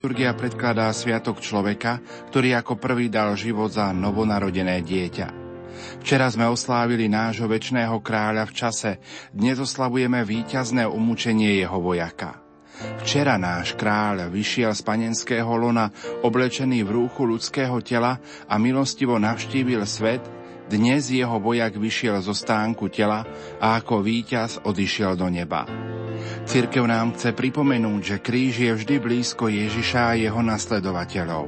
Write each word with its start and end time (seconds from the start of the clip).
Liturgia 0.00 0.32
predkladá 0.32 0.88
sviatok 0.96 1.44
človeka, 1.44 2.00
ktorý 2.32 2.56
ako 2.56 2.80
prvý 2.80 3.12
dal 3.12 3.36
život 3.36 3.68
za 3.68 3.92
novonarodené 3.92 4.80
dieťa. 4.80 5.28
Včera 6.00 6.24
sme 6.32 6.48
oslávili 6.48 7.04
nášho 7.04 7.44
väčšného 7.44 8.00
kráľa 8.00 8.48
v 8.48 8.56
čase, 8.56 8.96
dnes 9.28 9.60
oslavujeme 9.60 10.24
víťazné 10.24 10.88
umúčenie 10.88 11.52
jeho 11.60 11.76
vojaka. 11.84 12.40
Včera 13.04 13.36
náš 13.36 13.76
kráľ 13.76 14.32
vyšiel 14.32 14.72
z 14.72 14.80
panenského 14.80 15.52
lona, 15.52 15.92
oblečený 16.24 16.80
v 16.80 17.04
rúchu 17.04 17.28
ľudského 17.28 17.76
tela 17.84 18.24
a 18.48 18.56
milostivo 18.56 19.20
navštívil 19.20 19.84
svet, 19.84 20.24
dnes 20.72 21.12
jeho 21.12 21.36
vojak 21.36 21.76
vyšiel 21.76 22.24
zo 22.24 22.32
stánku 22.32 22.88
tela 22.88 23.28
a 23.60 23.76
ako 23.76 24.00
víťaz 24.00 24.64
odišiel 24.64 25.20
do 25.20 25.28
neba. 25.28 25.68
Cirkev 26.48 26.88
nám 26.88 27.12
chce 27.14 27.36
pripomenúť, 27.36 28.00
že 28.02 28.16
kríž 28.22 28.54
je 28.64 28.72
vždy 28.72 28.96
blízko 29.00 29.52
Ježiša 29.52 30.14
a 30.14 30.18
jeho 30.18 30.40
nasledovateľov. 30.40 31.46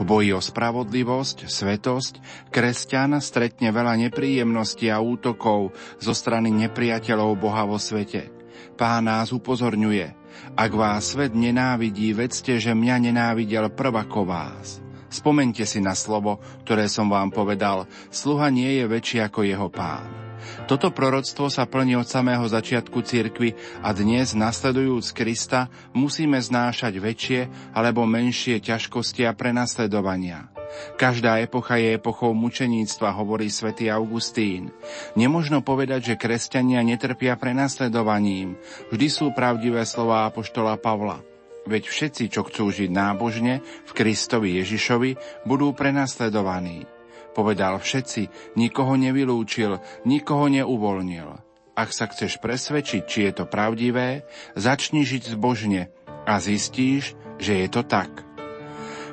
V 0.00 0.02
boji 0.08 0.32
o 0.32 0.40
spravodlivosť, 0.40 1.46
svetosť, 1.46 2.14
kresťan 2.48 3.20
stretne 3.20 3.70
veľa 3.70 4.08
nepríjemností 4.08 4.88
a 4.88 4.98
útokov 4.98 5.76
zo 6.00 6.12
strany 6.16 6.48
nepriateľov 6.48 7.38
Boha 7.38 7.68
vo 7.68 7.76
svete. 7.76 8.32
Pán 8.74 9.06
nás 9.06 9.30
upozorňuje, 9.30 10.22
ak 10.56 10.70
vás 10.72 11.12
svet 11.12 11.36
nenávidí, 11.36 12.16
vedzte, 12.16 12.56
že 12.56 12.72
mňa 12.72 13.12
nenávidel 13.12 13.68
prvako 13.70 14.26
vás. 14.26 14.80
Spomente 15.12 15.68
si 15.68 15.78
na 15.84 15.92
slovo, 15.92 16.40
ktoré 16.64 16.88
som 16.88 17.12
vám 17.12 17.28
povedal, 17.28 17.84
sluha 18.08 18.48
nie 18.48 18.80
je 18.80 18.84
väčší 18.88 19.18
ako 19.20 19.44
jeho 19.44 19.68
pán. 19.68 20.21
Toto 20.62 20.94
proroctvo 20.94 21.50
sa 21.50 21.66
plní 21.66 21.98
od 21.98 22.06
samého 22.06 22.46
začiatku 22.46 23.02
cirkvy 23.02 23.58
a 23.82 23.90
dnes, 23.90 24.32
nasledujúc 24.38 25.10
Krista, 25.10 25.66
musíme 25.90 26.38
znášať 26.38 27.02
väčšie 27.02 27.40
alebo 27.74 28.06
menšie 28.06 28.62
ťažkosti 28.62 29.26
a 29.26 29.34
prenasledovania. 29.34 30.48
Každá 30.96 31.42
epocha 31.42 31.76
je 31.76 31.98
epochou 31.98 32.32
mučeníctva, 32.32 33.12
hovorí 33.12 33.50
svätý 33.52 33.92
Augustín. 33.92 34.72
Nemožno 35.18 35.60
povedať, 35.60 36.14
že 36.14 36.20
kresťania 36.20 36.80
netrpia 36.80 37.36
prenasledovaním. 37.36 38.56
Vždy 38.88 39.08
sú 39.10 39.34
pravdivé 39.36 39.84
slova 39.84 40.30
apoštola 40.30 40.78
Pavla. 40.80 41.20
Veď 41.62 41.90
všetci, 41.90 42.24
čo 42.32 42.42
chcú 42.42 42.74
žiť 42.74 42.90
nábožne 42.90 43.62
v 43.62 43.90
Kristovi 43.94 44.58
Ježišovi, 44.58 45.44
budú 45.46 45.70
prenasledovaní. 45.74 46.91
Povedal 47.32 47.80
všetci, 47.80 48.54
nikoho 48.60 48.96
nevylúčil, 49.00 49.80
nikoho 50.04 50.46
neuvoľnil. 50.52 51.28
Ak 51.72 51.88
sa 51.96 52.04
chceš 52.04 52.36
presvedčiť, 52.36 53.02
či 53.08 53.18
je 53.28 53.32
to 53.32 53.44
pravdivé, 53.48 54.28
začni 54.52 55.08
žiť 55.08 55.32
zbožne 55.32 55.88
a 56.28 56.36
zistíš, 56.36 57.16
že 57.40 57.64
je 57.64 57.68
to 57.72 57.82
tak. 57.88 58.12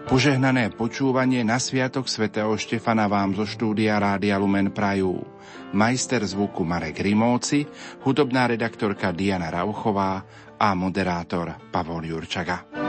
Požehnané 0.09 0.73
počúvanie 0.73 1.45
na 1.45 1.61
Sviatok 1.61 2.09
svätého 2.09 2.49
Štefana 2.57 3.05
vám 3.05 3.37
zo 3.37 3.45
štúdia 3.45 4.01
Rádia 4.01 4.41
Lumen 4.41 4.73
Prajú. 4.73 5.21
Majster 5.69 6.25
zvuku 6.25 6.65
Marek 6.65 6.97
Rimóci, 6.97 7.63
hudobná 8.01 8.49
redaktorka 8.49 9.13
Diana 9.13 9.53
Rauchová 9.53 10.25
a 10.57 10.73
moderátor 10.73 11.53
Pavol 11.69 12.09
Jurčaga. 12.09 12.88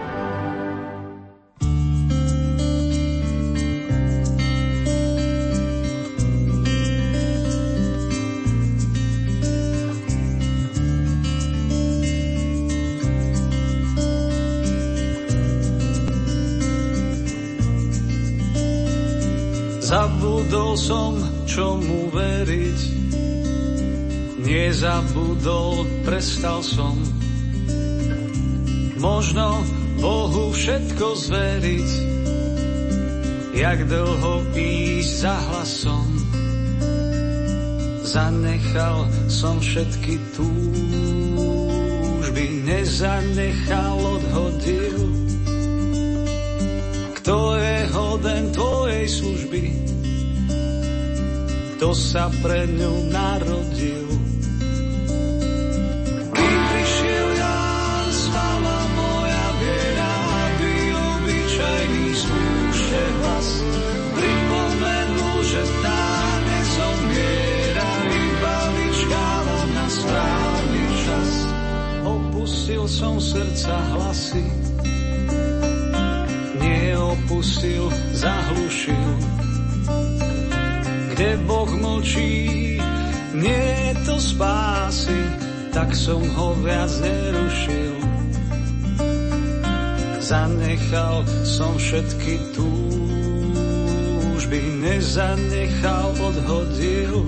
Zabudol 20.71 20.87
som, 20.87 21.19
čomu 21.51 22.07
veriť. 22.15 22.79
Nezabudol, 24.39 25.83
prestal 26.07 26.63
som. 26.63 26.95
Možno 28.95 29.67
Bohu 29.99 30.55
všetko 30.55 31.11
zveriť. 31.11 31.91
Jak 33.51 33.83
dlho 33.83 34.47
ísť 34.55 35.11
za 35.11 35.35
hlasom. 35.35 36.07
Zanechal 38.07 39.11
som 39.27 39.59
všetky 39.59 40.23
túžby, 40.39 41.43
nezanechal, 42.63 43.99
odhodil. 43.99 45.03
Kto 47.19 47.59
je 47.59 47.77
hoden 47.91 48.55
tvojej 48.55 49.03
služby? 49.11 49.91
Kto 51.81 51.97
sa 51.97 52.29
pre 52.45 52.69
ňu 52.77 53.09
narodil. 53.09 54.05
Kým 56.29 56.59
prišiel 56.69 57.29
Ján, 57.41 58.05
spala 58.13 58.79
moja 58.93 59.45
viera, 59.57 60.13
aby 60.45 60.73
obyčajný 60.93 62.05
spúšte 62.13 63.01
hlas. 63.17 63.47
Pripomenul, 64.13 65.37
že 65.41 65.63
tá 65.81 66.05
nezomiera, 66.45 67.89
iba 68.13 68.57
čas. 71.01 71.31
Opustil 72.05 72.85
som 72.85 73.17
srdca 73.17 73.73
hlasy, 73.97 74.45
kde 81.21 81.37
Boh 81.45 81.69
mlčí, 81.69 82.81
nie 83.37 83.65
je 83.77 83.93
to 84.09 84.17
spásy, 84.17 85.21
tak 85.69 85.93
som 85.93 86.17
ho 86.17 86.57
viac 86.65 86.89
nerušil. 86.97 87.93
Zanechal 90.17 91.21
som 91.45 91.77
všetky 91.77 92.57
túžby, 92.57 93.61
nezanechal, 94.81 96.09
odhodil. 96.17 97.21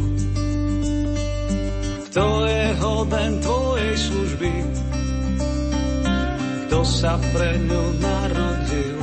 Kto 2.09 2.49
je 2.49 2.73
hoden 2.81 3.45
tvojej 3.45 3.93
služby, 3.93 4.53
kto 6.65 6.81
sa 6.81 7.21
pre 7.29 7.61
ňu 7.61 7.83
narodil. 8.01 8.97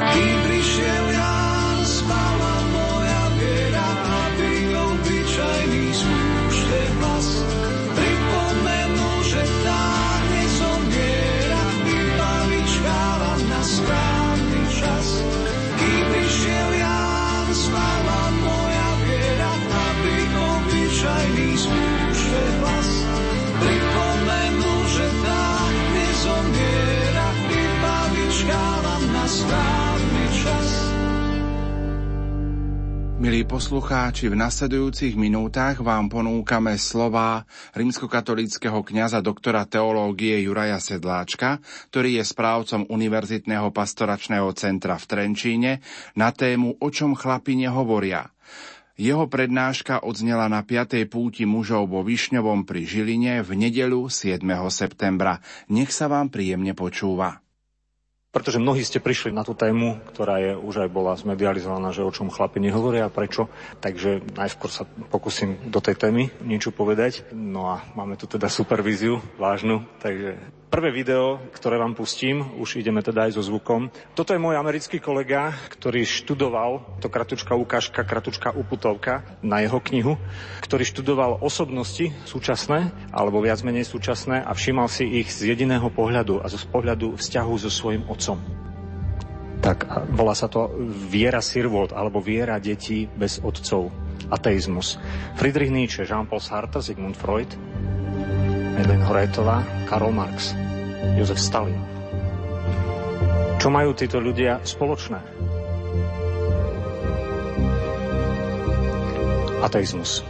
Kým 0.00 0.36
prišiel 0.48 1.19
Milí 33.20 33.44
poslucháči, 33.44 34.32
v 34.32 34.40
nasledujúcich 34.40 35.12
minútach 35.12 35.76
vám 35.84 36.08
ponúkame 36.08 36.80
slova 36.80 37.44
rímskokatolíckého 37.76 38.80
kňaza 38.80 39.20
doktora 39.20 39.68
teológie 39.68 40.40
Juraja 40.40 40.80
Sedláčka, 40.80 41.60
ktorý 41.92 42.16
je 42.16 42.24
správcom 42.24 42.88
Univerzitného 42.88 43.76
pastoračného 43.76 44.48
centra 44.56 44.96
v 44.96 45.04
Trenčíne 45.04 45.84
na 46.16 46.32
tému 46.32 46.80
O 46.80 46.88
čom 46.88 47.12
chlapi 47.12 47.60
nehovoria. 47.60 48.32
Jeho 48.96 49.28
prednáška 49.28 50.00
odznela 50.00 50.48
na 50.48 50.64
5. 50.64 51.04
púti 51.04 51.44
mužov 51.44 51.92
vo 51.92 52.00
Višňovom 52.00 52.64
pri 52.64 52.88
Žiline 52.88 53.44
v 53.44 53.50
nedelu 53.52 54.00
7. 54.08 54.40
septembra. 54.72 55.44
Nech 55.68 55.92
sa 55.92 56.08
vám 56.08 56.32
príjemne 56.32 56.72
počúva 56.72 57.44
pretože 58.30 58.62
mnohí 58.62 58.86
ste 58.86 59.02
prišli 59.02 59.34
na 59.34 59.42
tú 59.42 59.58
tému, 59.58 59.98
ktorá 60.14 60.38
je 60.38 60.52
už 60.54 60.86
aj 60.86 60.90
bola 60.94 61.18
zmedializovaná, 61.18 61.90
že 61.90 62.06
o 62.06 62.14
čom 62.14 62.30
chlapi 62.30 62.62
nehovoria 62.62 63.10
a 63.10 63.12
prečo. 63.12 63.50
Takže 63.82 64.22
najskôr 64.38 64.70
sa 64.70 64.86
pokúsim 64.86 65.58
do 65.66 65.82
tej 65.82 65.98
témy 65.98 66.30
niečo 66.46 66.70
povedať. 66.70 67.26
No 67.34 67.66
a 67.74 67.82
máme 67.98 68.14
tu 68.14 68.30
teda 68.30 68.46
supervíziu 68.46 69.18
vážnu, 69.34 69.82
takže 69.98 70.38
Prvé 70.70 70.94
video, 70.94 71.42
ktoré 71.50 71.82
vám 71.82 71.98
pustím, 71.98 72.46
už 72.62 72.78
ideme 72.78 73.02
teda 73.02 73.26
aj 73.26 73.34
so 73.34 73.42
zvukom. 73.42 73.90
Toto 74.14 74.30
je 74.30 74.38
môj 74.38 74.54
americký 74.54 75.02
kolega, 75.02 75.50
ktorý 75.66 76.06
študoval, 76.06 77.02
to 77.02 77.10
kratučka 77.10 77.58
ukážka, 77.58 78.06
kratučka 78.06 78.54
uputovka 78.54 79.26
na 79.42 79.66
jeho 79.66 79.82
knihu, 79.82 80.14
ktorý 80.62 80.86
študoval 80.86 81.42
osobnosti 81.42 82.14
súčasné, 82.22 82.94
alebo 83.10 83.42
viac 83.42 83.66
menej 83.66 83.82
súčasné 83.82 84.46
a 84.46 84.54
všímal 84.54 84.86
si 84.86 85.10
ich 85.10 85.34
z 85.34 85.50
jediného 85.50 85.90
pohľadu 85.90 86.38
a 86.38 86.46
zo 86.46 86.62
pohľadu 86.70 87.18
vzťahu 87.18 87.52
so 87.58 87.66
svojim 87.66 88.06
otcom. 88.06 88.38
Tak 89.66 90.06
volá 90.14 90.38
sa 90.38 90.46
to 90.46 90.70
viera 91.10 91.42
sirvot, 91.42 91.90
alebo 91.90 92.22
viera 92.22 92.62
detí 92.62 93.10
bez 93.10 93.42
otcov. 93.42 93.90
Ateizmus. 94.30 95.02
Friedrich 95.34 95.74
Nietzsche, 95.74 96.06
Jean-Paul 96.06 96.38
Sartre, 96.38 96.78
Sigmund 96.78 97.18
Freud, 97.18 97.50
Madeleine 98.80 99.04
Horetová, 99.04 99.60
Karol 99.84 100.08
Marx, 100.16 100.56
Jozef 101.12 101.36
Stalin. 101.36 101.76
Čo 103.60 103.68
majú 103.68 103.92
títo 103.92 104.16
ľudia 104.16 104.56
spoločné? 104.64 105.20
Ateizmus. 109.60 110.24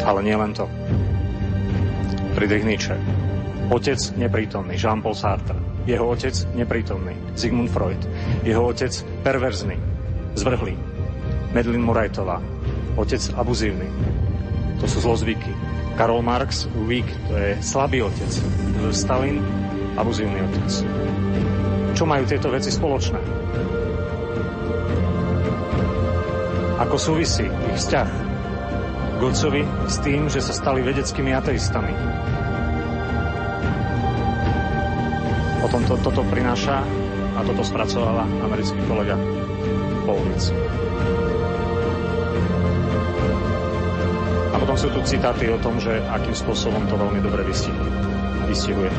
Ale 0.00 0.24
nie 0.24 0.32
len 0.32 0.56
to. 0.56 0.64
Friedrich 2.32 2.64
Nietzsche. 2.64 2.96
Otec 3.68 4.00
neprítomný, 4.16 4.80
Jean-Paul 4.80 5.12
Sartre. 5.12 5.60
Jeho 5.84 6.08
otec 6.08 6.32
neprítomný, 6.56 7.36
Sigmund 7.36 7.68
Freud. 7.68 8.00
Jeho 8.48 8.64
otec 8.64 8.96
perverzný, 9.20 9.76
zvrhlý. 10.40 10.72
Medlin 11.52 11.84
Murajtová. 11.84 12.40
Otec 12.96 13.20
abuzívny 13.36 14.07
to 14.78 14.86
sú 14.86 15.02
zlozvyky. 15.02 15.52
Karol 15.98 16.22
Marx, 16.22 16.70
weak, 16.86 17.06
to 17.26 17.34
je 17.34 17.58
slabý 17.58 18.06
otec. 18.06 18.30
Stalin, 18.94 19.42
abuzívny 19.98 20.38
otec. 20.46 20.70
Čo 21.98 22.06
majú 22.06 22.22
tieto 22.30 22.48
veci 22.54 22.70
spoločné? 22.70 23.18
Ako 26.78 26.94
súvisí 26.94 27.42
ich 27.42 27.76
vzťah 27.82 28.08
k 29.18 29.22
s 29.90 29.96
tým, 29.98 30.30
že 30.30 30.38
sa 30.38 30.54
stali 30.54 30.78
vedeckými 30.86 31.34
ateistami? 31.34 31.90
Potom 35.58 35.82
to, 35.90 35.98
toto 35.98 36.22
prináša 36.30 36.86
a 37.34 37.42
toto 37.42 37.66
spracovala 37.66 38.22
americký 38.46 38.78
kolega 38.86 39.18
Polnic. 40.06 40.54
Potom 44.78 44.94
sú 44.94 45.02
tu 45.02 45.10
citáty 45.10 45.50
o 45.50 45.58
tom, 45.58 45.74
že 45.82 45.90
akým 46.06 46.38
spôsobom 46.38 46.86
to 46.86 46.94
veľmi 46.94 47.18
dobre 47.18 47.42
vystihuje. 47.42 47.90
vystihuje. 48.46 48.90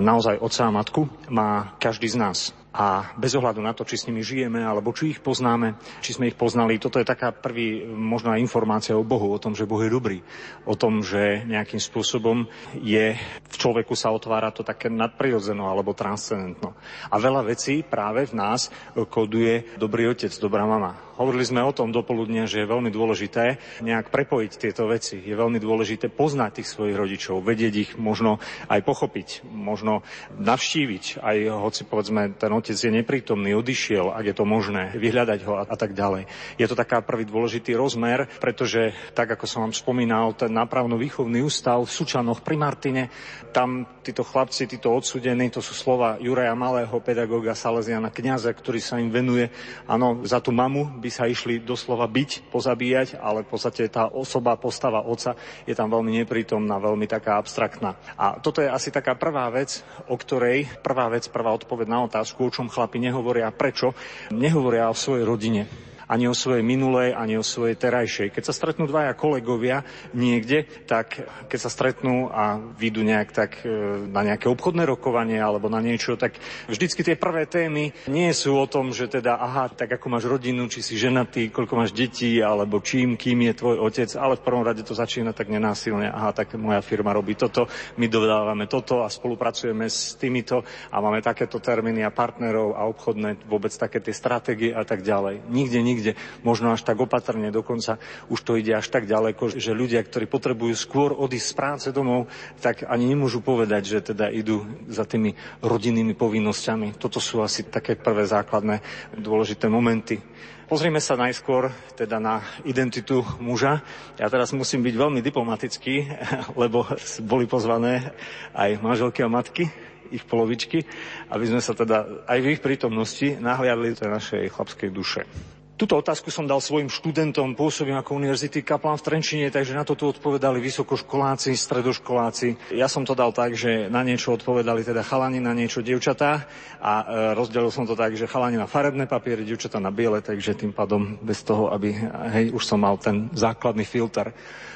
Naozaj 0.00 0.40
otca 0.40 0.64
a 0.64 0.72
matku 0.72 1.12
má 1.28 1.76
každý 1.76 2.08
z 2.08 2.16
nás 2.16 2.56
a 2.72 3.12
bez 3.20 3.36
ohľadu 3.36 3.60
na 3.60 3.76
to, 3.76 3.84
či 3.84 4.00
s 4.00 4.06
nimi 4.08 4.24
žijeme, 4.24 4.64
alebo 4.64 4.96
či 4.96 5.12
ich 5.12 5.20
poznáme, 5.20 5.76
či 6.00 6.16
sme 6.16 6.32
ich 6.32 6.36
poznali, 6.40 6.80
toto 6.80 6.96
je 6.96 7.04
taká 7.04 7.28
prvý 7.28 7.84
možná 7.84 8.40
informácia 8.40 8.96
o 8.96 9.04
Bohu, 9.04 9.28
o 9.28 9.38
tom, 9.38 9.52
že 9.52 9.68
Boh 9.68 9.84
je 9.84 9.92
dobrý, 9.92 10.18
o 10.64 10.72
tom, 10.72 11.04
že 11.04 11.44
nejakým 11.44 11.78
spôsobom 11.78 12.48
je 12.80 13.12
v 13.52 13.56
človeku 13.60 13.92
sa 13.92 14.08
otvára 14.08 14.48
to 14.50 14.64
také 14.64 14.88
nadprirodzeno 14.88 15.68
alebo 15.68 15.92
transcendentno. 15.92 16.72
A 17.12 17.20
veľa 17.20 17.44
vecí 17.44 17.84
práve 17.84 18.24
v 18.24 18.34
nás 18.40 18.72
koduje 18.96 19.76
dobrý 19.76 20.08
otec, 20.08 20.32
dobrá 20.40 20.64
mama. 20.64 21.11
Hovorili 21.20 21.44
sme 21.44 21.60
o 21.60 21.76
tom 21.76 21.92
dopoludne, 21.92 22.48
že 22.48 22.64
je 22.64 22.72
veľmi 22.72 22.88
dôležité 22.88 23.60
nejak 23.84 24.08
prepojiť 24.08 24.52
tieto 24.56 24.88
veci. 24.88 25.20
Je 25.20 25.36
veľmi 25.36 25.60
dôležité 25.60 26.08
poznať 26.08 26.62
tých 26.62 26.72
svojich 26.72 26.96
rodičov, 26.96 27.44
vedieť 27.44 27.74
ich 27.76 27.90
možno 28.00 28.40
aj 28.72 28.80
pochopiť, 28.80 29.44
možno 29.52 30.00
navštíviť, 30.40 31.20
aj 31.20 31.36
hoci 31.52 31.82
povedzme 31.84 32.32
ten 32.40 32.48
otec 32.48 32.72
je 32.72 32.88
neprítomný, 32.88 33.52
odišiel, 33.52 34.08
ak 34.08 34.24
je 34.32 34.36
to 34.40 34.44
možné, 34.48 34.96
vyhľadať 34.96 35.40
ho 35.44 35.52
a, 35.60 35.62
a 35.68 35.76
tak 35.76 35.92
ďalej. 35.92 36.24
Je 36.56 36.64
to 36.64 36.72
taká 36.72 37.04
prvý 37.04 37.28
dôležitý 37.28 37.76
rozmer, 37.76 38.24
pretože 38.40 38.96
tak 39.12 39.36
ako 39.36 39.44
som 39.44 39.68
vám 39.68 39.76
spomínal, 39.76 40.32
ten 40.32 40.48
nápravno-výchovný 40.56 41.44
ústav 41.44 41.84
v 41.84 41.92
Sučanoch 41.92 42.40
pri 42.40 42.56
Martine, 42.56 43.12
tam 43.52 43.84
títo 44.00 44.24
chlapci, 44.24 44.64
títo 44.64 44.96
odsudení, 44.96 45.52
to 45.52 45.60
sú 45.60 45.76
slova 45.76 46.16
Juraja 46.16 46.56
Malého, 46.56 46.96
pedagóga 47.04 47.52
Salesiana, 47.52 48.08
kňaza, 48.08 48.48
ktorý 48.56 48.80
sa 48.80 48.96
im 48.96 49.12
venuje, 49.12 49.52
áno, 49.84 50.24
za 50.24 50.40
tú 50.40 50.54
mamu 50.56 51.01
by 51.02 51.10
sa 51.10 51.26
išli 51.26 51.58
doslova 51.58 52.06
byť, 52.06 52.54
pozabíjať, 52.54 53.18
ale 53.18 53.42
v 53.42 53.50
podstate 53.50 53.90
tá 53.90 54.06
osoba, 54.06 54.54
postava 54.54 55.02
oca 55.02 55.34
je 55.66 55.74
tam 55.74 55.90
veľmi 55.90 56.22
neprítomná, 56.22 56.78
veľmi 56.78 57.10
taká 57.10 57.42
abstraktná. 57.42 57.98
A 58.14 58.38
toto 58.38 58.62
je 58.62 58.70
asi 58.70 58.94
taká 58.94 59.18
prvá 59.18 59.50
vec, 59.50 59.82
o 60.06 60.14
ktorej, 60.14 60.70
prvá 60.78 61.10
vec, 61.10 61.26
prvá 61.26 61.50
odpoveď 61.50 61.90
na 61.90 62.06
otázku, 62.06 62.46
o 62.46 62.54
čom 62.54 62.70
chlapi 62.70 63.02
nehovoria, 63.02 63.50
prečo 63.50 63.98
nehovoria 64.30 64.86
o 64.86 64.94
svojej 64.94 65.26
rodine 65.26 65.91
ani 66.12 66.28
o 66.28 66.36
svojej 66.36 66.60
minulej, 66.60 67.16
ani 67.16 67.40
o 67.40 67.44
svojej 67.44 67.72
terajšej. 67.80 68.36
Keď 68.36 68.44
sa 68.44 68.52
stretnú 68.52 68.84
dvaja 68.84 69.16
kolegovia 69.16 69.80
niekde, 70.12 70.68
tak 70.84 71.24
keď 71.48 71.58
sa 71.58 71.72
stretnú 71.72 72.28
a 72.28 72.60
vyjdú 72.60 73.00
nejak 73.00 73.32
tak 73.32 73.64
e, 73.64 74.04
na 74.12 74.20
nejaké 74.20 74.52
obchodné 74.52 74.84
rokovanie 74.84 75.40
alebo 75.40 75.72
na 75.72 75.80
niečo, 75.80 76.20
tak 76.20 76.36
vždycky 76.68 77.00
tie 77.00 77.16
prvé 77.16 77.48
témy 77.48 77.96
nie 78.12 78.28
sú 78.36 78.52
o 78.60 78.68
tom, 78.68 78.92
že 78.92 79.08
teda 79.08 79.40
aha, 79.40 79.72
tak 79.72 79.96
ako 79.96 80.12
máš 80.12 80.28
rodinu, 80.28 80.68
či 80.68 80.84
si 80.84 81.00
ženatý, 81.00 81.48
koľko 81.48 81.80
máš 81.80 81.96
detí, 81.96 82.44
alebo 82.44 82.84
čím, 82.84 83.16
kým 83.16 83.48
je 83.48 83.56
tvoj 83.56 83.80
otec, 83.80 84.12
ale 84.20 84.36
v 84.36 84.44
prvom 84.44 84.66
rade 84.68 84.84
to 84.84 84.92
začína 84.92 85.32
tak 85.32 85.48
nenásilne. 85.48 86.12
Aha, 86.12 86.36
tak 86.36 86.52
moja 86.60 86.84
firma 86.84 87.16
robí 87.16 87.32
toto, 87.40 87.64
my 87.96 88.04
dodávame 88.04 88.68
toto 88.68 89.00
a 89.00 89.08
spolupracujeme 89.08 89.88
s 89.88 90.12
týmito 90.20 90.60
a 90.92 91.00
máme 91.00 91.24
takéto 91.24 91.56
termíny 91.56 92.04
a 92.04 92.12
partnerov 92.12 92.76
a 92.76 92.84
obchodné 92.84 93.48
vôbec 93.48 93.72
také 93.72 94.04
tie 94.04 94.12
stratégie 94.12 94.76
a 94.76 94.84
tak 94.84 95.00
ďalej. 95.00 95.48
Nikde, 95.48 95.80
nikde 95.80 96.01
nikde 96.02 96.18
možno 96.42 96.74
až 96.74 96.82
tak 96.82 96.98
opatrne, 96.98 97.54
dokonca 97.54 98.02
už 98.26 98.42
to 98.42 98.58
ide 98.58 98.74
až 98.74 98.90
tak 98.90 99.06
ďaleko, 99.06 99.54
že 99.54 99.70
ľudia, 99.70 100.02
ktorí 100.02 100.26
potrebujú 100.26 100.74
skôr 100.74 101.14
odísť 101.14 101.46
z 101.46 101.54
práce 101.54 101.88
domov, 101.94 102.26
tak 102.58 102.82
ani 102.90 103.06
nemôžu 103.14 103.38
povedať, 103.38 103.86
že 103.86 103.98
teda 104.10 104.26
idú 104.34 104.66
za 104.90 105.06
tými 105.06 105.38
rodinnými 105.62 106.18
povinnosťami. 106.18 106.98
Toto 106.98 107.22
sú 107.22 107.38
asi 107.38 107.70
také 107.70 107.94
prvé 107.94 108.26
základné 108.26 108.82
dôležité 109.14 109.70
momenty. 109.70 110.18
Pozrime 110.66 111.04
sa 111.04 111.20
najskôr 111.20 111.68
teda 111.94 112.16
na 112.16 112.40
identitu 112.64 113.20
muža. 113.38 113.84
Ja 114.16 114.32
teraz 114.32 114.56
musím 114.56 114.80
byť 114.82 114.94
veľmi 114.96 115.20
diplomatický, 115.20 115.94
lebo 116.62 116.88
boli 117.22 117.46
pozvané 117.46 118.10
aj 118.56 118.80
manželky 118.82 119.22
a 119.22 119.30
matky 119.30 119.70
ich 120.12 120.28
polovičky, 120.28 120.84
aby 121.32 121.44
sme 121.48 121.64
sa 121.64 121.72
teda 121.72 122.28
aj 122.28 122.38
v 122.44 122.50
ich 122.52 122.60
prítomnosti 122.60 123.40
nahliadli 123.40 123.96
do 123.96 124.06
našej 124.12 124.52
chlapskej 124.52 124.90
duše. 124.92 125.24
Túto 125.72 125.96
otázku 125.96 126.28
som 126.28 126.44
dal 126.44 126.60
svojim 126.60 126.92
študentom, 126.92 127.56
pôsobím 127.56 127.96
ako 127.96 128.20
univerzity 128.20 128.60
Kaplan 128.60 129.00
v 129.00 129.06
Trenčine, 129.08 129.48
takže 129.48 129.72
na 129.72 129.88
to 129.88 129.96
tu 129.96 130.04
odpovedali 130.04 130.60
vysokoškoláci, 130.60 131.56
stredoškoláci. 131.56 132.76
Ja 132.76 132.92
som 132.92 133.08
to 133.08 133.16
dal 133.16 133.32
tak, 133.32 133.56
že 133.56 133.88
na 133.88 134.04
niečo 134.04 134.36
odpovedali 134.36 134.84
teda 134.84 135.00
chalani, 135.00 135.40
na 135.40 135.56
niečo 135.56 135.80
dievčatá 135.80 136.44
a 136.76 136.92
e, 137.00 137.04
rozdelil 137.32 137.72
som 137.72 137.88
to 137.88 137.96
tak, 137.96 138.12
že 138.12 138.28
chalani 138.28 138.60
na 138.60 138.68
farebné 138.68 139.08
papiere, 139.08 139.48
dievčatá 139.48 139.80
na 139.80 139.88
biele, 139.88 140.20
takže 140.20 140.60
tým 140.60 140.76
pádom 140.76 141.16
bez 141.24 141.40
toho, 141.40 141.72
aby 141.72 141.96
hej, 142.36 142.52
už 142.52 142.62
som 142.68 142.76
mal 142.76 143.00
ten 143.00 143.32
základný 143.32 143.88
filter. 143.88 144.28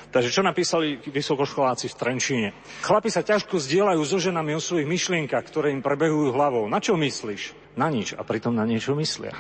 Takže 0.09 0.33
čo 0.33 0.41
napísali 0.41 0.97
vysokoškoláci 1.05 1.93
v 1.93 1.99
Trenčíne? 1.99 2.49
Chlapi 2.81 3.13
sa 3.13 3.21
ťažko 3.21 3.61
zdieľajú 3.61 4.01
so 4.01 4.17
ženami 4.17 4.57
o 4.57 4.65
svojich 4.65 4.89
myšlienkach, 4.89 5.45
ktoré 5.45 5.77
im 5.77 5.85
prebehujú 5.85 6.33
hlavou. 6.33 6.65
Na 6.73 6.81
čo 6.81 6.97
myslíš? 6.97 7.66
Na 7.77 7.93
nič 7.93 8.17
a 8.17 8.25
pritom 8.25 8.57
na 8.57 8.65
niečo 8.65 8.97
myslia. 8.97 9.37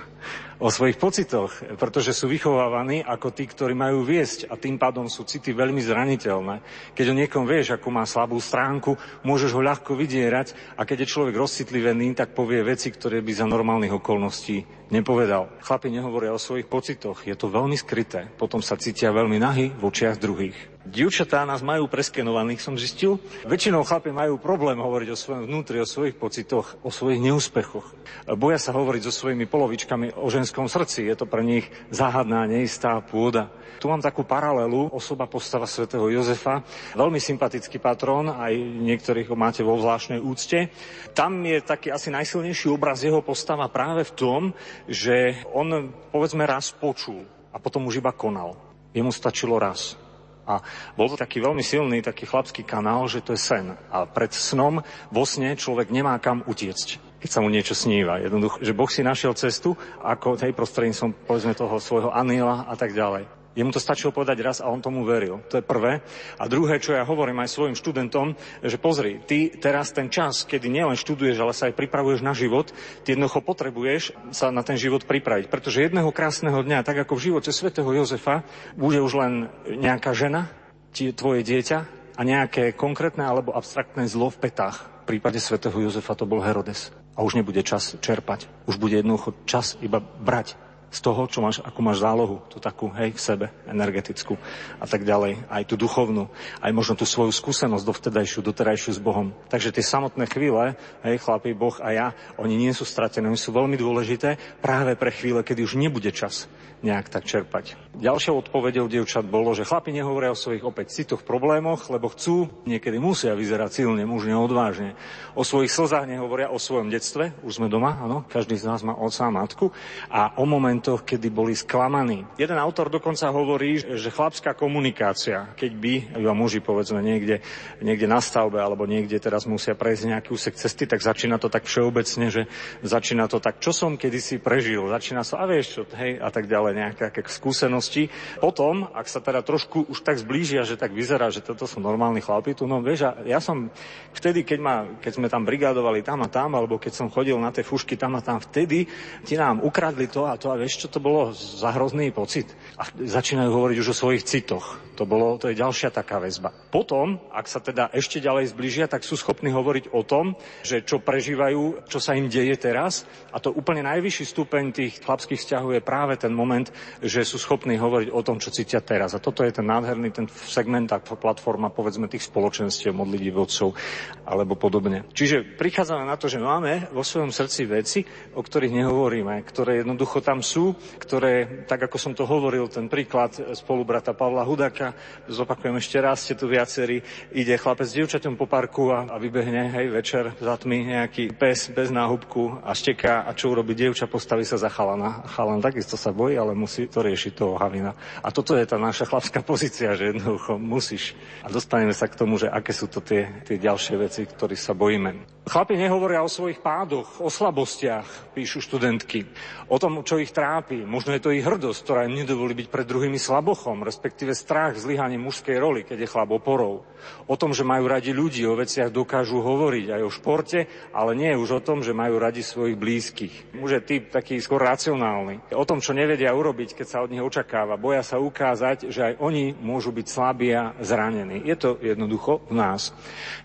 O 0.61 0.69
svojich 0.69 1.01
pocitoch, 1.01 1.57
pretože 1.81 2.13
sú 2.13 2.29
vychovávaní 2.29 3.01
ako 3.01 3.33
tí, 3.33 3.49
ktorí 3.49 3.73
majú 3.73 4.05
viesť 4.05 4.53
a 4.53 4.61
tým 4.61 4.77
pádom 4.77 5.09
sú 5.09 5.25
city 5.25 5.57
veľmi 5.57 5.81
zraniteľné. 5.81 6.61
Keď 6.93 7.07
o 7.13 7.19
niekom 7.19 7.49
vieš, 7.49 7.77
ako 7.77 7.89
má 7.89 8.05
slabú 8.05 8.37
stránku, 8.37 9.01
môžeš 9.25 9.57
ho 9.57 9.65
ľahko 9.65 9.97
vydierať 9.97 10.77
a 10.77 10.85
keď 10.85 11.05
je 11.05 11.13
človek 11.13 11.35
rozcitlivený, 11.35 12.13
tak 12.13 12.37
povie 12.37 12.61
veci, 12.61 12.93
ktoré 12.93 13.25
by 13.25 13.33
za 13.33 13.49
normálnych 13.49 13.97
okolností 13.97 14.89
nepovedal. 14.93 15.49
Chlapi 15.65 15.89
nehovoria 15.89 16.37
o 16.37 16.41
svojich 16.41 16.69
pocitoch, 16.69 17.25
je 17.25 17.35
to 17.35 17.49
veľmi 17.49 17.75
skryté, 17.75 18.29
potom 18.37 18.61
sa 18.61 18.77
cítia 18.77 19.17
veľmi 19.17 19.41
nahy 19.41 19.73
v 19.73 19.83
očiach 19.83 20.21
druhých. 20.21 20.76
Dievčatá 20.87 21.43
nás 21.43 21.67
majú 21.67 21.91
preskenovaných, 21.91 22.63
som 22.63 22.79
zistil. 22.79 23.19
Väčšinou 23.43 23.83
chlapi 23.83 24.15
majú 24.15 24.39
problém 24.39 24.79
hovoriť 24.79 25.09
o 25.11 25.19
svojom 25.19 25.43
vnútri, 25.51 25.83
o 25.83 25.89
svojich 25.89 26.15
pocitoch, 26.15 26.79
o 26.87 26.95
svojich 26.95 27.19
neúspechoch. 27.19 27.91
Boja 28.39 28.55
sa 28.55 28.71
hovoriť 28.71 29.11
so 29.11 29.13
svojimi 29.13 29.51
polovičkami 29.51 30.15
o 30.15 30.31
ženskom 30.31 30.71
srdci. 30.71 31.11
Je 31.11 31.19
to 31.19 31.27
pre 31.27 31.43
nich 31.43 31.67
záhadná, 31.91 32.47
neistá 32.47 33.03
pôda. 33.03 33.51
Tu 33.83 33.91
mám 33.91 33.99
takú 33.99 34.23
paralelu, 34.23 34.89
osoba 34.95 35.27
postava 35.27 35.67
svätého 35.67 36.07
Jozefa, 36.07 36.63
veľmi 36.95 37.19
sympatický 37.19 37.83
patrón, 37.83 38.31
aj 38.31 38.55
niektorých 38.57 39.27
ho 39.29 39.37
máte 39.37 39.67
vo 39.67 39.77
zvláštnej 39.77 40.23
úcte. 40.23 40.71
Tam 41.13 41.43
je 41.43 41.61
taký 41.67 41.91
asi 41.91 42.15
najsilnejší 42.15 42.71
obraz 42.71 43.03
jeho 43.03 43.21
postava 43.27 43.67
práve 43.69 44.07
v 44.07 44.15
tom, 44.15 44.43
že 44.87 45.43
on 45.51 45.91
povedzme 46.15 46.47
raz 46.47 46.71
počul 46.71 47.27
a 47.51 47.59
potom 47.59 47.85
už 47.91 48.01
iba 48.01 48.15
konal. 48.15 48.55
Jemu 48.97 49.13
stačilo 49.13 49.61
raz. 49.61 50.06
A 50.47 50.63
bol 50.95 51.11
to 51.11 51.19
taký 51.19 51.43
veľmi 51.43 51.63
silný, 51.63 52.01
taký 52.01 52.25
chlapský 52.25 52.63
kanál, 52.63 53.11
že 53.11 53.21
to 53.21 53.35
je 53.35 53.41
sen. 53.43 53.75
A 53.91 54.07
pred 54.07 54.31
snom 54.31 54.81
vo 55.11 55.25
sne 55.27 55.59
človek 55.59 55.91
nemá 55.91 56.17
kam 56.23 56.47
utiecť 56.47 57.07
keď 57.17 57.33
sa 57.33 57.43
mu 57.43 57.49
niečo 57.49 57.75
sníva. 57.75 58.23
Jednoducho, 58.23 58.63
že 58.63 58.77
Boh 58.77 58.87
si 58.87 59.03
našiel 59.03 59.35
cestu, 59.35 59.75
ako 60.05 60.37
tej 60.39 60.53
prostredníctvom, 60.53 61.27
povedzme, 61.27 61.59
toho 61.59 61.81
svojho 61.81 62.13
aniela 62.13 62.69
a 62.69 62.77
tak 62.79 62.93
ďalej. 62.93 63.36
Jemu 63.57 63.73
to 63.73 63.81
stačilo 63.81 64.13
povedať 64.13 64.37
raz 64.45 64.61
a 64.61 64.69
on 64.69 64.85
tomu 64.85 65.01
veril. 65.09 65.41
To 65.49 65.57
je 65.57 65.65
prvé. 65.65 66.05
A 66.37 66.45
druhé, 66.45 66.77
čo 66.77 66.93
ja 66.93 67.09
hovorím 67.09 67.41
aj 67.41 67.57
svojim 67.57 67.73
študentom, 67.73 68.37
že 68.61 68.77
pozri, 68.77 69.17
ty 69.25 69.49
teraz 69.49 69.97
ten 69.97 70.13
čas, 70.13 70.45
kedy 70.45 70.69
nielen 70.69 71.01
študuješ, 71.01 71.41
ale 71.41 71.57
sa 71.57 71.73
aj 71.73 71.81
pripravuješ 71.81 72.21
na 72.21 72.37
život, 72.37 72.69
ty 73.09 73.17
jednoducho 73.17 73.41
potrebuješ 73.41 74.13
sa 74.37 74.53
na 74.53 74.61
ten 74.61 74.77
život 74.77 75.09
pripraviť. 75.09 75.49
Pretože 75.49 75.89
jedného 75.89 76.13
krásneho 76.13 76.61
dňa, 76.61 76.85
tak 76.85 77.01
ako 77.09 77.17
v 77.17 77.25
živote 77.33 77.49
svätého 77.49 77.89
Jozefa, 77.89 78.45
bude 78.77 79.01
už 79.01 79.13
len 79.17 79.33
nejaká 79.65 80.13
žena, 80.13 80.53
tvoje 80.93 81.41
dieťa 81.45 81.79
a 82.17 82.21
nejaké 82.25 82.73
konkrétne 82.73 83.25
alebo 83.25 83.53
abstraktné 83.53 84.09
zlo 84.09 84.33
v 84.33 84.49
petách. 84.49 84.85
V 85.09 85.17
prípade 85.17 85.41
svätého 85.41 85.77
Jozefa 85.77 86.13
to 86.17 86.29
bol 86.29 86.45
Herodes. 86.45 86.93
A 87.17 87.25
už 87.25 87.41
nebude 87.41 87.65
čas 87.65 87.97
čerpať. 88.05 88.49
Už 88.69 88.77
bude 88.77 89.01
jednoducho 89.01 89.33
čas 89.49 89.81
iba 89.81 90.01
brať 90.01 90.66
z 90.91 90.99
toho, 91.03 91.27
čo 91.27 91.43
máš, 91.43 91.59
ako 91.61 91.81
máš 91.83 91.99
zálohu, 92.01 92.41
tú 92.47 92.63
takú, 92.63 92.89
hej, 92.95 93.13
v 93.13 93.21
sebe, 93.21 93.47
energetickú 93.67 94.39
a 94.79 94.87
tak 94.87 95.03
ďalej, 95.03 95.45
aj 95.51 95.63
tú 95.67 95.75
duchovnú, 95.75 96.31
aj 96.63 96.73
možno 96.73 96.95
tú 96.95 97.05
svoju 97.05 97.35
skúsenosť 97.35 97.85
dovtedajšiu, 97.85 98.41
doterajšiu 98.41 98.97
s 98.97 99.01
Bohom. 99.03 99.35
Takže 99.51 99.75
tie 99.75 99.85
samotné 99.85 100.31
chvíle, 100.31 100.79
hej, 101.03 101.17
chlapi, 101.21 101.53
Boh 101.53 101.75
a 101.83 101.89
ja, 101.91 102.07
oni 102.39 102.55
nie 102.55 102.71
sú 102.71 102.87
stratené, 102.87 103.27
oni 103.27 103.41
sú 103.41 103.51
veľmi 103.51 103.75
dôležité 103.75 104.63
práve 104.63 104.95
pre 104.95 105.11
chvíle, 105.11 105.43
kedy 105.43 105.67
už 105.67 105.75
nebude 105.77 106.09
čas 106.15 106.47
nejak 106.85 107.09
tak 107.09 107.25
čerpať. 107.25 107.75
Ďalšou 107.97 108.47
odpovedou 108.47 108.85
dievčat 108.87 109.25
bolo, 109.25 109.57
že 109.57 109.65
chlapi 109.65 109.97
nehovoria 109.97 110.31
o 110.31 110.39
svojich 110.39 110.61
opäť 110.61 110.93
citoch, 110.93 111.25
problémoch, 111.25 111.89
lebo 111.89 112.13
chcú, 112.13 112.53
niekedy 112.69 113.01
musia 113.01 113.33
vyzerať 113.33 113.83
silne, 113.83 114.05
mužne, 114.05 114.37
odvážne. 114.37 114.93
O 115.33 115.41
svojich 115.41 115.73
slzách 115.73 116.05
nehovoria 116.05 116.53
o 116.53 116.61
svojom 116.61 116.93
detstve, 116.93 117.33
už 117.41 117.59
sme 117.59 117.73
doma, 117.73 117.97
áno, 117.97 118.29
každý 118.29 118.61
z 118.61 118.69
nás 118.69 118.85
má 118.85 118.93
otca 118.93 119.25
a 119.25 119.33
matku, 119.33 119.73
a 120.13 120.37
o 120.37 120.45
momentoch, 120.77 121.09
kedy 121.09 121.33
boli 121.33 121.57
sklamaní. 121.57 122.29
Jeden 122.37 122.61
autor 122.61 122.93
dokonca 122.93 123.33
hovorí, 123.33 123.81
že 123.81 124.13
chlapská 124.13 124.53
komunikácia, 124.53 125.57
keď 125.57 125.73
by, 125.73 125.95
iba 126.21 126.37
muži 126.37 126.61
povedzme 126.61 127.01
niekde, 127.01 127.41
niekde 127.81 128.05
na 128.05 128.21
stavbe 128.21 128.61
alebo 128.61 128.85
niekde 128.85 129.17
teraz 129.17 129.49
musia 129.49 129.73
prejsť 129.73 130.13
nejaký 130.13 130.29
úsek 130.37 130.55
cesty, 130.61 130.85
tak 130.85 131.01
začína 131.01 131.41
to 131.41 131.49
tak 131.49 131.65
všeobecne, 131.65 132.29
že 132.29 132.45
začína 132.85 133.25
to 133.25 133.41
tak, 133.41 133.57
čo 133.65 133.73
som 133.73 133.97
kedysi 133.97 134.37
prežil, 134.37 134.85
začína 134.93 135.25
sa, 135.25 135.41
a 135.41 135.49
vieš 135.49 135.81
čo, 135.81 135.83
hej, 135.97 136.21
a 136.21 136.29
tak 136.29 136.45
ďalej 136.45 136.65
ale 136.67 136.99
nejaké 136.99 137.23
skúsenosti. 137.31 138.11
Potom, 138.43 138.91
ak 138.91 139.07
sa 139.07 139.23
teda 139.23 139.39
trošku 139.47 139.87
už 139.87 140.03
tak 140.03 140.19
zblížia, 140.19 140.67
že 140.67 140.75
tak 140.75 140.91
vyzerá, 140.91 141.31
že 141.31 141.47
toto 141.47 141.63
sú 141.63 141.79
normálni 141.79 142.19
chlapi, 142.19 142.59
tu 142.59 142.67
no 142.67 142.83
vieš, 142.83 143.07
ja 143.23 143.39
som 143.39 143.71
vtedy, 144.11 144.43
keď, 144.43 144.59
ma, 144.59 144.83
keď 144.99 145.13
sme 145.15 145.31
tam 145.31 145.47
brigádovali 145.47 146.03
tam 146.03 146.27
a 146.27 146.29
tam, 146.29 146.59
alebo 146.59 146.83
keď 146.83 146.91
som 146.91 147.07
chodil 147.07 147.39
na 147.39 147.55
tie 147.55 147.63
fušky 147.63 147.95
tam 147.95 148.19
a 148.19 148.21
tam, 148.21 148.43
vtedy 148.43 148.91
ti 149.23 149.39
nám 149.39 149.63
ukradli 149.63 150.11
to 150.11 150.27
a 150.27 150.35
to 150.35 150.51
a 150.51 150.59
vieš, 150.59 150.66
čo 150.75 150.91
to 150.91 150.99
bolo 150.99 151.31
za 151.37 151.71
hrozný 151.71 152.11
pocit. 152.11 152.51
A 152.75 152.89
začínajú 152.91 153.53
hovoriť 153.53 153.77
už 153.79 153.89
o 153.95 153.99
svojich 154.03 154.27
citoch. 154.27 154.83
To, 154.97 155.05
bolo, 155.05 155.37
to 155.37 155.53
je 155.53 155.61
ďalšia 155.61 155.93
taká 155.93 156.17
väzba. 156.17 156.49
Potom, 156.73 157.21
ak 157.29 157.45
sa 157.47 157.61
teda 157.61 157.93
ešte 157.93 158.17
ďalej 158.17 158.57
zbližia, 158.57 158.89
tak 158.89 159.05
sú 159.05 159.13
schopní 159.13 159.53
hovoriť 159.53 159.93
o 159.93 160.01
tom, 160.01 160.41
že 160.65 160.81
čo 160.81 161.05
prežívajú, 161.05 161.85
čo 161.85 162.01
sa 162.01 162.17
im 162.17 162.33
deje 162.33 162.57
teraz. 162.57 163.05
A 163.29 163.37
to 163.37 163.53
úplne 163.53 163.85
najvyšší 163.85 164.25
stupeň 164.25 164.65
tých 164.73 165.05
chlapských 165.05 165.37
vzťahov 165.37 165.77
je 165.77 165.85
práve 165.85 166.17
ten 166.17 166.33
moment, 166.33 166.65
že 167.05 167.29
sú 167.29 167.37
schopní 167.37 167.77
hovoriť 167.77 168.09
o 168.09 168.25
tom, 168.25 168.41
čo 168.41 168.49
cítia 168.49 168.81
teraz. 168.81 169.13
A 169.13 169.21
toto 169.21 169.45
je 169.45 169.53
ten 169.53 169.69
nádherný 169.69 170.09
ten 170.17 170.27
segment 170.33 170.89
a 170.97 171.03
platforma, 171.03 171.69
povedzme, 171.69 172.09
tých 172.09 172.25
spoločenstiev, 172.25 172.97
modlití 172.97 173.29
vodcov 173.29 173.77
alebo 174.25 174.57
podobne. 174.57 175.05
Čiže 175.13 175.61
prichádzame 175.61 176.09
na 176.09 176.17
to, 176.17 176.27
že 176.33 176.41
máme 176.41 176.89
vo 176.91 177.05
svojom 177.05 177.31
srdci 177.31 177.63
veci, 177.69 178.01
o 178.33 178.41
ktorých 178.41 178.75
nehovoríme, 178.81 179.35
ktoré 179.45 179.85
jednoducho 179.85 180.25
tam 180.25 180.41
sú, 180.41 180.73
ktoré, 180.99 181.67
tak 181.69 181.87
ako 181.87 181.97
som 182.01 182.13
to 182.17 182.25
hovoril, 182.25 182.67
ten 182.67 182.89
príklad 182.89 183.35
spolubrata 183.55 184.17
Pavla 184.17 184.47
Hudaka, 184.47 184.86
zopakujem 185.31 185.81
ešte 185.81 185.97
raz, 186.03 186.23
ste 186.23 186.37
tu 186.37 186.51
viacerí, 186.51 187.01
ide 187.33 187.57
chlapec 187.57 187.89
s 187.89 187.97
dievčaťom 187.97 188.37
po 188.37 188.45
parku 188.45 188.93
a, 188.93 189.09
a 189.09 189.17
vybehne, 189.17 189.73
hej, 189.73 189.89
večer 189.89 190.37
za 190.37 190.59
tmy 190.61 190.93
nejaký 190.93 191.33
pes 191.33 191.73
bez 191.73 191.89
náhubku 191.89 192.61
a 192.61 192.77
šteká 192.77 193.25
a 193.25 193.33
čo 193.33 193.55
urobí 193.55 193.73
dievča, 193.73 194.11
postaví 194.11 194.45
sa 194.45 194.61
za 194.61 194.69
chalana. 194.69 195.25
Chalan 195.33 195.65
takisto 195.65 195.97
sa 195.97 196.13
bojí, 196.13 196.37
ale 196.37 196.53
musí 196.53 196.87
to 196.91 197.01
riešiť 197.01 197.33
toho 197.33 197.57
Havina. 197.57 197.97
A 198.23 198.29
toto 198.31 198.55
je 198.55 198.69
tá 198.69 198.77
naša 198.77 199.09
chlapská 199.09 199.41
pozícia, 199.41 199.97
že 199.97 200.13
jednoducho 200.13 200.61
musíš. 200.61 201.17
A 201.43 201.49
dostaneme 201.49 201.97
sa 201.97 202.07
k 202.07 202.19
tomu, 202.19 202.37
že 202.37 202.51
aké 202.51 202.71
sú 202.75 202.87
to 202.87 203.01
tie, 203.01 203.43
tie 203.43 203.57
ďalšie 203.57 203.95
veci, 203.97 204.23
ktorých 204.27 204.61
sa 204.61 204.77
bojíme. 204.77 205.37
Chlapi 205.47 205.79
nehovoria 205.79 206.27
o 206.27 206.31
svojich 206.31 206.59
pádoch, 206.59 207.23
o 207.23 207.31
slabostiach, 207.31 208.35
píšu 208.35 208.59
študentky, 208.63 209.27
o 209.71 209.79
tom, 209.79 210.03
čo 210.03 210.19
ich 210.19 210.35
trápi. 210.35 210.83
Možno 210.83 211.15
je 211.15 211.23
to 211.23 211.31
ich 211.31 211.47
hrdosť, 211.47 211.79
ktorá 211.87 212.01
im 212.07 212.19
nedovolí 212.19 212.59
byť 212.59 212.69
pred 212.69 212.87
druhými 212.87 213.19
slabochom, 213.19 213.87
respektíve 213.87 214.35
strach, 214.35 214.76
zlyhanie 214.79 215.19
mužskej 215.19 215.57
roli, 215.57 215.83
keď 215.83 216.05
je 216.05 216.13
chlap 216.13 216.31
oporou. 216.33 216.85
O 217.27 217.39
tom, 217.39 217.55
že 217.55 217.67
majú 217.67 217.87
radi 217.87 218.11
ľudí, 218.11 218.43
o 218.47 218.59
veciach 218.59 218.91
dokážu 218.91 219.39
hovoriť 219.43 219.99
aj 219.99 220.03
o 220.03 220.11
športe, 220.11 220.67
ale 220.91 221.15
nie 221.15 221.33
už 221.39 221.59
o 221.59 221.65
tom, 221.65 221.83
že 221.83 221.95
majú 221.95 222.19
radi 222.19 222.43
svojich 222.43 222.79
blízkych. 222.79 223.35
Muž 223.59 223.79
je 223.79 223.83
typ 223.83 224.03
taký 224.11 224.39
skôr 224.43 224.63
racionálny. 224.63 225.55
O 225.55 225.67
tom, 225.67 225.79
čo 225.79 225.95
nevedia 225.95 226.35
urobiť, 226.35 226.75
keď 226.75 226.87
sa 226.87 227.03
od 227.03 227.11
nich 227.11 227.23
očakáva. 227.23 227.79
Boja 227.79 228.03
sa 228.03 228.19
ukázať, 228.19 228.91
že 228.91 229.01
aj 229.13 229.15
oni 229.23 229.55
môžu 229.59 229.95
byť 229.95 230.07
slabí 230.07 230.51
a 230.55 230.75
zranení. 230.83 231.43
Je 231.47 231.57
to 231.59 231.79
jednoducho 231.79 232.43
v 232.51 232.55
nás. 232.59 232.91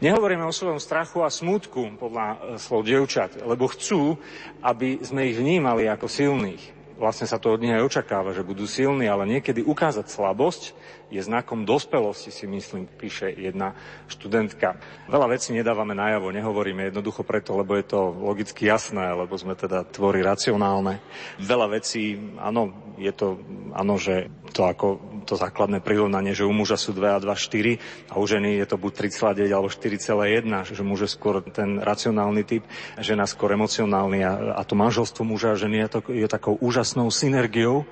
Nehovoríme 0.01 0.45
o 0.45 0.53
svojom 0.53 0.81
strachu 0.81 1.25
a 1.25 1.29
smutku, 1.29 1.97
podľa 1.97 2.25
e, 2.27 2.37
slov 2.57 2.85
dievčat, 2.85 3.41
lebo 3.45 3.69
chcú, 3.69 4.17
aby 4.61 5.01
sme 5.01 5.29
ich 5.29 5.37
vnímali 5.37 5.85
ako 5.89 6.09
silných. 6.09 6.81
Vlastne 7.01 7.25
sa 7.25 7.41
to 7.41 7.57
od 7.57 7.65
nich 7.65 7.73
aj 7.73 7.81
očakáva, 7.81 8.29
že 8.29 8.45
budú 8.45 8.69
silní, 8.69 9.09
ale 9.09 9.25
niekedy 9.25 9.65
ukázať 9.65 10.05
slabosť 10.05 10.77
je 11.11 11.21
znakom 11.21 11.67
dospelosti, 11.67 12.31
si 12.31 12.47
myslím, 12.47 12.87
píše 12.87 13.27
jedna 13.35 13.75
študentka. 14.07 14.79
Veľa 15.11 15.35
vecí 15.35 15.51
nedávame 15.51 15.91
najavo, 15.91 16.31
nehovoríme 16.31 16.87
jednoducho 16.87 17.27
preto, 17.27 17.59
lebo 17.59 17.75
je 17.75 17.85
to 17.85 17.99
logicky 18.15 18.71
jasné, 18.71 19.11
lebo 19.11 19.35
sme 19.35 19.59
teda 19.59 19.83
tvory 19.83 20.23
racionálne. 20.23 21.03
Veľa 21.43 21.67
vecí, 21.75 22.15
áno, 22.39 22.95
je 22.95 23.11
to, 23.11 23.43
áno, 23.75 23.99
že 23.99 24.31
to 24.55 24.63
ako 24.63 25.11
to 25.27 25.37
základné 25.37 25.83
prirovnanie, 25.83 26.33
že 26.33 26.47
u 26.47 26.53
muža 26.53 26.79
sú 26.79 26.95
2 26.95 27.17
a 27.17 27.19
2, 27.21 27.27
4 27.27 28.11
a 28.11 28.17
u 28.17 28.25
ženy 28.25 28.57
je 28.63 28.65
to 28.65 28.75
buď 28.79 28.91
3,9 29.11 29.51
alebo 29.53 29.69
4,1, 29.69 30.75
že 30.75 30.83
muž 30.83 31.05
je 31.05 31.11
skôr 31.11 31.43
ten 31.45 31.77
racionálny 31.77 32.41
typ, 32.43 32.63
žena 32.97 33.29
skôr 33.29 33.53
emocionálny 33.53 34.25
a, 34.25 34.57
a 34.57 34.61
to 34.65 34.73
manželstvo 34.73 35.21
muža 35.21 35.53
a 35.53 35.59
ženy 35.59 35.85
je, 35.85 35.89
to, 35.91 35.99
je 36.09 36.27
takou 36.27 36.57
úžasnou 36.57 37.11
synergiou, 37.13 37.85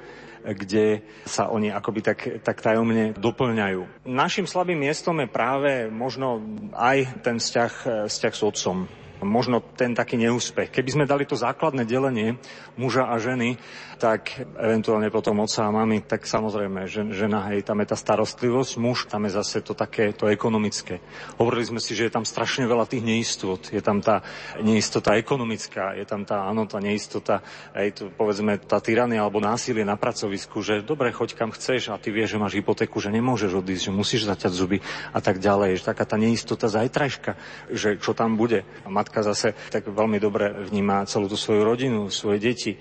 kde 0.44 1.02
sa 1.28 1.52
oni 1.52 1.72
akoby 1.72 2.00
tak, 2.02 2.20
tak 2.44 2.64
tajomne 2.64 3.16
doplňajú. 3.16 4.06
Našim 4.08 4.46
slabým 4.48 4.80
miestom 4.80 5.20
je 5.20 5.28
práve 5.28 5.88
možno 5.92 6.42
aj 6.76 7.24
ten 7.26 7.38
vzťah, 7.38 8.08
vzťah 8.08 8.34
s 8.34 8.44
otcom 8.44 8.78
možno 9.20 9.60
ten 9.76 9.92
taký 9.92 10.16
neúspech. 10.16 10.72
Keby 10.72 10.90
sme 10.96 11.10
dali 11.10 11.28
to 11.28 11.36
základné 11.36 11.84
delenie 11.84 12.40
muža 12.80 13.08
a 13.08 13.20
ženy, 13.20 13.60
tak 14.00 14.40
eventuálne 14.56 15.12
potom 15.12 15.44
otca 15.44 15.68
a 15.68 15.76
mami, 15.76 16.00
tak 16.08 16.24
samozrejme, 16.24 16.88
že, 16.88 17.12
žena, 17.12 17.52
hej, 17.52 17.68
tam 17.68 17.84
je 17.84 17.92
tá 17.92 17.98
starostlivosť, 18.00 18.80
muž, 18.80 19.12
tam 19.12 19.28
je 19.28 19.36
zase 19.36 19.60
to 19.60 19.76
také, 19.76 20.16
to 20.16 20.32
ekonomické. 20.32 21.04
Hovorili 21.36 21.68
sme 21.68 21.84
si, 21.84 21.92
že 21.92 22.08
je 22.08 22.16
tam 22.16 22.24
strašne 22.24 22.64
veľa 22.64 22.88
tých 22.88 23.04
neistot. 23.04 23.68
Je 23.68 23.84
tam 23.84 24.00
tá 24.00 24.24
neistota 24.64 25.20
ekonomická, 25.20 26.00
je 26.00 26.08
tam 26.08 26.24
tá, 26.24 26.48
áno, 26.48 26.64
tá 26.64 26.80
neistota, 26.80 27.44
hej, 27.76 27.92
to, 28.00 28.04
povedzme, 28.16 28.56
tá 28.64 28.80
tyrania 28.80 29.20
alebo 29.20 29.44
násilie 29.44 29.84
na 29.84 30.00
pracovisku, 30.00 30.64
že 30.64 30.80
dobre, 30.80 31.12
choď 31.12 31.36
kam 31.36 31.52
chceš 31.52 31.92
a 31.92 32.00
ty 32.00 32.16
vieš, 32.16 32.40
že 32.40 32.42
máš 32.42 32.56
hypotéku, 32.56 33.04
že 33.04 33.12
nemôžeš 33.12 33.52
odísť, 33.60 33.92
že 33.92 33.94
musíš 33.94 34.32
zaťať 34.32 34.52
zuby 34.56 34.78
a 35.12 35.20
tak 35.20 35.44
ďalej. 35.44 35.84
Že 35.84 35.88
taká 35.92 36.08
tá 36.08 36.16
neistota 36.16 36.72
zajtrajška, 36.72 37.36
že 37.76 38.00
čo 38.00 38.16
tam 38.16 38.40
bude. 38.40 38.64
A 38.86 38.90
matka 38.90 39.20
zase 39.28 39.52
tak 39.68 39.92
veľmi 39.92 40.24
dobre 40.24 40.56
vníma 40.72 41.04
celú 41.04 41.28
tú 41.28 41.36
svoju 41.36 41.68
rodinu, 41.68 42.08
svoje 42.08 42.40
deti 42.40 42.72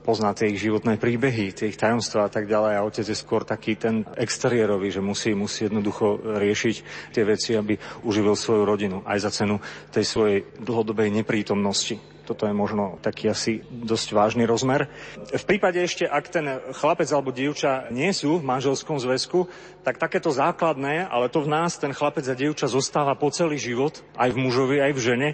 pozná 0.00 0.32
tie 0.32 0.54
ich 0.54 0.62
životné 0.62 0.96
príbehy, 0.96 1.52
tie 1.52 1.68
ich 1.68 1.80
tajomstvá 1.80 2.26
a 2.26 2.32
tak 2.32 2.48
ďalej 2.48 2.72
a 2.78 2.84
otec 2.86 3.06
je 3.06 3.18
skôr 3.18 3.44
taký 3.44 3.76
ten 3.76 4.06
exteriérový, 4.16 4.88
že 4.88 5.04
musí, 5.04 5.34
musí 5.34 5.66
jednoducho 5.68 6.18
riešiť 6.38 6.76
tie 7.12 7.24
veci, 7.26 7.54
aby 7.58 7.76
uživil 8.06 8.38
svoju 8.38 8.62
rodinu 8.64 9.04
aj 9.04 9.18
za 9.26 9.30
cenu 9.30 9.60
tej 9.90 10.04
svojej 10.06 10.38
dlhodobej 10.62 11.10
neprítomnosti. 11.12 11.98
Toto 12.28 12.44
je 12.44 12.52
možno 12.52 13.00
taký 13.00 13.32
asi 13.32 13.64
dosť 13.64 14.12
vážny 14.12 14.44
rozmer. 14.44 14.84
V 15.32 15.44
prípade 15.48 15.80
ešte, 15.80 16.04
ak 16.04 16.28
ten 16.28 16.60
chlapec 16.76 17.08
alebo 17.08 17.32
dievča 17.32 17.88
nie 17.88 18.12
sú 18.12 18.36
v 18.36 18.44
manželskom 18.44 19.00
zväzku, 19.00 19.48
tak 19.80 19.96
takéto 19.96 20.28
základné, 20.28 21.08
ale 21.08 21.32
to 21.32 21.40
v 21.40 21.48
nás 21.48 21.80
ten 21.80 21.96
chlapec 21.96 22.28
a 22.28 22.36
dievča 22.36 22.68
zostáva 22.68 23.16
po 23.16 23.32
celý 23.32 23.56
život, 23.56 24.04
aj 24.20 24.36
v 24.36 24.40
mužovi, 24.44 24.76
aj 24.76 24.92
v 24.92 25.00
žene, 25.00 25.28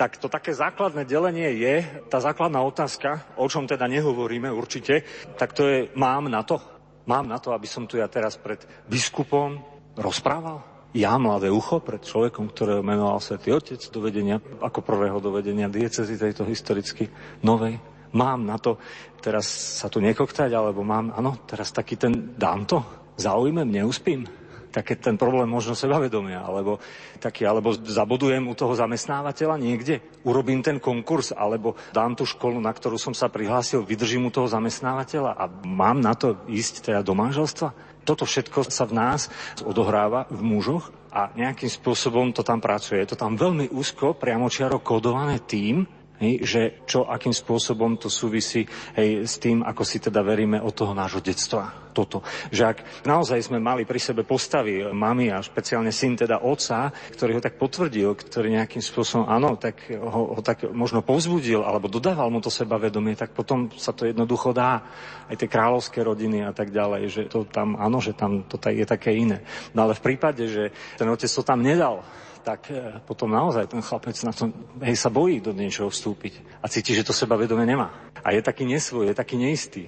tak 0.00 0.16
to 0.16 0.32
také 0.32 0.56
základné 0.56 1.04
delenie 1.04 1.60
je, 1.60 1.84
tá 2.08 2.24
základná 2.24 2.64
otázka, 2.64 3.36
o 3.36 3.44
čom 3.44 3.68
teda 3.68 3.84
nehovoríme 3.84 4.48
určite, 4.48 5.04
tak 5.36 5.52
to 5.52 5.68
je, 5.68 5.78
mám 5.92 6.32
na 6.32 6.40
to? 6.40 6.56
Mám 7.04 7.28
na 7.28 7.36
to, 7.36 7.52
aby 7.52 7.68
som 7.68 7.84
tu 7.84 8.00
ja 8.00 8.08
teraz 8.08 8.40
pred 8.40 8.64
biskupom 8.88 9.60
rozprával? 10.00 10.64
ja, 10.90 11.14
mladé 11.22 11.46
ucho, 11.54 11.78
pred 11.78 12.02
človekom, 12.02 12.50
ktorého 12.50 12.82
menoval 12.82 13.22
Svetý 13.22 13.54
Otec 13.54 13.78
do 13.94 14.02
vedenia, 14.02 14.42
ako 14.58 14.82
prvého 14.82 15.22
do 15.22 15.30
vedenia 15.30 15.70
diecezy 15.70 16.18
tejto 16.18 16.42
historicky 16.42 17.06
novej. 17.46 17.78
Mám 18.10 18.42
na 18.42 18.58
to 18.58 18.74
teraz 19.20 19.46
sa 19.78 19.86
tu 19.92 20.00
nekoktať, 20.00 20.50
alebo 20.50 20.80
mám, 20.80 21.12
áno, 21.12 21.44
teraz 21.44 21.70
taký 21.70 22.00
ten, 22.00 22.34
dám 22.34 22.64
to, 22.64 22.82
zaujmem, 23.20 23.68
neuspím. 23.68 24.24
Také 24.70 24.94
ten 24.94 25.18
problém 25.18 25.50
možno 25.50 25.74
sebavedomia, 25.74 26.46
alebo 26.46 26.78
taký, 27.18 27.42
alebo 27.42 27.74
zabodujem 27.74 28.46
u 28.46 28.54
toho 28.54 28.78
zamestnávateľa 28.78 29.58
niekde, 29.58 29.98
urobím 30.22 30.62
ten 30.62 30.78
konkurs, 30.78 31.34
alebo 31.34 31.74
dám 31.90 32.14
tú 32.14 32.22
školu, 32.22 32.62
na 32.62 32.70
ktorú 32.70 32.94
som 32.94 33.10
sa 33.10 33.26
prihlásil, 33.26 33.82
vydržím 33.82 34.30
u 34.30 34.34
toho 34.34 34.46
zamestnávateľa 34.46 35.34
a 35.34 35.44
mám 35.66 35.98
na 35.98 36.14
to 36.14 36.38
ísť 36.46 36.86
teda 36.86 37.02
do 37.02 37.18
manželstva. 37.18 37.74
Toto 38.06 38.24
všetko 38.24 38.70
sa 38.70 38.88
v 38.88 38.96
nás 38.96 39.28
odohráva 39.60 40.30
v 40.32 40.40
mužoch 40.40 40.88
a 41.10 41.34
nejakým 41.34 41.68
spôsobom 41.68 42.30
to 42.30 42.46
tam 42.46 42.62
pracuje. 42.62 43.02
Je 43.02 43.12
to 43.12 43.18
tam 43.18 43.34
veľmi 43.34 43.74
úzko, 43.74 44.14
priamočiaro 44.16 44.80
kodované 44.80 45.42
tým, 45.42 45.84
hej, 46.20 46.44
že 46.44 46.60
čo, 46.84 47.08
akým 47.08 47.32
spôsobom 47.32 47.96
to 47.96 48.12
súvisí 48.12 48.68
hej, 48.94 49.24
s 49.24 49.40
tým, 49.40 49.64
ako 49.64 49.82
si 49.82 49.98
teda 49.98 50.20
veríme 50.20 50.60
od 50.60 50.76
toho 50.76 50.92
nášho 50.92 51.24
detstva. 51.24 51.90
Toto. 51.90 52.22
Že 52.54 52.62
ak 52.70 52.78
naozaj 53.02 53.50
sme 53.50 53.58
mali 53.58 53.82
pri 53.82 53.98
sebe 53.98 54.22
postavy 54.22 54.86
mami 54.94 55.34
a 55.34 55.42
špeciálne 55.42 55.90
syn 55.90 56.14
teda 56.14 56.46
otca, 56.46 56.94
ktorý 57.18 57.40
ho 57.40 57.42
tak 57.42 57.58
potvrdil, 57.58 58.14
ktorý 58.14 58.54
nejakým 58.54 58.78
spôsobom, 58.78 59.26
áno, 59.26 59.58
tak 59.58 59.90
ho, 59.90 60.38
ho 60.38 60.40
tak 60.40 60.70
možno 60.70 61.02
povzbudil 61.02 61.66
alebo 61.66 61.90
dodával 61.90 62.30
mu 62.30 62.38
to 62.38 62.46
sebavedomie, 62.46 63.18
tak 63.18 63.34
potom 63.34 63.74
sa 63.74 63.90
to 63.90 64.06
jednoducho 64.06 64.54
dá. 64.54 64.86
Aj 65.26 65.34
tie 65.34 65.50
kráľovské 65.50 66.06
rodiny 66.06 66.46
a 66.46 66.54
tak 66.54 66.70
ďalej, 66.70 67.02
že 67.10 67.22
to 67.26 67.42
tam, 67.42 67.74
áno, 67.74 67.98
že 67.98 68.14
tam 68.14 68.46
to 68.46 68.54
je 68.70 68.86
také 68.86 69.10
iné. 69.18 69.42
No 69.74 69.90
ale 69.90 69.98
v 69.98 70.14
prípade, 70.14 70.46
že 70.46 70.70
ten 70.94 71.10
otec 71.10 71.26
to 71.26 71.42
tam 71.42 71.58
nedal, 71.58 72.06
tak 72.40 72.72
e, 72.72 72.98
potom 73.04 73.30
naozaj 73.30 73.68
ten 73.68 73.84
chlapec 73.84 74.16
na 74.24 74.32
to, 74.32 74.50
hej, 74.80 74.96
sa 74.96 75.12
bojí 75.12 75.44
do 75.44 75.52
niečoho 75.52 75.92
vstúpiť 75.92 76.60
a 76.60 76.66
cíti, 76.66 76.96
že 76.96 77.06
to 77.06 77.14
sebavedomie 77.14 77.68
nemá. 77.68 77.92
A 78.24 78.32
je 78.32 78.40
taký 78.42 78.64
nesvoj, 78.64 79.12
je 79.12 79.14
taký 79.16 79.36
neistý. 79.36 79.86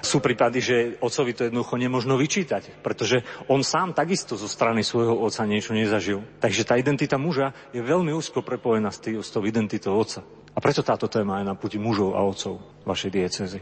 Sú 0.00 0.20
prípady, 0.20 0.58
že 0.60 0.76
ocovi 1.00 1.32
to 1.32 1.48
jednoducho 1.48 1.76
nemožno 1.80 2.14
vyčítať, 2.20 2.82
pretože 2.84 3.24
on 3.48 3.64
sám 3.64 3.96
takisto 3.96 4.36
zo 4.36 4.46
strany 4.46 4.84
svojho 4.84 5.16
oca 5.16 5.42
niečo 5.48 5.72
nezažil. 5.72 6.22
Takže 6.40 6.62
tá 6.66 6.74
identita 6.76 7.16
muža 7.16 7.52
je 7.74 7.80
veľmi 7.80 8.12
úzko 8.12 8.44
prepojená 8.44 8.92
s, 8.92 9.00
tou 9.02 9.42
identitou 9.44 9.96
oca. 9.96 10.24
A 10.50 10.58
preto 10.58 10.82
táto 10.82 11.06
téma 11.06 11.40
je 11.40 11.48
na 11.48 11.54
puti 11.54 11.78
mužov 11.78 12.18
a 12.18 12.26
otcov 12.26 12.58
vašej 12.82 13.10
diecezy. 13.10 13.60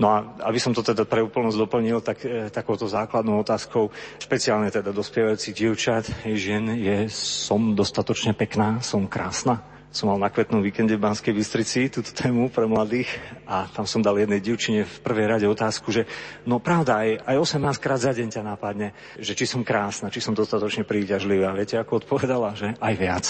No 0.00 0.08
a 0.08 0.16
aby 0.48 0.56
som 0.56 0.72
to 0.72 0.80
teda 0.80 1.04
pre 1.04 1.20
úplnosť 1.20 1.60
doplnil, 1.60 2.00
tak 2.00 2.24
e, 2.24 2.48
takouto 2.48 2.88
základnou 2.88 3.44
otázkou, 3.44 3.92
špeciálne 4.16 4.72
teda 4.72 4.96
dospievajúcich 4.96 5.52
dievčat, 5.52 6.04
žien, 6.24 6.72
je 6.72 7.12
som 7.12 7.76
dostatočne 7.76 8.32
pekná, 8.32 8.80
som 8.80 9.04
krásna 9.04 9.77
som 9.98 10.14
mal 10.14 10.22
na 10.22 10.30
kvetnom 10.30 10.62
víkende 10.62 10.94
v 10.94 11.10
Banskej 11.10 11.34
Bystrici 11.34 11.90
túto 11.90 12.14
tému 12.14 12.54
pre 12.54 12.70
mladých 12.70 13.10
a 13.50 13.66
tam 13.66 13.82
som 13.82 13.98
dal 13.98 14.14
jednej 14.14 14.38
divčine 14.38 14.86
v 14.86 14.96
prvej 15.02 15.26
rade 15.26 15.42
otázku, 15.50 15.90
že 15.90 16.06
no 16.46 16.62
pravda, 16.62 17.02
aj, 17.02 17.26
aj 17.26 17.58
18 17.58 17.82
krát 17.82 17.98
za 17.98 18.14
deň 18.14 18.30
ťa 18.30 18.46
nápadne, 18.46 18.94
že 19.18 19.34
či 19.34 19.50
som 19.50 19.66
krásna, 19.66 20.06
či 20.06 20.22
som 20.22 20.38
dostatočne 20.38 20.86
príťažlivá. 20.86 21.50
Viete, 21.50 21.82
ako 21.82 22.06
odpovedala? 22.06 22.54
Že 22.54 22.78
aj 22.78 22.94
viac 22.94 23.26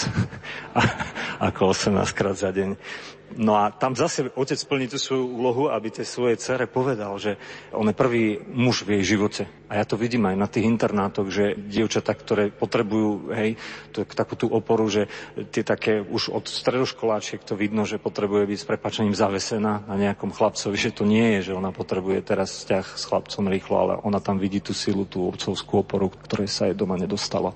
ako 1.49 1.73
18 1.73 2.05
krát 2.13 2.37
za 2.37 2.53
deň. 2.53 2.77
No 3.33 3.57
a 3.57 3.73
tam 3.73 3.97
zase 3.97 4.29
otec 4.37 4.61
plní 4.69 4.93
tú 4.93 5.01
svoju 5.01 5.25
úlohu, 5.25 5.73
aby 5.73 5.89
tej 5.89 6.05
svojej 6.05 6.37
cere 6.37 6.69
povedal, 6.69 7.17
že 7.17 7.41
on 7.73 7.89
je 7.89 7.97
prvý 7.97 8.45
muž 8.45 8.85
v 8.85 9.01
jej 9.01 9.17
živote. 9.17 9.49
A 9.69 9.77
ja 9.77 9.85
to 9.85 10.01
vidím 10.01 10.25
aj 10.25 10.35
na 10.35 10.49
tých 10.49 10.65
internátoch, 10.65 11.29
že 11.29 11.53
dievčatá, 11.53 12.17
ktoré 12.17 12.49
potrebujú, 12.49 13.29
hej, 13.37 13.53
to, 13.93 14.01
takú 14.01 14.33
tú 14.33 14.49
oporu, 14.49 14.89
že 14.89 15.05
tie 15.53 15.61
také 15.61 16.01
už 16.01 16.33
od 16.33 16.49
stredoškoláčiek 16.49 17.45
to 17.45 17.53
vidno, 17.53 17.85
že 17.85 18.01
potrebuje 18.01 18.49
byť 18.49 18.59
s 18.59 18.69
prepačením 18.69 19.13
zavesená 19.13 19.85
na 19.85 19.95
nejakom 19.95 20.33
chlapcovi, 20.33 20.73
že 20.73 20.97
to 20.97 21.05
nie 21.05 21.37
je, 21.37 21.53
že 21.53 21.57
ona 21.57 21.69
potrebuje 21.69 22.25
teraz 22.25 22.65
vzťah 22.65 22.85
s 22.97 23.03
chlapcom 23.05 23.45
rýchlo, 23.45 23.75
ale 23.77 23.93
ona 24.01 24.17
tam 24.17 24.41
vidí 24.41 24.57
tú 24.57 24.73
silu, 24.73 25.05
tú 25.05 25.29
obcovskú 25.29 25.85
oporu, 25.85 26.09
ktorej 26.09 26.49
sa 26.49 26.65
jej 26.65 26.73
doma 26.73 26.97
nedostalo. 26.97 27.53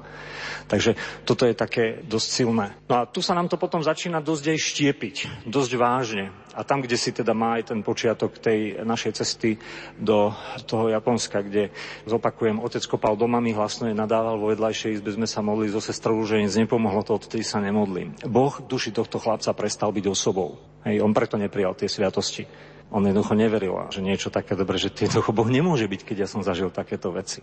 Takže 0.70 0.94
toto 1.26 1.50
je 1.50 1.58
také 1.58 2.06
dosť 2.06 2.28
silné. 2.30 2.78
No 2.88 3.02
a 3.02 3.10
tu 3.10 3.26
sa 3.26 3.34
nám 3.34 3.50
to 3.50 3.58
potom 3.58 3.82
začína 3.82 4.22
dosť 4.22 4.54
aj 4.54 4.60
štiepiť, 4.62 5.16
dosť 5.50 5.72
vážne. 5.76 6.26
A 6.54 6.62
tam, 6.62 6.86
kde 6.86 6.98
si 6.98 7.10
teda 7.10 7.34
má 7.34 7.58
aj 7.58 7.74
ten 7.74 7.80
počiatok 7.82 8.38
tej 8.38 8.82
našej 8.86 9.12
cesty 9.18 9.58
do 9.98 10.30
toho 10.70 10.94
Japonska, 10.94 11.42
kde 11.42 11.74
zopakujem, 12.06 12.62
otec 12.62 12.86
kopal 12.86 13.18
doma, 13.18 13.42
mi 13.42 13.54
hlasno 13.54 13.90
je 13.90 13.98
nadával, 13.98 14.38
vo 14.38 14.54
vedľajšej 14.54 15.02
izbe 15.02 15.10
sme 15.14 15.28
sa 15.30 15.42
modli 15.42 15.74
so 15.74 15.82
sestrou 15.82 16.22
nic 16.22 16.54
nepomohlo 16.54 17.02
to, 17.02 17.18
odtedy 17.18 17.42
sa 17.42 17.58
nemodlím. 17.62 18.14
Boh 18.26 18.54
duši 18.64 18.94
tohto 18.94 19.18
chlapca 19.18 19.54
prestal 19.58 19.90
byť 19.90 20.06
osobou. 20.10 20.62
Hej, 20.86 21.02
on 21.02 21.16
preto 21.16 21.40
neprijal 21.40 21.74
tie 21.74 21.90
sviatosti. 21.90 22.73
On 22.94 23.02
jednoducho 23.02 23.34
neveril, 23.34 23.90
že 23.90 24.06
niečo 24.06 24.30
také 24.30 24.54
dobré, 24.54 24.78
že 24.78 24.94
jednoducho 24.94 25.34
Boh 25.34 25.50
nemôže 25.50 25.90
byť, 25.90 26.02
keď 26.06 26.18
ja 26.24 26.28
som 26.30 26.46
zažil 26.46 26.70
takéto 26.70 27.10
veci. 27.10 27.42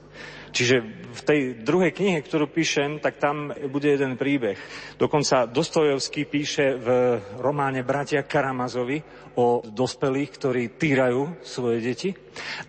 Čiže 0.54 0.76
v 1.10 1.20
tej 1.26 1.40
druhej 1.66 1.90
knihe, 1.90 2.22
ktorú 2.22 2.46
píšem, 2.46 3.02
tak 3.02 3.18
tam 3.18 3.50
bude 3.50 3.90
jeden 3.90 4.14
príbeh. 4.14 4.54
Dokonca 4.94 5.50
Dostojevský 5.50 6.30
píše 6.30 6.78
v 6.78 7.18
románe 7.42 7.82
Bratia 7.82 8.22
Karamazovi 8.22 9.02
o 9.36 9.62
dospelých, 9.62 10.30
ktorí 10.34 10.62
týrajú 10.78 11.42
svoje 11.44 11.78
deti 11.82 12.10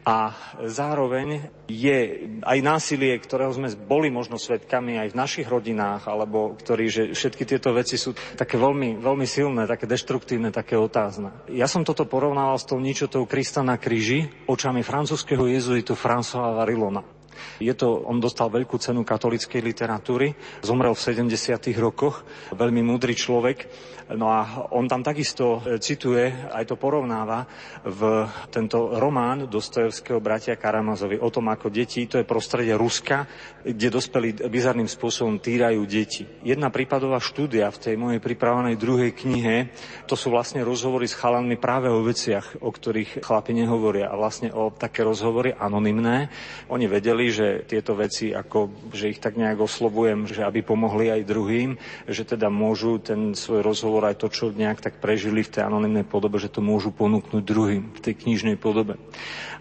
a 0.04 0.34
zároveň 0.66 1.48
je 1.72 2.28
aj 2.44 2.60
násilie, 2.60 3.16
ktorého 3.16 3.54
sme 3.56 3.72
boli 3.74 4.12
možno 4.12 4.36
svetkami 4.36 5.00
aj 5.00 5.16
v 5.16 5.20
našich 5.20 5.48
rodinách, 5.48 6.10
alebo 6.10 6.58
ktorí, 6.60 6.86
že 6.92 7.04
všetky 7.16 7.48
tieto 7.48 7.72
veci 7.72 7.96
sú 7.96 8.12
také 8.36 8.60
veľmi, 8.60 9.00
veľmi 9.00 9.28
silné, 9.30 9.70
také 9.70 9.88
deštruktívne, 9.88 10.52
také 10.52 10.76
otázne. 10.76 11.32
Ja 11.48 11.70
som 11.70 11.88
toto 11.88 12.04
porovnával 12.04 12.60
s 12.60 12.68
tou 12.68 12.82
ničotou 12.82 13.24
Krista 13.24 13.64
na 13.64 13.80
kríži 13.80 14.28
očami 14.50 14.84
francúzského 14.84 15.48
jezuitu 15.48 15.96
François 15.96 16.58
Varilona. 16.58 17.21
Je 17.62 17.74
to, 17.78 18.06
on 18.06 18.20
dostal 18.20 18.50
veľkú 18.50 18.78
cenu 18.82 19.06
katolickej 19.06 19.62
literatúry, 19.62 20.34
zomrel 20.62 20.94
v 20.94 21.04
70. 21.28 21.32
rokoch, 21.78 22.26
veľmi 22.54 22.82
múdry 22.86 23.14
človek. 23.14 23.70
No 24.12 24.28
a 24.28 24.68
on 24.76 24.92
tam 24.92 25.00
takisto 25.00 25.64
e, 25.64 25.80
cituje, 25.80 26.52
aj 26.52 26.68
to 26.68 26.76
porovnáva 26.76 27.48
v 27.88 28.28
tento 28.52 29.00
román 29.00 29.48
Dostojevského 29.48 30.20
bratia 30.20 30.60
Karamazovi 30.60 31.16
o 31.16 31.32
tom, 31.32 31.48
ako 31.48 31.72
deti, 31.72 32.04
to 32.12 32.20
je 32.20 32.28
prostredie 32.28 32.76
Ruska, 32.76 33.24
kde 33.64 33.88
dospelí 33.88 34.52
bizarným 34.52 34.90
spôsobom 34.92 35.40
týrajú 35.40 35.88
deti. 35.88 36.28
Jedna 36.44 36.68
prípadová 36.68 37.24
štúdia 37.24 37.72
v 37.72 37.80
tej 37.80 37.96
mojej 37.96 38.20
pripravenej 38.20 38.76
druhej 38.76 39.16
knihe, 39.16 39.72
to 40.12 40.20
sú 40.20 40.28
vlastne 40.28 40.60
rozhovory 40.68 41.08
s 41.08 41.16
chalanmi 41.16 41.56
práve 41.56 41.88
o 41.88 42.04
veciach, 42.04 42.60
o 42.60 42.68
ktorých 42.68 43.24
chlapi 43.24 43.56
nehovoria 43.56 44.12
a 44.12 44.20
vlastne 44.20 44.52
o 44.52 44.76
také 44.76 45.08
rozhovory 45.08 45.56
anonymné. 45.56 46.28
Oni 46.68 46.84
vedeli, 46.92 47.31
že 47.32 47.64
tieto 47.66 47.96
veci, 47.98 48.36
ako, 48.36 48.92
že 48.92 49.10
ich 49.10 49.24
tak 49.24 49.40
nejak 49.40 49.64
oslovujem, 49.64 50.28
že 50.28 50.44
aby 50.44 50.62
pomohli 50.62 51.10
aj 51.10 51.28
druhým, 51.28 51.80
že 52.06 52.28
teda 52.28 52.52
môžu 52.52 53.00
ten 53.00 53.34
svoj 53.34 53.64
rozhovor 53.64 54.06
aj 54.06 54.20
to, 54.22 54.28
čo 54.30 54.52
nejak 54.52 54.84
tak 54.84 55.00
prežili 55.00 55.42
v 55.42 55.52
tej 55.58 55.64
anonimnej 55.66 56.04
podobe, 56.04 56.38
že 56.38 56.52
to 56.52 56.60
môžu 56.60 56.92
ponúknuť 56.92 57.42
druhým 57.42 57.84
v 57.96 58.00
tej 58.04 58.14
knižnej 58.20 58.60
podobe. 58.60 59.00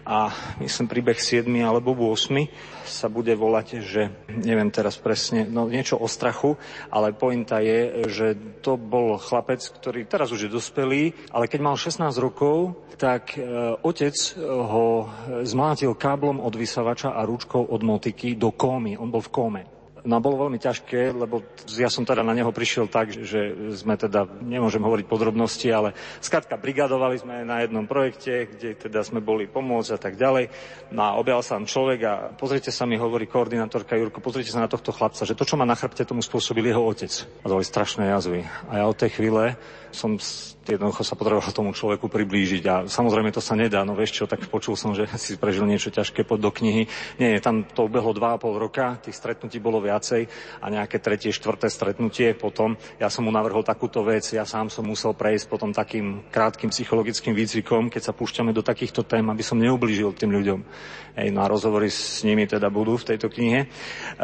A 0.03 0.33
myslím, 0.59 0.91
príbeh 0.91 1.17
7 1.17 1.47
alebo 1.63 1.93
8 1.95 2.80
sa 2.85 3.07
bude 3.09 3.33
volať, 3.33 3.81
že 3.81 4.13
neviem 4.29 4.69
teraz 4.69 4.97
presne, 4.97 5.45
no 5.45 5.67
niečo 5.67 5.97
o 5.97 6.07
strachu, 6.07 6.57
ale 6.89 7.15
pointa 7.15 7.59
je, 7.59 8.07
že 8.09 8.27
to 8.61 8.77
bol 8.77 9.17
chlapec, 9.17 9.61
ktorý 9.61 10.05
teraz 10.05 10.29
už 10.29 10.47
je 10.47 10.51
dospelý, 10.51 11.13
ale 11.33 11.49
keď 11.49 11.59
mal 11.61 11.75
16 11.77 12.07
rokov, 12.21 12.77
tak 13.01 13.33
e, 13.33 13.41
otec 13.81 14.13
ho 14.45 15.09
zmlátil 15.41 15.97
káblom 15.97 16.37
od 16.37 16.53
vysavača 16.53 17.17
a 17.17 17.25
ručkou 17.25 17.65
od 17.65 17.81
motiky 17.81 18.37
do 18.37 18.53
kómy. 18.53 18.93
On 18.95 19.09
bol 19.09 19.25
v 19.25 19.33
kóme. 19.33 19.80
No 20.01 20.17
bolo 20.17 20.47
veľmi 20.47 20.57
ťažké, 20.57 21.13
lebo 21.13 21.45
ja 21.77 21.85
som 21.85 22.01
teda 22.01 22.25
na 22.25 22.33
neho 22.33 22.49
prišiel 22.49 22.89
tak, 22.89 23.13
že 23.13 23.53
sme 23.77 23.93
teda, 23.93 24.25
nemôžem 24.41 24.81
hovoriť 24.81 25.05
podrobnosti, 25.05 25.67
ale 25.69 25.93
skrátka 26.17 26.57
brigadovali 26.57 27.21
sme 27.21 27.45
na 27.45 27.61
jednom 27.61 27.85
projekte, 27.85 28.49
kde 28.49 28.73
teda 28.89 29.05
sme 29.05 29.21
boli 29.21 29.45
pomôcť 29.45 29.93
a 29.93 29.99
tak 30.01 30.17
ďalej. 30.17 30.49
No 30.89 31.01
a 31.05 31.09
objal 31.21 31.45
sa 31.45 31.61
človek 31.61 31.99
a 32.01 32.13
pozrite 32.33 32.73
sa 32.73 32.89
mi, 32.89 32.97
hovorí 32.97 33.29
koordinátorka 33.29 33.93
Jurko, 33.93 34.25
pozrite 34.25 34.49
sa 34.49 34.65
na 34.65 34.71
tohto 34.71 34.89
chlapca, 34.89 35.21
že 35.21 35.37
to, 35.37 35.45
čo 35.45 35.53
má 35.53 35.69
na 35.69 35.77
chrbte, 35.77 36.01
tomu 36.01 36.25
spôsobil 36.25 36.65
jeho 36.65 36.81
otec. 36.81 37.11
A 37.41 37.45
to 37.45 37.57
boli 37.61 37.67
strašné 37.67 38.09
jazvy. 38.09 38.41
A 38.73 38.81
ja 38.81 38.85
od 38.89 38.97
tej 38.97 39.21
chvíle 39.21 39.53
som 39.91 40.17
jednoducho 40.65 41.01
sa 41.01 41.17
potreboval 41.17 41.51
tomu 41.51 41.73
človeku 41.73 42.05
priblížiť. 42.07 42.63
A 42.69 42.75
samozrejme 42.85 43.33
to 43.33 43.41
sa 43.41 43.57
nedá, 43.57 43.81
no 43.81 43.97
vieš 43.97 44.21
čo, 44.21 44.23
tak 44.29 44.45
počul 44.47 44.77
som, 44.77 44.93
že 44.93 45.09
si 45.21 45.35
prežil 45.37 45.65
niečo 45.65 45.89
ťažké 45.89 46.23
pod 46.23 46.41
do 46.41 46.53
knihy. 46.53 46.85
Nie, 47.17 47.41
tam 47.41 47.65
to 47.65 47.89
ubehlo 47.89 48.13
2,5 48.13 48.61
roka, 48.61 48.97
tých 49.01 49.17
stretnutí 49.17 49.57
bolo 49.57 49.81
viacej 49.81 50.25
a 50.61 50.65
nejaké 50.69 51.01
tretie, 51.01 51.33
štvrté 51.33 51.69
stretnutie 51.69 52.33
potom. 52.37 52.77
Ja 53.01 53.09
som 53.09 53.25
mu 53.25 53.31
navrhol 53.33 53.65
takúto 53.65 54.05
vec, 54.05 54.25
ja 54.33 54.45
sám 54.45 54.69
som 54.69 54.85
musel 54.85 55.17
prejsť 55.17 55.45
potom 55.49 55.69
takým 55.73 56.25
krátkým 56.29 56.69
psychologickým 56.69 57.33
výcvikom, 57.33 57.89
keď 57.89 58.11
sa 58.11 58.13
púšťame 58.13 58.53
do 58.53 58.61
takýchto 58.61 59.05
tém, 59.05 59.25
aby 59.27 59.43
som 59.45 59.57
neublížil 59.57 60.13
tým 60.13 60.33
ľuďom. 60.33 60.59
Ej, 61.11 61.27
no 61.35 61.43
a 61.43 61.51
rozhovory 61.51 61.91
s 61.91 62.23
nimi 62.23 62.47
teda 62.47 62.71
budú 62.71 62.95
v 62.95 63.07
tejto 63.13 63.27
knihe. 63.27 63.67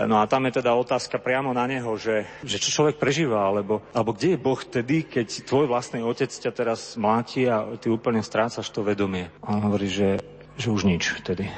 No 0.08 0.24
a 0.24 0.30
tam 0.30 0.48
je 0.48 0.64
teda 0.64 0.72
otázka 0.72 1.20
priamo 1.20 1.52
na 1.52 1.68
neho, 1.68 2.00
že, 2.00 2.24
že 2.48 2.62
čo 2.64 2.72
človek 2.72 2.96
prežíva, 2.96 3.44
alebo, 3.44 3.84
alebo 3.92 4.16
kde 4.16 4.38
je 4.38 4.40
Boh 4.40 4.62
tedy, 4.64 5.04
keď 5.04 5.44
tvoj 5.44 5.57
vlastný 5.66 6.06
otec 6.06 6.30
ťa 6.30 6.52
teraz 6.54 6.94
mláti 6.94 7.50
a 7.50 7.66
ty 7.82 7.90
úplne 7.90 8.22
strácaš 8.22 8.70
to 8.70 8.86
vedomie. 8.86 9.34
A 9.42 9.58
on 9.58 9.66
hovorí, 9.66 9.90
že, 9.90 10.22
že 10.60 10.70
už 10.70 10.86
nič 10.86 11.18
vtedy. 11.18 11.50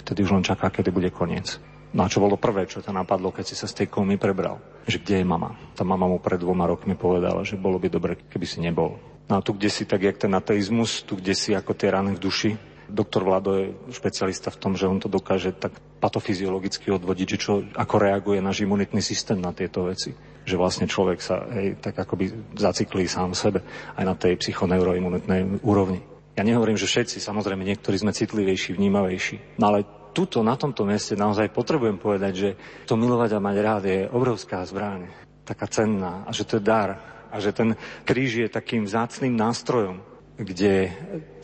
Vtedy 0.00 0.24
už 0.24 0.40
len 0.40 0.46
čaká, 0.46 0.72
kedy 0.72 0.88
bude 0.88 1.12
koniec. 1.12 1.60
No 1.90 2.06
a 2.06 2.10
čo 2.10 2.22
bolo 2.22 2.38
prvé, 2.38 2.70
čo 2.70 2.80
ťa 2.80 2.94
napadlo, 2.94 3.34
keď 3.34 3.44
si 3.50 3.58
sa 3.58 3.66
z 3.66 3.82
tej 3.82 3.86
komy 3.90 4.14
prebral? 4.14 4.62
Že 4.86 5.02
kde 5.02 5.14
je 5.20 5.26
mama? 5.26 5.58
Tá 5.74 5.82
mama 5.82 6.06
mu 6.06 6.22
pred 6.22 6.38
dvoma 6.38 6.70
rokmi 6.70 6.94
povedala, 6.94 7.42
že 7.42 7.58
bolo 7.58 7.82
by 7.82 7.90
dobre, 7.90 8.14
keby 8.30 8.46
si 8.46 8.62
nebol. 8.62 8.96
No 9.26 9.38
a 9.38 9.44
tu, 9.44 9.52
kde 9.52 9.68
si 9.68 9.82
tak, 9.84 10.06
jak 10.06 10.14
ten 10.14 10.30
ateizmus, 10.30 11.02
tu, 11.02 11.18
kde 11.18 11.34
si 11.34 11.50
ako 11.50 11.74
tie 11.74 11.90
rany 11.90 12.14
v 12.14 12.22
duši, 12.22 12.50
Doktor 12.90 13.22
Vlado 13.22 13.54
je 13.54 13.66
špecialista 13.94 14.50
v 14.50 14.58
tom, 14.58 14.72
že 14.74 14.90
on 14.90 14.98
to 14.98 15.06
dokáže 15.06 15.54
tak 15.54 15.78
patofyziologicky 16.02 16.90
odvodiť, 16.90 17.26
že 17.30 17.38
čo, 17.38 17.52
ako 17.62 17.96
reaguje 18.02 18.42
náš 18.42 18.66
imunitný 18.66 18.98
systém 18.98 19.38
na 19.38 19.54
tieto 19.54 19.86
veci. 19.86 20.10
Že 20.48 20.56
vlastne 20.56 20.86
človek 20.88 21.18
sa 21.20 21.44
hej, 21.52 21.76
tak 21.78 21.96
akoby 22.00 22.56
zaciklí 22.56 23.04
sám 23.04 23.36
sebe 23.36 23.60
aj 23.96 24.04
na 24.04 24.14
tej 24.16 24.40
psychoneuroimunitnej 24.40 25.62
úrovni. 25.62 26.00
Ja 26.38 26.46
nehovorím, 26.46 26.80
že 26.80 26.88
všetci, 26.88 27.20
samozrejme 27.20 27.60
niektorí 27.60 28.00
sme 28.00 28.16
citlivejší, 28.16 28.72
vnímavejší. 28.72 29.60
No 29.60 29.74
ale 29.74 29.84
tuto, 30.16 30.40
na 30.40 30.56
tomto 30.56 30.88
mieste 30.88 31.14
naozaj 31.14 31.52
potrebujem 31.52 32.00
povedať, 32.00 32.32
že 32.32 32.50
to 32.88 32.96
milovať 32.96 33.36
a 33.36 33.44
mať 33.44 33.56
rád 33.60 33.84
je 33.86 34.00
obrovská 34.10 34.64
zbraň, 34.64 35.10
taká 35.44 35.66
cenná 35.68 36.24
a 36.26 36.30
že 36.32 36.46
to 36.46 36.58
je 36.58 36.66
dar 36.66 36.90
a 37.30 37.36
že 37.38 37.54
ten 37.54 37.78
kríž 38.02 38.42
je 38.42 38.48
takým 38.50 38.86
vzácným 38.86 39.34
nástrojom, 39.38 40.02
kde 40.40 40.88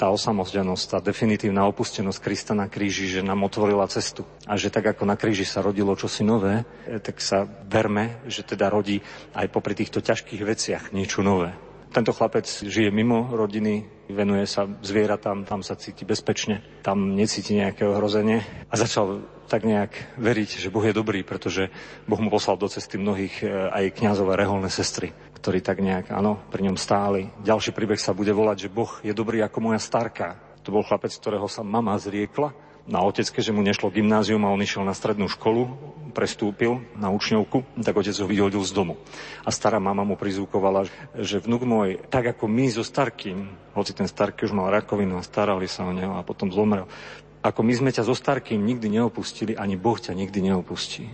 tá 0.01 0.09
osamotenosť, 0.09 0.85
tá 0.89 0.99
definitívna 1.05 1.69
opustenosť 1.69 2.19
Krista 2.19 2.53
na 2.57 2.65
kríži, 2.65 3.13
že 3.13 3.21
nám 3.21 3.45
otvorila 3.45 3.85
cestu. 3.93 4.25
A 4.49 4.57
že 4.57 4.73
tak 4.73 4.97
ako 4.97 5.05
na 5.05 5.21
kríži 5.21 5.45
sa 5.45 5.61
rodilo 5.61 5.93
čosi 5.93 6.25
nové, 6.25 6.65
tak 7.05 7.21
sa 7.21 7.45
verme, 7.45 8.25
že 8.25 8.41
teda 8.41 8.73
rodí 8.73 9.05
aj 9.37 9.53
popri 9.53 9.77
týchto 9.77 10.01
ťažkých 10.01 10.43
veciach 10.43 10.83
niečo 10.97 11.21
nové. 11.21 11.53
Tento 11.93 12.13
chlapec 12.13 12.45
žije 12.45 12.91
mimo 12.91 13.31
rodiny, 13.31 13.87
venuje 14.11 14.45
sa 14.45 14.67
zvieratám, 14.69 15.47
tam 15.47 15.63
sa 15.63 15.79
cíti 15.79 16.05
bezpečne, 16.05 16.61
tam 16.83 17.15
necíti 17.15 17.57
nejaké 17.57 17.87
ohrozenie 17.87 18.43
a 18.69 18.75
začal 18.75 19.23
tak 19.47 19.63
nejak 19.63 20.19
veriť, 20.19 20.67
že 20.67 20.73
Boh 20.75 20.83
je 20.83 20.93
dobrý, 20.93 21.23
pretože 21.23 21.71
Boh 22.05 22.19
mu 22.19 22.29
poslal 22.29 22.59
do 22.59 22.67
cesty 22.67 22.99
mnohých 22.99 23.35
eh, 23.41 23.49
aj 23.71 24.03
kňazové 24.03 24.35
reholné 24.35 24.69
sestry 24.69 25.15
ktorí 25.47 25.63
tak 25.63 25.79
nejak, 25.79 26.11
áno, 26.11 26.43
pri 26.51 26.67
ňom 26.67 26.75
stáli. 26.75 27.31
Ďalší 27.47 27.71
príbeh 27.71 28.03
sa 28.03 28.11
bude 28.11 28.35
volať, 28.35 28.67
že 28.67 28.75
Boh 28.75 28.91
je 29.07 29.15
dobrý 29.15 29.39
ako 29.47 29.71
moja 29.71 29.79
starka. 29.79 30.35
To 30.67 30.75
bol 30.75 30.83
chlapec, 30.83 31.15
ktorého 31.15 31.47
sa 31.47 31.63
mama 31.63 31.95
zriekla 32.03 32.51
na 32.91 32.99
otecké, 33.07 33.39
že 33.39 33.55
mu 33.55 33.63
nešlo 33.63 33.95
gymnázium 33.95 34.43
a 34.43 34.51
on 34.51 34.59
išiel 34.59 34.83
na 34.83 34.91
strednú 34.91 35.31
školu, 35.31 35.71
prestúpil 36.11 36.83
na 36.99 37.15
učňovku, 37.15 37.63
tak 37.79 37.95
otec 37.95 38.19
ho 38.19 38.27
vyhodil 38.27 38.59
z 38.67 38.75
domu. 38.75 38.99
A 39.47 39.55
stará 39.55 39.79
mama 39.79 40.03
mu 40.03 40.19
prizvukovala, 40.19 40.91
že 41.15 41.39
vnúk 41.39 41.63
môj, 41.63 42.03
tak 42.11 42.27
ako 42.35 42.51
my 42.51 42.67
so 42.67 42.83
starkým, 42.83 43.47
hoci 43.79 43.95
ten 43.95 44.11
starky 44.11 44.51
už 44.51 44.51
mal 44.51 44.75
rakovinu 44.75 45.15
a 45.15 45.23
starali 45.23 45.71
sa 45.71 45.87
o 45.87 45.95
neho 45.95 46.19
a 46.19 46.27
potom 46.27 46.51
zomrel, 46.51 46.91
ako 47.39 47.63
my 47.63 47.71
sme 47.71 47.95
ťa 47.95 48.03
so 48.03 48.19
starkým 48.19 48.67
nikdy 48.67 48.99
neopustili, 48.99 49.55
ani 49.55 49.79
Boh 49.79 49.95
ťa 49.95 50.11
nikdy 50.11 50.43
neopustí. 50.43 51.07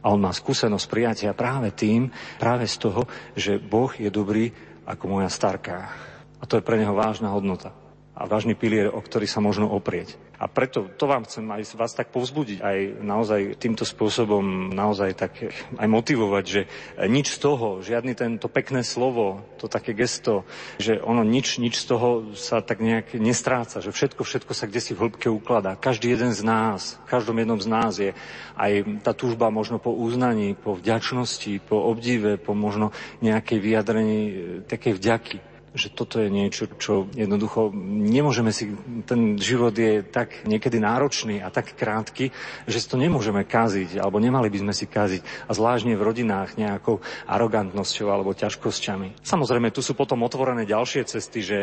A 0.00 0.06
on 0.12 0.20
má 0.20 0.32
skúsenosť 0.32 0.86
prijatia 0.88 1.32
práve 1.36 1.72
tým, 1.72 2.08
práve 2.40 2.64
z 2.68 2.76
toho, 2.80 3.04
že 3.36 3.60
Boh 3.60 3.92
je 3.96 4.08
dobrý 4.08 4.52
ako 4.88 5.04
moja 5.20 5.28
starka. 5.28 5.92
A 6.40 6.44
to 6.48 6.56
je 6.56 6.64
pre 6.64 6.80
neho 6.80 6.96
vážna 6.96 7.28
hodnota 7.32 7.79
a 8.20 8.28
vážny 8.28 8.52
pilier, 8.52 8.92
o 8.92 9.00
ktorý 9.00 9.24
sa 9.24 9.40
možno 9.40 9.72
oprieť. 9.72 10.20
A 10.36 10.44
preto 10.44 10.88
to 10.96 11.08
vám 11.08 11.24
chcem 11.24 11.44
aj 11.48 11.72
vás 11.76 11.92
tak 11.96 12.12
povzbudiť, 12.12 12.60
aj 12.60 12.78
naozaj 13.00 13.40
týmto 13.56 13.88
spôsobom 13.88 14.72
naozaj 14.72 15.16
tak 15.16 15.32
aj 15.76 15.88
motivovať, 15.88 16.44
že 16.44 16.62
nič 17.08 17.32
z 17.32 17.38
toho, 17.40 17.80
žiadny 17.80 18.12
tento 18.12 18.48
pekné 18.52 18.84
slovo, 18.84 19.44
to 19.56 19.72
také 19.72 19.96
gesto, 19.96 20.44
že 20.76 21.00
ono 21.00 21.24
nič, 21.24 21.60
nič 21.60 21.80
z 21.80 21.84
toho 21.92 22.08
sa 22.36 22.60
tak 22.60 22.84
nejak 22.84 23.16
nestráca, 23.16 23.80
že 23.80 23.92
všetko, 23.92 24.20
všetko 24.20 24.52
sa 24.52 24.68
kde 24.68 24.80
si 24.80 24.92
v 24.92 25.08
hĺbke 25.08 25.28
ukladá. 25.32 25.76
Každý 25.76 26.12
jeden 26.12 26.36
z 26.36 26.44
nás, 26.44 27.00
v 27.04 27.08
každom 27.08 27.36
jednom 27.40 27.60
z 27.60 27.68
nás 27.68 27.92
je 27.96 28.12
aj 28.56 29.00
tá 29.00 29.16
túžba 29.16 29.48
možno 29.48 29.80
po 29.80 29.92
uznaní, 29.92 30.56
po 30.56 30.76
vďačnosti, 30.76 31.60
po 31.64 31.88
obdive, 31.88 32.36
po 32.36 32.52
možno 32.52 32.92
nejakej 33.24 33.58
vyjadrení 33.60 34.20
takej 34.68 34.92
vďaky 34.96 35.49
že 35.70 35.88
toto 35.94 36.18
je 36.18 36.26
niečo, 36.26 36.66
čo 36.78 37.06
jednoducho 37.14 37.70
nemôžeme 38.10 38.50
si, 38.50 38.74
ten 39.06 39.38
život 39.38 39.70
je 39.70 40.02
tak 40.02 40.42
niekedy 40.42 40.82
náročný 40.82 41.38
a 41.38 41.48
tak 41.54 41.78
krátky, 41.78 42.34
že 42.66 42.78
si 42.82 42.90
to 42.90 42.98
nemôžeme 42.98 43.46
kaziť, 43.46 44.02
alebo 44.02 44.18
nemali 44.18 44.50
by 44.50 44.58
sme 44.66 44.74
si 44.74 44.90
kaziť. 44.90 45.46
A 45.46 45.54
zvláštne 45.54 45.94
v 45.94 46.02
rodinách 46.02 46.58
nejakou 46.58 46.98
arogantnosťou 47.30 48.10
alebo 48.10 48.34
ťažkosťami. 48.34 49.22
Samozrejme, 49.22 49.70
tu 49.70 49.78
sú 49.78 49.94
potom 49.94 50.26
otvorené 50.26 50.66
ďalšie 50.66 51.06
cesty, 51.06 51.38
že 51.38 51.58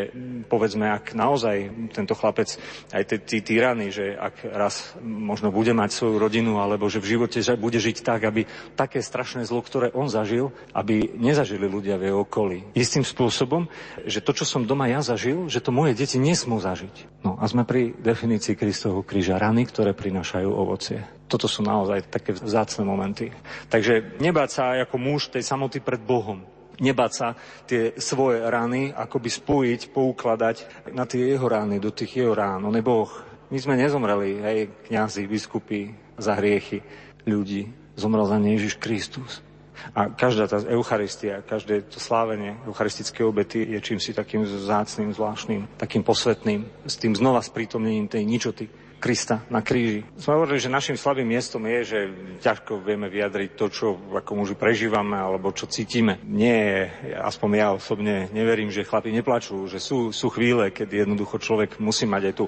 povedzme, 0.48 0.88
ak 0.88 1.12
naozaj 1.12 1.92
tento 1.92 2.16
chlapec, 2.16 2.56
aj 2.96 3.04
tí 3.28 3.44
tyrany, 3.44 3.92
že 3.92 4.16
ak 4.16 4.48
raz 4.48 4.96
možno 5.04 5.52
bude 5.52 5.76
mať 5.76 5.92
svoju 5.92 6.16
rodinu, 6.16 6.64
alebo 6.64 6.88
že 6.88 7.04
v 7.04 7.20
živote 7.20 7.40
bude 7.60 7.80
žiť 7.80 8.08
tak, 8.08 8.24
aby 8.24 8.48
také 8.80 9.04
strašné 9.04 9.44
zlo, 9.44 9.60
ktoré 9.60 9.92
on 9.92 10.08
zažil, 10.08 10.56
aby 10.72 11.12
nezažili 11.20 11.68
ľudia 11.68 12.00
v 12.00 12.12
jeho 12.12 12.24
okolí. 12.24 12.64
Istým 12.72 13.04
spôsobom 13.04 13.68
že 14.06 14.22
to, 14.22 14.36
čo 14.36 14.46
som 14.46 14.68
doma 14.68 14.86
ja 14.92 15.02
zažil, 15.02 15.50
že 15.50 15.64
to 15.64 15.74
moje 15.74 15.98
deti 15.98 16.22
nesmú 16.22 16.62
zažiť. 16.62 17.26
No 17.26 17.40
a 17.40 17.48
sme 17.50 17.66
pri 17.66 17.98
definícii 17.98 18.54
Kristovho 18.54 19.02
kríža 19.02 19.42
rany, 19.42 19.66
ktoré 19.66 19.98
prinášajú 19.98 20.50
ovocie. 20.52 21.02
Toto 21.26 21.50
sú 21.50 21.66
naozaj 21.66 22.12
také 22.12 22.38
vzácne 22.38 22.86
momenty. 22.86 23.34
Takže 23.72 24.20
nebáť 24.22 24.50
sa 24.50 24.64
ako 24.78 24.96
muž 25.02 25.34
tej 25.34 25.42
samoty 25.42 25.82
pred 25.82 26.00
Bohom. 26.00 26.46
Nebáť 26.78 27.12
sa 27.12 27.28
tie 27.66 27.98
svoje 27.98 28.46
rany 28.46 28.94
akoby 28.94 29.30
spojiť, 29.34 29.82
poukladať 29.90 30.58
na 30.94 31.10
tie 31.10 31.34
jeho 31.34 31.50
rány, 31.50 31.82
do 31.82 31.90
tých 31.90 32.22
jeho 32.22 32.38
rán. 32.38 32.62
On 32.62 32.76
je 32.76 32.86
Boh. 32.86 33.10
My 33.50 33.58
sme 33.58 33.80
nezomreli, 33.80 34.30
hej, 34.44 34.60
kňazi, 34.86 35.26
biskupy, 35.26 35.96
za 36.18 36.38
hriechy 36.38 36.82
ľudí. 37.26 37.70
Zomrel 37.98 38.30
za 38.30 38.38
ne 38.38 38.54
Ježiš 38.54 38.78
Kristus. 38.78 39.42
A 39.96 40.10
každá 40.10 40.48
tá 40.48 40.58
Eucharistia, 40.68 41.42
každé 41.42 41.82
to 41.82 42.00
slávenie 42.00 42.58
eucharistické 42.68 43.24
obety 43.24 43.62
je 43.62 43.80
čím 43.82 44.00
si 44.00 44.14
takým 44.14 44.46
zácným, 44.46 45.14
zvláštnym, 45.14 45.68
takým 45.78 46.04
posvetným, 46.04 46.66
s 46.86 46.96
tým 46.98 47.16
znova 47.16 47.42
sprítomnením 47.42 48.08
tej 48.08 48.26
ničoty 48.26 48.66
Krista 48.98 49.46
na 49.54 49.62
kríži. 49.62 50.02
Sme 50.18 50.42
hovorili, 50.42 50.58
že 50.58 50.74
našim 50.74 50.98
slabým 50.98 51.30
miestom 51.30 51.62
je, 51.70 51.80
že 51.86 52.00
ťažko 52.42 52.82
vieme 52.82 53.06
vyjadriť 53.06 53.54
to, 53.54 53.66
čo 53.70 53.86
ako 53.94 54.42
muži 54.42 54.58
prežívame 54.58 55.14
alebo 55.14 55.54
čo 55.54 55.70
cítime. 55.70 56.18
Nie, 56.26 56.90
aspoň 57.14 57.50
ja 57.54 57.68
osobne 57.78 58.26
neverím, 58.34 58.74
že 58.74 58.82
chlapi 58.82 59.14
neplačú, 59.14 59.70
že 59.70 59.78
sú, 59.78 60.10
sú 60.10 60.34
chvíle, 60.34 60.74
keď 60.74 61.06
jednoducho 61.06 61.38
človek 61.38 61.78
musí 61.78 62.10
mať 62.10 62.24
aj 62.26 62.34
tú, 62.34 62.46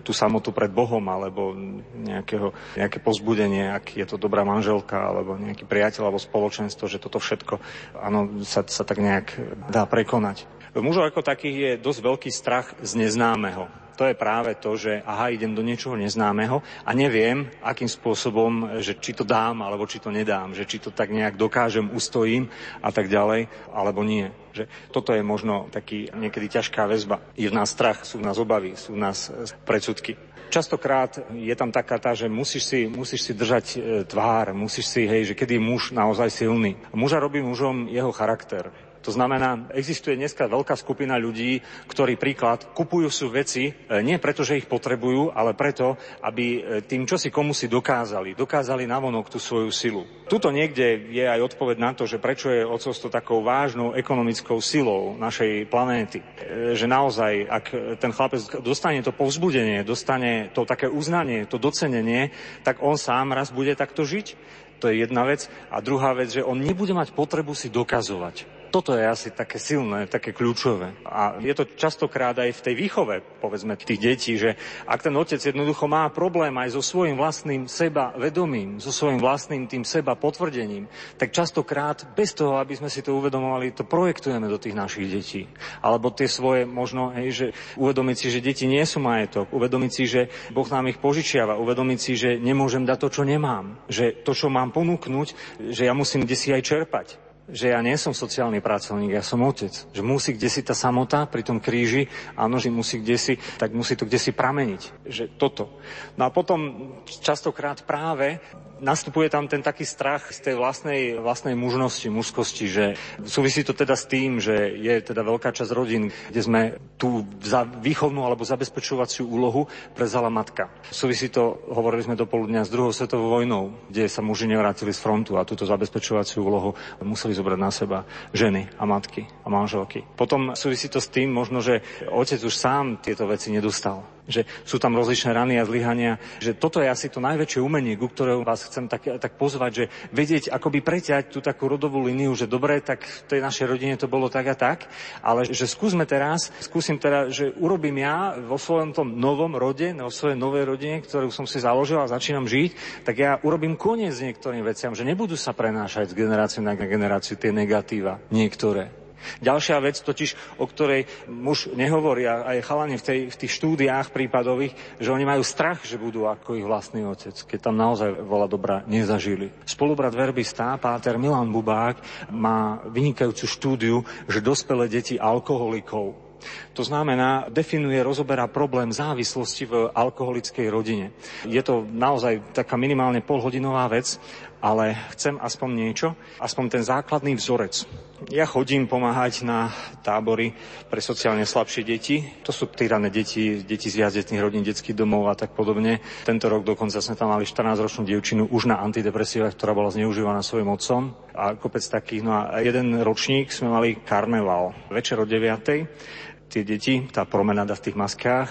tú 0.00 0.12
samotu 0.16 0.56
pred 0.56 0.72
Bohom 0.72 1.04
alebo 1.04 1.52
nejakého, 1.92 2.56
nejaké 2.80 2.96
pozbudenie, 3.04 3.68
ak 3.68 4.00
je 4.00 4.06
to 4.08 4.16
dobrá 4.16 4.40
manželka 4.40 4.96
alebo 4.96 5.36
nejaký 5.36 5.68
priateľ 5.68 6.08
alebo 6.08 6.20
spoločenstvo, 6.20 6.88
že 6.88 6.96
toto 6.96 7.20
všetko 7.20 7.60
áno, 8.00 8.40
sa, 8.48 8.64
sa 8.64 8.88
tak 8.88 9.04
nejak 9.04 9.36
dá 9.68 9.84
prekonať. 9.84 10.48
Mužov 10.72 11.12
ako 11.12 11.20
takých 11.26 11.56
je 11.60 11.70
dosť 11.82 12.00
veľký 12.00 12.30
strach 12.32 12.72
z 12.80 12.94
neznámeho 12.94 13.79
to 14.00 14.08
je 14.08 14.16
práve 14.16 14.56
to, 14.56 14.80
že 14.80 15.04
aha, 15.04 15.28
idem 15.28 15.52
do 15.52 15.60
niečoho 15.60 15.92
neznámeho 15.92 16.64
a 16.88 16.90
neviem, 16.96 17.52
akým 17.60 17.84
spôsobom, 17.84 18.80
že 18.80 18.96
či 18.96 19.12
to 19.12 19.28
dám, 19.28 19.60
alebo 19.60 19.84
či 19.84 20.00
to 20.00 20.08
nedám, 20.08 20.56
že 20.56 20.64
či 20.64 20.80
to 20.80 20.88
tak 20.88 21.12
nejak 21.12 21.36
dokážem, 21.36 21.92
ustojím 21.92 22.48
a 22.80 22.88
tak 22.96 23.12
ďalej, 23.12 23.52
alebo 23.68 24.00
nie. 24.00 24.32
Že 24.56 24.72
toto 24.88 25.12
je 25.12 25.20
možno 25.20 25.68
taký 25.68 26.08
niekedy 26.16 26.48
ťažká 26.48 26.88
väzba. 26.88 27.20
Je 27.36 27.52
v 27.52 27.56
nás 27.60 27.76
strach, 27.76 28.08
sú 28.08 28.24
v 28.24 28.26
nás 28.32 28.40
obavy, 28.40 28.72
sú 28.72 28.96
v 28.96 29.04
nás 29.04 29.28
e, 29.28 29.44
predsudky. 29.68 30.16
Častokrát 30.48 31.20
je 31.36 31.52
tam 31.52 31.68
taká 31.68 32.00
tá, 32.00 32.16
že 32.16 32.32
musíš 32.32 32.72
si, 32.72 32.88
musíš 32.88 33.28
si 33.28 33.32
držať 33.36 33.66
e, 33.68 33.78
tvár, 34.08 34.56
musíš 34.56 34.96
si, 34.96 35.04
hej, 35.04 35.28
že 35.28 35.36
kedy 35.36 35.60
je 35.60 35.62
muž 35.62 35.92
naozaj 35.92 36.32
silný. 36.32 36.80
Muža 36.96 37.20
robí 37.20 37.44
mužom 37.44 37.84
jeho 37.84 38.16
charakter. 38.16 38.72
To 39.00 39.08
znamená, 39.08 39.72
existuje 39.72 40.12
dneska 40.12 40.44
veľká 40.44 40.76
skupina 40.76 41.16
ľudí, 41.16 41.64
ktorí 41.88 42.20
príklad 42.20 42.68
kupujú 42.76 43.08
sú 43.08 43.32
veci 43.32 43.72
e, 43.72 44.04
nie 44.04 44.20
preto, 44.20 44.44
že 44.44 44.60
ich 44.60 44.68
potrebujú, 44.68 45.32
ale 45.32 45.56
preto, 45.56 45.96
aby 46.20 46.44
e, 46.44 46.60
tým, 46.84 47.08
čo 47.08 47.16
si 47.16 47.32
komu 47.32 47.56
si 47.56 47.64
dokázali, 47.64 48.36
dokázali 48.36 48.84
navonok 48.84 49.32
tú 49.32 49.40
svoju 49.40 49.72
silu. 49.72 50.04
Tuto 50.28 50.52
niekde 50.52 51.08
je 51.16 51.24
aj 51.24 51.40
odpoveď 51.40 51.76
na 51.80 51.96
to, 51.96 52.04
že 52.04 52.20
prečo 52.20 52.52
je 52.52 52.60
ocovstvo 52.60 53.08
takou 53.08 53.40
vážnou 53.40 53.96
ekonomickou 53.96 54.60
silou 54.60 55.16
našej 55.16 55.64
planéty. 55.72 56.20
E, 56.20 56.76
že 56.76 56.84
naozaj, 56.84 57.48
ak 57.48 57.64
ten 58.04 58.12
chlapec 58.12 58.44
dostane 58.60 59.00
to 59.00 59.16
povzbudenie, 59.16 59.80
dostane 59.80 60.52
to 60.52 60.68
také 60.68 60.92
uznanie, 60.92 61.48
to 61.48 61.56
docenenie, 61.56 62.36
tak 62.68 62.84
on 62.84 63.00
sám 63.00 63.32
raz 63.32 63.48
bude 63.48 63.72
takto 63.80 64.04
žiť. 64.04 64.36
To 64.84 64.92
je 64.92 65.08
jedna 65.08 65.24
vec. 65.24 65.48
A 65.72 65.80
druhá 65.80 66.12
vec, 66.12 66.36
že 66.36 66.44
on 66.44 66.60
nebude 66.60 66.92
mať 66.92 67.16
potrebu 67.16 67.56
si 67.56 67.72
dokazovať 67.72 68.59
toto 68.70 68.94
je 68.94 69.02
asi 69.02 69.34
také 69.34 69.58
silné, 69.58 70.06
také 70.06 70.30
kľúčové. 70.30 70.94
A 71.04 71.36
je 71.42 71.52
to 71.52 71.66
častokrát 71.66 72.38
aj 72.38 72.54
v 72.54 72.64
tej 72.70 72.74
výchove, 72.78 73.14
povedzme, 73.42 73.74
tých 73.74 74.00
detí, 74.00 74.38
že 74.38 74.54
ak 74.86 75.02
ten 75.02 75.14
otec 75.18 75.42
jednoducho 75.42 75.90
má 75.90 76.06
problém 76.14 76.54
aj 76.56 76.78
so 76.78 76.82
svojím 76.82 77.18
vlastným 77.18 77.66
seba 77.66 78.14
vedomím, 78.14 78.78
so 78.78 78.94
svojím 78.94 79.18
vlastným 79.18 79.66
tým 79.66 79.82
seba 79.82 80.14
potvrdením, 80.14 80.86
tak 81.18 81.34
častokrát 81.34 82.06
bez 82.14 82.32
toho, 82.32 82.62
aby 82.62 82.78
sme 82.78 82.86
si 82.86 83.02
to 83.02 83.18
uvedomovali, 83.18 83.74
to 83.74 83.82
projektujeme 83.82 84.46
do 84.46 84.62
tých 84.62 84.78
našich 84.78 85.10
detí. 85.10 85.42
Alebo 85.82 86.14
tie 86.14 86.30
svoje 86.30 86.64
možno, 86.64 87.10
hej, 87.10 87.28
že 87.34 87.46
uvedomiť 87.74 88.16
si, 88.16 88.26
že 88.30 88.44
deti 88.44 88.70
nie 88.70 88.86
sú 88.86 89.02
majetok, 89.02 89.50
uvedomiť 89.50 89.90
si, 89.90 90.04
že 90.06 90.30
Boh 90.54 90.70
nám 90.70 90.86
ich 90.86 91.02
požičiava, 91.02 91.58
uvedomiť 91.58 91.98
si, 91.98 92.12
že 92.14 92.30
nemôžem 92.38 92.86
dať 92.86 92.98
to, 93.02 93.08
čo 93.10 93.22
nemám, 93.26 93.82
že 93.90 94.14
to, 94.22 94.30
čo 94.30 94.46
mám 94.46 94.70
ponúknuť, 94.70 95.58
že 95.74 95.82
ja 95.88 95.92
musím 95.96 96.22
kde 96.22 96.36
si 96.36 96.52
aj 96.54 96.62
čerpať 96.62 97.29
že 97.50 97.74
ja 97.74 97.80
nie 97.82 97.94
som 97.98 98.14
sociálny 98.14 98.62
pracovník, 98.62 99.14
ja 99.14 99.24
som 99.24 99.42
otec. 99.42 99.72
Že 99.90 100.02
musí 100.02 100.30
kde 100.34 100.48
si 100.50 100.60
tá 100.62 100.74
samota 100.74 101.26
pri 101.26 101.42
tom 101.42 101.58
kríži, 101.58 102.06
áno, 102.38 102.56
že 102.56 102.72
musí 102.72 103.02
kde 103.02 103.16
si, 103.18 103.34
tak 103.58 103.74
musí 103.74 103.94
to 103.94 104.06
kde 104.06 104.18
si 104.18 104.30
prameniť. 104.32 104.82
Že 105.06 105.24
toto. 105.38 105.78
No 106.14 106.26
a 106.26 106.30
potom 106.30 106.92
častokrát 107.06 107.82
práve 107.84 108.40
nastupuje 108.80 109.28
tam 109.28 109.46
ten 109.46 109.60
taký 109.60 109.84
strach 109.84 110.32
z 110.32 110.40
tej 110.40 110.54
vlastnej, 110.56 111.20
vlastnej 111.20 111.52
mužnosti, 111.54 112.08
mužskosti, 112.08 112.66
že 112.66 112.84
súvisí 113.28 113.62
to 113.62 113.76
teda 113.76 113.94
s 113.94 114.08
tým, 114.08 114.40
že 114.40 114.72
je 114.80 114.94
teda 115.04 115.20
veľká 115.20 115.52
časť 115.52 115.70
rodín, 115.76 116.08
kde 116.32 116.40
sme 116.40 116.60
tú 116.96 117.22
za 117.44 117.68
výchovnú 117.68 118.24
alebo 118.24 118.42
zabezpečovaciu 118.42 119.28
úlohu 119.28 119.68
prezala 119.92 120.32
matka. 120.32 120.72
Súvisí 120.88 121.28
to, 121.28 121.60
hovorili 121.68 122.08
sme 122.08 122.16
do 122.16 122.24
poludnia, 122.24 122.64
s 122.64 122.72
druhou 122.72 122.90
svetovou 122.90 123.36
vojnou, 123.40 123.76
kde 123.92 124.08
sa 124.08 124.24
muži 124.24 124.48
nevrátili 124.48 124.96
z 124.96 125.00
frontu 125.04 125.36
a 125.36 125.46
túto 125.46 125.68
zabezpečovaciu 125.68 126.40
úlohu 126.40 126.72
museli 127.04 127.36
zobrať 127.40 127.58
na 127.58 127.70
seba 127.72 127.98
ženy 128.36 128.68
a 128.76 128.84
matky 128.84 129.24
a 129.42 129.48
manželky. 129.48 130.04
Potom 130.14 130.52
súvisí 130.52 130.92
to 130.92 131.00
s 131.00 131.08
tým 131.08 131.32
možno, 131.32 131.64
že 131.64 131.80
otec 132.12 132.38
už 132.44 132.52
sám 132.52 133.00
tieto 133.00 133.24
veci 133.24 133.48
nedostal 133.48 134.04
že 134.30 134.46
sú 134.64 134.78
tam 134.78 134.94
rozličné 134.94 135.34
rany 135.34 135.58
a 135.58 135.66
zlyhania, 135.66 136.22
že 136.38 136.54
toto 136.54 136.78
je 136.78 136.88
asi 136.88 137.10
to 137.10 137.18
najväčšie 137.18 137.60
umenie, 137.60 137.98
ku 137.98 138.06
ktorého 138.06 138.46
vás 138.46 138.64
chcem 138.64 138.86
tak, 138.86 139.18
tak 139.18 139.34
pozvať, 139.36 139.70
že 139.74 139.84
vedieť 140.14 140.54
akoby 140.54 140.80
preťať 140.80 141.34
tú 141.34 141.42
takú 141.42 141.66
rodovú 141.66 142.06
líniu, 142.06 142.32
že 142.38 142.46
dobre, 142.46 142.78
tak 142.80 143.02
v 143.02 143.20
tej 143.26 143.40
našej 143.42 143.66
rodine 143.66 143.94
to 143.98 144.06
bolo 144.06 144.30
tak 144.30 144.46
a 144.46 144.56
tak, 144.56 144.86
ale 145.20 145.50
že 145.50 145.66
skúsme 145.66 146.06
teraz, 146.06 146.54
skúsim 146.62 146.96
teda, 146.96 147.28
že 147.28 147.50
urobím 147.58 148.00
ja 148.00 148.38
vo 148.38 148.56
svojom 148.56 148.94
tom 148.94 149.18
novom 149.18 149.58
rode, 149.58 149.90
vo 149.92 150.14
svojej 150.14 150.38
novej 150.38 150.64
rodine, 150.70 151.02
ktorú 151.02 151.34
som 151.34 151.44
si 151.44 151.58
založil 151.58 151.98
a 151.98 152.06
začínam 152.06 152.46
žiť, 152.46 153.02
tak 153.02 153.18
ja 153.18 153.42
urobím 153.42 153.74
koniec 153.74 154.14
niektorým 154.14 154.62
veciam, 154.62 154.94
že 154.94 155.02
nebudú 155.02 155.34
sa 155.34 155.50
prenášať 155.50 156.14
z 156.14 156.18
generácie 156.18 156.60
na 156.62 156.78
generáciu 156.78 157.34
tie 157.34 157.50
negatíva, 157.50 158.22
niektoré. 158.30 158.99
Ďalšia 159.40 159.78
vec 159.80 160.00
totiž, 160.00 160.60
o 160.60 160.66
ktorej 160.66 161.06
muž 161.28 161.70
nehovorí 161.72 162.26
a 162.26 162.56
aj 162.56 162.66
chalani 162.66 162.96
v, 162.98 163.04
tej, 163.04 163.20
v 163.32 163.36
tých 163.36 163.52
štúdiách 163.56 164.12
prípadových, 164.12 164.76
že 164.98 165.12
oni 165.12 165.24
majú 165.24 165.42
strach, 165.44 165.82
že 165.84 166.00
budú 166.00 166.26
ako 166.26 166.56
ich 166.58 166.66
vlastný 166.66 167.06
otec, 167.06 167.34
keď 167.34 167.58
tam 167.70 167.76
naozaj 167.76 168.20
vola 168.24 168.50
dobrá 168.50 168.82
nezažili. 168.88 169.52
Spolubrat 169.64 170.12
verbista, 170.12 170.76
páter 170.80 171.16
Milan 171.20 171.52
Bubák, 171.52 172.28
má 172.32 172.82
vynikajúcu 172.88 173.44
štúdiu, 173.46 173.96
že 174.26 174.44
dospelé 174.44 174.88
deti 174.88 175.16
alkoholikov 175.20 176.30
to 176.72 176.82
znamená, 176.82 177.52
definuje, 177.52 178.00
rozoberá 178.00 178.48
problém 178.48 178.88
závislosti 178.88 179.64
v 179.68 179.74
alkoholickej 179.92 180.66
rodine. 180.72 181.12
Je 181.44 181.60
to 181.60 181.84
naozaj 181.84 182.40
taká 182.56 182.80
minimálne 182.80 183.20
polhodinová 183.20 183.84
vec, 183.92 184.16
ale 184.60 184.96
chcem 185.16 185.40
aspoň 185.40 185.68
niečo, 185.72 186.08
aspoň 186.40 186.64
ten 186.68 186.82
základný 186.84 187.36
vzorec. 187.36 187.88
Ja 188.28 188.44
chodím 188.44 188.84
pomáhať 188.84 189.48
na 189.48 189.72
tábory 190.04 190.52
pre 190.92 191.00
sociálne 191.00 191.48
slabšie 191.48 191.82
deti. 191.88 192.20
To 192.44 192.52
sú 192.52 192.68
týrané 192.68 193.08
deti, 193.08 193.64
deti 193.64 193.88
z 193.88 194.04
jazdetných 194.04 194.44
rodín, 194.44 194.60
detských 194.60 194.92
domov 194.92 195.32
a 195.32 195.34
tak 195.34 195.56
podobne. 195.56 196.04
Tento 196.28 196.52
rok 196.52 196.68
dokonca 196.68 197.00
sme 197.00 197.16
tam 197.16 197.32
mali 197.32 197.48
14-ročnú 197.48 198.04
dievčinu 198.04 198.52
už 198.52 198.68
na 198.68 198.84
antidepresívach, 198.84 199.56
ktorá 199.56 199.72
bola 199.72 199.88
zneužívaná 199.88 200.44
svojim 200.44 200.68
otcom 200.68 201.16
a 201.32 201.56
kopec 201.56 201.80
takých. 201.80 202.20
No 202.20 202.36
a 202.36 202.60
jeden 202.60 203.00
ročník 203.00 203.48
sme 203.48 203.72
mali 203.72 203.96
karneval. 204.04 204.92
Večer 204.92 205.16
o 205.16 205.24
9 205.24 206.29
tie 206.50 206.66
deti, 206.66 207.06
tá 207.06 207.22
promenáda 207.22 207.78
v 207.78 207.84
tých 207.86 207.96
maskách. 207.96 208.48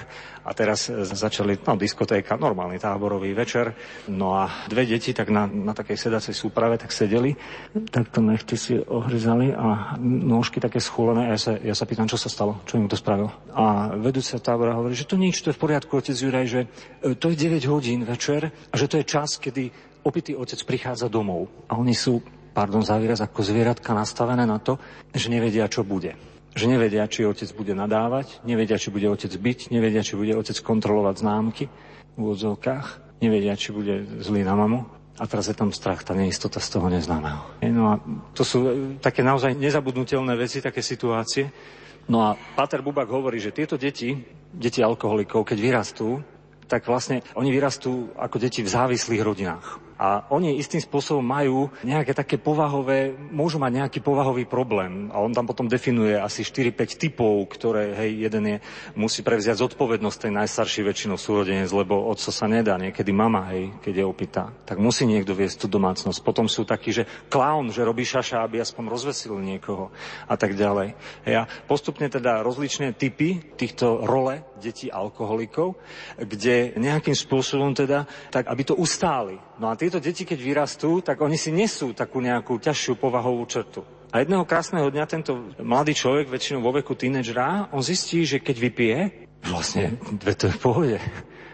A 0.48 0.56
teraz 0.56 0.88
začali, 0.90 1.60
no, 1.62 1.76
diskotéka, 1.76 2.40
normálny 2.40 2.80
táborový 2.80 3.36
večer, 3.36 3.76
no 4.10 4.40
a 4.40 4.66
dve 4.66 4.88
deti 4.88 5.12
tak 5.12 5.30
na, 5.30 5.46
na 5.46 5.76
takej 5.76 6.10
sedacej 6.10 6.34
súprave 6.34 6.80
tak 6.80 6.96
sedeli, 6.96 7.36
tak 7.92 8.10
to 8.10 8.24
nechty 8.24 8.56
si 8.56 8.80
ohryzali 8.80 9.54
a 9.54 10.00
nôžky 10.00 10.58
také 10.64 10.80
schúlené. 10.82 11.30
A 11.30 11.36
ja 11.36 11.40
sa, 11.40 11.52
ja 11.60 11.76
sa 11.76 11.86
pýtam, 11.86 12.08
čo 12.08 12.18
sa 12.18 12.32
stalo, 12.32 12.64
čo 12.64 12.80
im 12.80 12.88
to 12.88 12.98
spravil. 12.98 13.30
A 13.54 13.94
vedúca 14.00 14.40
tábora 14.42 14.80
hovorí, 14.80 14.96
že 14.96 15.06
to 15.06 15.20
nič, 15.20 15.44
to 15.44 15.52
je 15.52 15.58
v 15.60 15.64
poriadku, 15.70 16.00
otec 16.00 16.16
Juraj, 16.16 16.48
že 16.48 16.62
e, 17.04 17.14
to 17.20 17.30
je 17.30 17.38
9 17.38 17.70
hodín 17.70 18.08
večer 18.08 18.50
a 18.50 18.74
že 18.80 18.88
to 18.90 18.96
je 18.98 19.06
čas, 19.06 19.38
kedy 19.38 19.70
opitý 20.08 20.34
otec 20.34 20.58
prichádza 20.66 21.12
domov. 21.12 21.52
A 21.70 21.78
oni 21.78 21.94
sú 21.94 22.24
pardon 22.56 22.82
za 22.82 22.98
výraz, 22.98 23.22
ako 23.22 23.46
zvieratka 23.46 23.94
nastavené 23.94 24.50
na 24.50 24.58
to, 24.58 24.82
že 25.14 25.30
nevedia, 25.30 25.70
čo 25.70 25.86
bude 25.86 26.39
že 26.60 26.68
nevedia, 26.68 27.08
či 27.08 27.24
otec 27.24 27.48
bude 27.56 27.72
nadávať, 27.72 28.44
nevedia, 28.44 28.76
či 28.76 28.92
bude 28.92 29.08
otec 29.08 29.32
byť, 29.32 29.72
nevedia, 29.72 30.04
či 30.04 30.20
bude 30.20 30.36
otec 30.36 30.60
kontrolovať 30.60 31.16
známky 31.24 31.72
v 32.14 32.18
úvodzovkách, 32.20 33.18
nevedia, 33.24 33.56
či 33.56 33.72
bude 33.72 34.20
zlý 34.20 34.44
na 34.44 34.60
mamu. 34.60 34.84
A 35.20 35.28
teraz 35.28 35.52
je 35.52 35.56
tam 35.56 35.76
strach, 35.76 36.04
tá 36.04 36.16
neistota 36.16 36.64
z 36.64 36.80
toho 36.80 36.88
neznámeho. 36.88 37.60
No 37.68 37.84
a 37.92 37.96
to 38.32 38.48
sú 38.48 38.58
e, 38.64 38.72
také 39.04 39.20
naozaj 39.20 39.52
nezabudnutelné 39.52 40.32
veci, 40.40 40.64
také 40.64 40.80
situácie. 40.80 41.52
No 42.08 42.24
a 42.24 42.40
Pater 42.40 42.80
Bubak 42.80 43.12
hovorí, 43.12 43.36
že 43.36 43.52
tieto 43.52 43.76
deti, 43.76 44.16
deti 44.48 44.80
alkoholikov, 44.80 45.44
keď 45.44 45.58
vyrastú, 45.60 46.24
tak 46.72 46.88
vlastne 46.88 47.20
oni 47.36 47.52
vyrastú 47.52 48.16
ako 48.16 48.40
deti 48.40 48.64
v 48.64 48.72
závislých 48.72 49.20
rodinách. 49.20 49.89
A 50.00 50.24
oni 50.32 50.56
istým 50.56 50.80
spôsobom 50.80 51.20
majú 51.20 51.68
nejaké 51.84 52.16
také 52.16 52.40
povahové, 52.40 53.12
môžu 53.36 53.60
mať 53.60 53.84
nejaký 53.84 54.00
povahový 54.00 54.48
problém. 54.48 55.12
A 55.12 55.20
on 55.20 55.36
tam 55.36 55.44
potom 55.44 55.68
definuje 55.68 56.16
asi 56.16 56.48
4-5 56.48 56.96
typov, 56.96 57.44
ktoré, 57.52 57.92
hej, 58.00 58.32
jeden 58.32 58.44
je, 58.48 58.58
musí 58.96 59.20
prevziať 59.28 59.60
zodpovednosť 59.60 60.18
tej 60.24 60.32
najstarší 60.40 60.88
väčšinou 60.88 61.20
súrodenec, 61.20 61.68
lebo 61.76 62.08
otco 62.08 62.32
sa 62.32 62.48
nedá, 62.48 62.80
niekedy 62.80 63.12
mama, 63.12 63.52
hej, 63.52 63.76
keď 63.84 63.94
je 64.00 64.06
opýta. 64.08 64.56
Tak 64.64 64.80
musí 64.80 65.04
niekto 65.04 65.36
viesť 65.36 65.68
tú 65.68 65.76
domácnosť. 65.76 66.24
Potom 66.24 66.48
sú 66.48 66.64
takí, 66.64 66.96
že 66.96 67.04
klaun, 67.28 67.68
že 67.68 67.84
robí 67.84 68.08
šaša, 68.08 68.48
aby 68.48 68.64
aspoň 68.64 68.88
rozvesil 68.88 69.36
niekoho 69.36 69.92
a 70.32 70.40
tak 70.40 70.56
ďalej. 70.56 70.96
Hej, 71.28 71.36
a 71.36 71.48
postupne 71.68 72.08
teda 72.08 72.40
rozličné 72.40 72.96
typy 72.96 73.44
týchto 73.60 74.08
role 74.08 74.48
detí 74.64 74.88
alkoholikov, 74.88 75.76
kde 76.16 76.80
nejakým 76.80 77.16
spôsobom 77.16 77.76
teda, 77.76 78.08
tak 78.32 78.48
aby 78.48 78.64
to 78.64 78.80
ustáli. 78.80 79.49
No 79.60 79.68
a 79.68 79.76
tieto 79.76 80.00
deti, 80.00 80.24
keď 80.24 80.40
vyrastú, 80.40 81.04
tak 81.04 81.20
oni 81.20 81.36
si 81.36 81.52
nesú 81.52 81.92
takú 81.92 82.24
nejakú 82.24 82.64
ťažšiu 82.64 82.96
povahovú 82.96 83.44
črtu. 83.44 83.84
A 84.10 84.24
jedného 84.24 84.48
krásneho 84.48 84.88
dňa 84.88 85.06
tento 85.06 85.52
mladý 85.60 85.92
človek, 85.92 86.32
väčšinou 86.32 86.64
vo 86.64 86.72
veku 86.72 86.96
tínedžera, 86.96 87.68
on 87.76 87.84
zistí, 87.84 88.24
že 88.24 88.40
keď 88.40 88.56
vypije, 88.56 88.98
vlastne 89.44 90.00
to 90.16 90.48
je 90.48 90.56
v 90.56 90.64
pohode. 90.64 90.98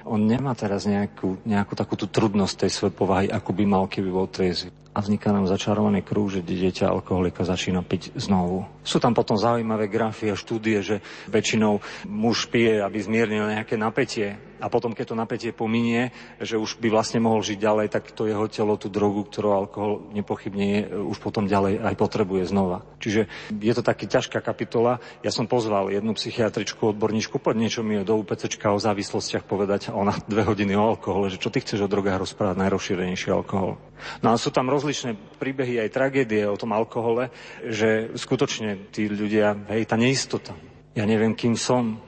On 0.05 0.21
nemá 0.21 0.53
teraz 0.53 0.85
nejakú, 0.85 1.41
nejakú 1.49 1.73
takú 1.73 1.97
tú 1.97 2.05
trudnosť 2.05 2.69
tej 2.69 2.71
svojej 2.77 2.93
povahy, 2.93 3.27
ako 3.33 3.51
by 3.57 3.63
mal, 3.65 3.89
keby 3.89 4.09
bol 4.13 4.29
triezvy 4.29 4.69
a 4.95 5.03
vzniká 5.03 5.35
nám 5.35 5.43
začarovaný 5.43 6.07
krúh, 6.07 6.31
že 6.31 6.39
dieťa 6.39 6.87
alkoholika 6.87 7.43
začína 7.43 7.83
piť 7.83 8.15
znovu. 8.15 8.63
Sú 8.79 9.03
tam 9.03 9.11
potom 9.11 9.35
zaujímavé 9.35 9.91
grafy 9.91 10.31
a 10.31 10.39
štúdie, 10.39 10.79
že 10.79 11.03
väčšinou 11.27 11.83
muž 12.07 12.47
pije, 12.47 12.79
aby 12.79 13.03
zmiernil 13.03 13.51
nejaké 13.51 13.75
napätie 13.75 14.39
a 14.59 14.71
potom, 14.71 14.95
keď 14.95 15.05
to 15.11 15.19
napätie 15.19 15.51
pominie, 15.51 16.15
že 16.39 16.55
už 16.55 16.79
by 16.79 16.87
vlastne 16.91 17.19
mohol 17.19 17.43
žiť 17.43 17.57
ďalej, 17.59 17.87
tak 17.91 18.15
to 18.15 18.27
jeho 18.27 18.47
telo, 18.47 18.79
tú 18.79 18.87
drogu, 18.87 19.27
ktorú 19.27 19.49
alkohol 19.51 20.07
nepochybne 20.15 20.65
je, 20.65 20.79
už 20.95 21.17
potom 21.19 21.45
ďalej 21.45 21.83
aj 21.83 21.95
potrebuje 21.95 22.47
znova. 22.49 22.87
Čiže 23.03 23.27
je 23.51 23.73
to 23.75 23.83
taký 23.83 24.07
ťažká 24.07 24.39
kapitola. 24.39 25.03
Ja 25.21 25.31
som 25.31 25.45
pozval 25.45 25.91
jednu 25.91 26.15
psychiatričku, 26.15 26.95
odborníčku, 26.95 27.37
poď 27.37 27.55
niečo 27.67 27.81
mi 27.83 27.99
do 28.01 28.15
UPCčka 28.21 28.71
o 28.71 28.79
závislostiach 28.79 29.43
povedať 29.43 29.91
a 29.91 29.97
ona 29.97 30.15
dve 30.25 30.47
hodiny 30.47 30.73
o 30.73 30.87
alkohole, 30.95 31.27
že 31.27 31.41
čo 31.41 31.51
ty 31.51 31.59
chceš 31.59 31.85
o 31.85 31.91
drogách 31.91 32.23
rozprávať, 32.23 32.55
najrozšírenejší 32.61 33.29
alkohol. 33.35 33.77
No 34.23 34.31
a 34.31 34.39
sú 34.39 34.51
tam 34.51 34.71
rozličné 34.71 35.15
príbehy 35.39 35.79
aj 35.83 35.95
tragédie 35.95 36.47
o 36.47 36.59
tom 36.59 36.75
alkohole, 36.75 37.31
že 37.63 38.11
skutočne 38.15 38.91
tí 38.91 39.07
ľudia, 39.07 39.55
hej, 39.71 39.87
tá 39.87 39.95
neistota. 39.95 40.55
Ja 40.95 41.03
neviem, 41.03 41.35
kým 41.35 41.59
som. 41.59 41.99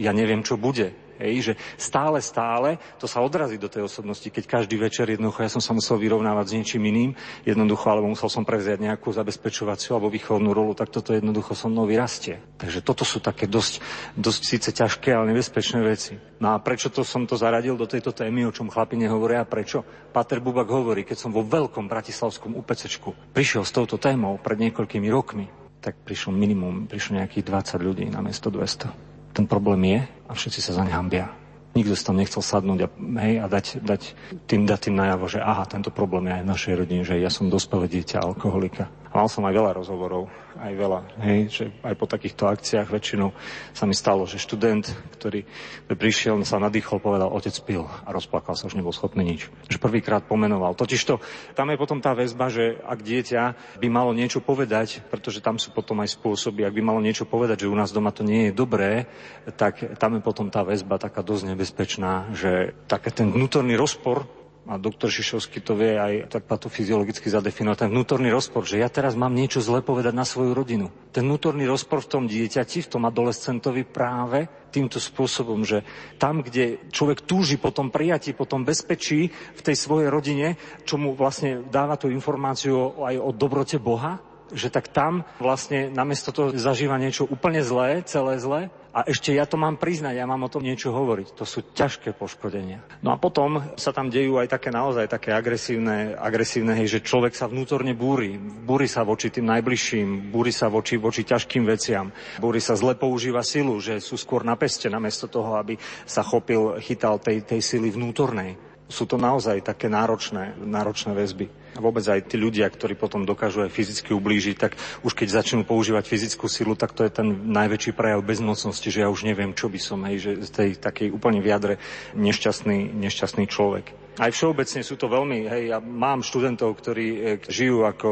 Ja 0.00 0.10
neviem, 0.10 0.42
čo 0.42 0.56
bude. 0.58 1.03
Hej, 1.24 1.36
že 1.40 1.52
stále, 1.80 2.20
stále 2.20 2.76
to 3.00 3.08
sa 3.08 3.24
odrazí 3.24 3.56
do 3.56 3.72
tej 3.72 3.88
osobnosti, 3.88 4.28
keď 4.28 4.44
každý 4.60 4.76
večer 4.76 5.08
jednoducho 5.08 5.40
ja 5.40 5.48
som 5.48 5.64
sa 5.64 5.72
musel 5.72 5.96
vyrovnávať 5.96 6.52
s 6.52 6.56
niečím 6.60 6.84
iným, 6.84 7.10
jednoducho, 7.48 7.88
alebo 7.88 8.12
musel 8.12 8.28
som 8.28 8.44
prevziať 8.44 8.84
nejakú 8.84 9.08
zabezpečovaciu 9.08 9.96
alebo 9.96 10.12
výchovnú 10.12 10.52
rolu, 10.52 10.76
tak 10.76 10.92
toto 10.92 11.16
jednoducho 11.16 11.56
so 11.56 11.72
mnou 11.72 11.88
vyrastie. 11.88 12.44
Takže 12.60 12.84
toto 12.84 13.08
sú 13.08 13.24
také 13.24 13.48
dosť, 13.48 13.80
dosť 14.20 14.42
síce 14.44 14.68
ťažké, 14.76 15.16
ale 15.16 15.32
nebezpečné 15.32 15.80
veci. 15.80 16.20
No 16.44 16.52
a 16.52 16.60
prečo 16.60 16.92
to 16.92 17.00
som 17.00 17.24
to 17.24 17.40
zaradil 17.40 17.80
do 17.80 17.88
tejto 17.88 18.12
témy, 18.12 18.44
o 18.44 18.52
čom 18.52 18.68
chlapi 18.68 19.00
nehovoria 19.00 19.40
a 19.40 19.48
prečo? 19.48 19.80
Pater 20.12 20.44
Bubak 20.44 20.68
hovorí, 20.68 21.08
keď 21.08 21.24
som 21.24 21.32
vo 21.32 21.40
veľkom 21.40 21.88
bratislavskom 21.88 22.52
UPCčku 22.60 23.32
prišiel 23.32 23.64
s 23.64 23.72
touto 23.72 23.96
témou 23.96 24.36
pred 24.36 24.60
niekoľkými 24.60 25.08
rokmi, 25.08 25.48
tak 25.80 25.96
prišlo 26.04 26.36
minimum, 26.36 26.84
prišlo 26.84 27.24
nejakých 27.24 27.48
20 27.48 27.80
ľudí 27.80 28.04
na 28.12 28.20
miesto 28.20 28.52
200 28.52 29.13
ten 29.34 29.50
problém 29.50 29.82
je 29.84 30.00
a 30.30 30.32
všetci 30.32 30.60
sa 30.62 30.78
zaň 30.78 30.94
hambia. 30.94 31.26
Nikto 31.74 31.98
si 31.98 32.06
tam 32.06 32.22
nechcel 32.22 32.38
sadnúť 32.38 32.86
a, 32.86 32.88
hej, 33.26 33.34
a 33.42 33.46
dať, 33.50 33.82
dať 33.82 34.02
tým, 34.46 34.62
dať 34.62 34.78
tým 34.88 34.94
najavo, 34.94 35.26
že 35.26 35.42
aha, 35.42 35.66
tento 35.66 35.90
problém 35.90 36.30
je 36.30 36.34
aj 36.38 36.42
v 36.46 36.50
našej 36.54 36.74
rodine, 36.78 37.02
že 37.02 37.18
ja 37.18 37.26
som 37.34 37.50
dospelé 37.50 37.90
dieťa 37.90 38.22
alkoholika. 38.22 38.86
Mal 39.14 39.30
som 39.30 39.46
aj 39.46 39.54
veľa 39.54 39.72
rozhovorov 39.78 40.26
aj 40.58 40.72
veľa. 40.74 41.00
Hej, 41.22 41.40
že 41.50 41.64
aj 41.82 41.94
po 41.98 42.06
takýchto 42.06 42.46
akciách 42.46 42.86
väčšinou 42.90 43.34
sa 43.74 43.84
mi 43.86 43.94
stalo, 43.96 44.26
že 44.26 44.38
študent, 44.38 44.86
ktorý 45.18 45.42
prišiel, 45.90 46.38
sa 46.46 46.62
nadýchol, 46.62 47.02
povedal, 47.02 47.30
otec 47.30 47.54
pil 47.66 47.82
a 47.86 48.08
rozplakal 48.14 48.54
sa, 48.54 48.70
už 48.70 48.78
nebol 48.78 48.94
schopný 48.94 49.26
nič. 49.26 49.50
Že 49.66 49.82
prvýkrát 49.82 50.22
pomenoval. 50.26 50.78
Totižto 50.78 51.18
tam 51.58 51.74
je 51.74 51.80
potom 51.80 51.98
tá 51.98 52.14
väzba, 52.14 52.50
že 52.50 52.78
ak 52.86 53.02
dieťa 53.02 53.42
by 53.82 53.88
malo 53.90 54.14
niečo 54.14 54.38
povedať, 54.38 55.02
pretože 55.10 55.42
tam 55.42 55.58
sú 55.58 55.74
potom 55.74 55.98
aj 56.02 56.14
spôsoby, 56.14 56.62
ak 56.62 56.76
by 56.76 56.82
malo 56.82 57.00
niečo 57.02 57.26
povedať, 57.26 57.66
že 57.66 57.70
u 57.72 57.76
nás 57.76 57.90
doma 57.90 58.14
to 58.14 58.22
nie 58.22 58.50
je 58.50 58.52
dobré, 58.54 59.10
tak 59.58 59.98
tam 59.98 60.18
je 60.18 60.22
potom 60.22 60.50
tá 60.50 60.62
väzba 60.62 61.02
taká 61.02 61.26
dosť 61.26 61.54
nebezpečná, 61.54 62.30
že 62.36 62.78
také 62.86 63.10
ten 63.10 63.30
vnútorný 63.34 63.74
rozpor 63.74 64.26
a 64.64 64.80
doktor 64.80 65.12
Šišovský 65.12 65.60
to 65.60 65.76
vie 65.76 66.00
aj 66.00 66.32
tak 66.32 66.48
patofyziologicky 66.48 67.28
zadefinovať, 67.28 67.84
ten 67.84 67.92
vnútorný 67.92 68.32
rozpor, 68.32 68.64
že 68.64 68.80
ja 68.80 68.88
teraz 68.88 69.12
mám 69.12 69.36
niečo 69.36 69.60
zle 69.60 69.84
povedať 69.84 70.16
na 70.16 70.24
svoju 70.24 70.56
rodinu. 70.56 70.88
Ten 71.12 71.28
vnútorný 71.28 71.68
rozpor 71.68 72.00
v 72.00 72.10
tom 72.10 72.24
dieťati, 72.24 72.80
v 72.80 72.90
tom 72.90 73.04
adolescentovi 73.04 73.84
práve 73.84 74.48
týmto 74.72 74.96
spôsobom, 74.96 75.62
že 75.68 75.84
tam, 76.16 76.40
kde 76.40 76.80
človek 76.88 77.28
túži 77.28 77.60
po 77.60 77.70
tom 77.70 77.92
prijatí, 77.92 78.32
po 78.32 78.48
tom 78.48 78.64
bezpečí 78.64 79.28
v 79.30 79.60
tej 79.60 79.76
svojej 79.76 80.08
rodine, 80.08 80.56
čo 80.88 80.96
mu 80.96 81.12
vlastne 81.12 81.62
dáva 81.68 82.00
tú 82.00 82.08
informáciu 82.08 83.04
aj 83.04 83.20
o 83.20 83.30
dobrote 83.36 83.76
Boha, 83.76 84.33
že 84.54 84.70
tak 84.70 84.88
tam 84.88 85.26
vlastne 85.42 85.90
namiesto 85.90 86.30
toho 86.30 86.54
zažíva 86.54 86.96
niečo 86.96 87.26
úplne 87.26 87.60
zlé, 87.60 88.06
celé 88.06 88.38
zlé 88.38 88.70
a 88.94 89.02
ešte 89.10 89.34
ja 89.34 89.42
to 89.42 89.58
mám 89.58 89.74
priznať, 89.74 90.14
ja 90.14 90.22
mám 90.22 90.46
o 90.46 90.52
tom 90.52 90.62
niečo 90.62 90.94
hovoriť. 90.94 91.34
To 91.34 91.42
sú 91.42 91.66
ťažké 91.74 92.14
poškodenia. 92.14 92.78
No 93.02 93.10
a 93.10 93.18
potom 93.18 93.74
sa 93.74 93.90
tam 93.90 94.06
dejú 94.06 94.38
aj 94.38 94.54
také 94.54 94.70
naozaj 94.70 95.10
také 95.10 95.34
agresívne, 95.34 96.14
agresívne 96.14 96.78
hej, 96.78 96.86
že 96.86 97.00
človek 97.02 97.34
sa 97.34 97.50
vnútorne 97.50 97.90
búri. 97.98 98.38
Búri 98.38 98.86
sa 98.86 99.02
voči 99.02 99.34
tým 99.34 99.50
najbližším, 99.50 100.30
búri 100.30 100.54
sa 100.54 100.70
voči, 100.70 100.94
voči 100.94 101.26
ťažkým 101.26 101.66
veciam. 101.66 102.14
Búri 102.38 102.62
sa 102.62 102.78
zle 102.78 102.94
používa 102.94 103.42
silu, 103.42 103.82
že 103.82 103.98
sú 103.98 104.14
skôr 104.14 104.46
na 104.46 104.54
peste, 104.54 104.86
namiesto 104.86 105.26
toho, 105.26 105.58
aby 105.58 105.74
sa 106.06 106.22
chopil, 106.22 106.78
chytal 106.78 107.18
tej, 107.18 107.42
tej 107.42 107.66
sily 107.66 107.90
vnútornej. 107.90 108.54
Sú 108.86 109.10
to 109.10 109.18
naozaj 109.18 109.58
také 109.66 109.90
náročné, 109.90 110.54
náročné 110.62 111.18
väzby 111.18 111.63
a 111.74 111.82
vôbec 111.82 112.06
aj 112.06 112.30
tí 112.30 112.38
ľudia, 112.38 112.70
ktorí 112.70 112.94
potom 112.94 113.26
dokážu 113.26 113.66
aj 113.66 113.74
fyzicky 113.74 114.14
ublížiť, 114.14 114.56
tak 114.56 114.78
už 115.02 115.12
keď 115.12 115.42
začnú 115.42 115.66
používať 115.66 116.06
fyzickú 116.06 116.46
silu, 116.46 116.78
tak 116.78 116.94
to 116.94 117.02
je 117.02 117.10
ten 117.10 117.50
najväčší 117.50 117.92
prejav 117.92 118.22
bezmocnosti, 118.22 118.88
že 118.88 119.02
ja 119.02 119.10
už 119.10 119.26
neviem, 119.26 119.52
čo 119.52 119.66
by 119.66 119.80
som, 119.82 120.06
hej, 120.06 120.16
že 120.22 120.30
z 120.46 120.50
tej 120.50 120.70
takej 120.78 121.10
úplne 121.10 121.42
v 121.42 121.50
jadre 121.50 121.74
nešťastný, 122.14 122.94
nešťastný 122.94 123.44
človek. 123.50 124.04
Aj 124.14 124.30
všeobecne 124.30 124.86
sú 124.86 124.94
to 124.94 125.10
veľmi, 125.10 125.50
hej, 125.50 125.74
ja 125.74 125.82
mám 125.82 126.22
študentov, 126.22 126.78
ktorí 126.78 127.06
e, 127.10 127.18
žijú 127.50 127.82
ako, 127.82 128.10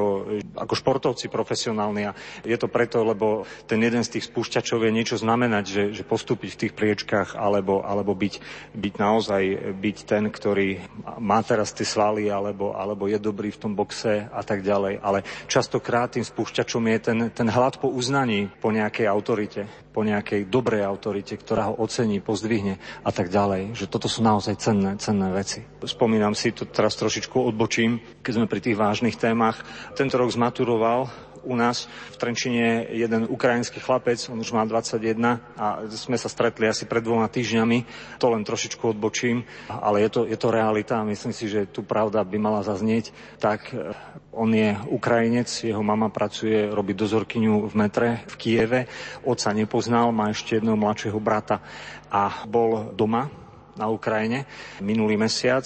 ako 0.58 0.74
športovci 0.74 1.30
profesionálni 1.30 2.10
a 2.10 2.16
je 2.42 2.58
to 2.58 2.66
preto, 2.66 3.06
lebo 3.06 3.46
ten 3.70 3.78
jeden 3.78 4.02
z 4.02 4.18
tých 4.18 4.26
spúšťačov 4.26 4.82
je 4.82 4.90
niečo 4.90 5.14
znamenať, 5.14 5.64
že, 5.70 5.84
že 5.94 6.02
postúpiť 6.02 6.50
v 6.50 6.60
tých 6.66 6.72
priečkách 6.74 7.38
alebo, 7.38 7.86
alebo 7.86 8.18
byť, 8.18 8.34
byť 8.74 8.94
naozaj 8.98 9.42
byť 9.78 9.96
ten, 10.02 10.26
ktorý 10.26 10.82
má 11.22 11.38
teraz 11.46 11.70
tie 11.70 11.86
svaly 11.86 12.26
alebo, 12.26 12.74
alebo 12.74 13.06
je 13.06 13.22
dobrý 13.22 13.51
v 13.52 13.60
tom 13.60 13.72
boxe 13.76 14.26
a 14.32 14.42
tak 14.42 14.64
ďalej. 14.64 15.04
Ale 15.04 15.22
častokrát 15.46 16.16
tým 16.16 16.24
spúšťačom 16.24 16.82
je 16.88 16.98
ten, 16.98 17.18
ten 17.28 17.48
hlad 17.52 17.76
po 17.76 17.92
uznaní, 17.92 18.48
po 18.58 18.72
nejakej 18.72 19.06
autorite, 19.06 19.68
po 19.92 20.00
nejakej 20.02 20.48
dobrej 20.48 20.88
autorite, 20.88 21.36
ktorá 21.36 21.68
ho 21.68 21.78
ocení, 21.84 22.24
pozdvihne 22.24 22.80
a 23.04 23.10
tak 23.12 23.28
ďalej. 23.28 23.76
Že 23.76 23.86
toto 23.92 24.08
sú 24.08 24.24
naozaj 24.24 24.56
cenné, 24.56 24.96
cenné 24.96 25.28
veci 25.30 25.62
spomínam 25.86 26.34
si, 26.34 26.54
to 26.54 26.66
teraz 26.66 26.94
trošičku 26.98 27.34
odbočím, 27.38 28.02
keď 28.22 28.32
sme 28.34 28.50
pri 28.50 28.60
tých 28.62 28.78
vážnych 28.78 29.18
témach. 29.18 29.62
Tento 29.98 30.18
rok 30.18 30.30
zmaturoval 30.30 31.31
u 31.42 31.54
nás. 31.58 31.90
V 32.14 32.16
Trenčine 32.16 32.86
jeden 32.90 33.26
ukrajinský 33.26 33.82
chlapec, 33.82 34.18
on 34.30 34.38
už 34.40 34.54
má 34.54 34.62
21 34.66 35.42
a 35.58 35.86
sme 35.90 36.18
sa 36.18 36.30
stretli 36.30 36.70
asi 36.70 36.86
pred 36.86 37.02
dvoma 37.02 37.26
týždňami, 37.26 37.84
to 38.18 38.26
len 38.30 38.46
trošičku 38.46 38.94
odbočím, 38.94 39.44
ale 39.68 40.06
je 40.06 40.10
to, 40.10 40.20
je 40.26 40.38
to 40.38 40.48
realita 40.50 41.02
a 41.02 41.08
myslím 41.08 41.34
si, 41.34 41.50
že 41.50 41.70
tu 41.70 41.82
pravda 41.82 42.22
by 42.22 42.36
mala 42.38 42.60
zaznieť. 42.62 43.14
Tak 43.42 43.60
eh, 43.74 43.92
on 44.32 44.50
je 44.54 44.74
Ukrajinec, 44.88 45.50
jeho 45.50 45.82
mama 45.82 46.08
pracuje, 46.08 46.70
robí 46.70 46.94
dozorkyňu 46.96 47.68
v 47.68 47.74
metre 47.76 48.08
v 48.30 48.34
Kieve, 48.38 48.80
oca 49.26 49.50
nepoznal, 49.52 50.14
má 50.14 50.30
ešte 50.30 50.58
jedného 50.58 50.78
mladšieho 50.78 51.18
brata 51.20 51.60
a 52.08 52.44
bol 52.48 52.92
doma 52.96 53.28
na 53.76 53.88
Ukrajine 53.88 54.44
minulý 54.84 55.16
mesiac 55.16 55.64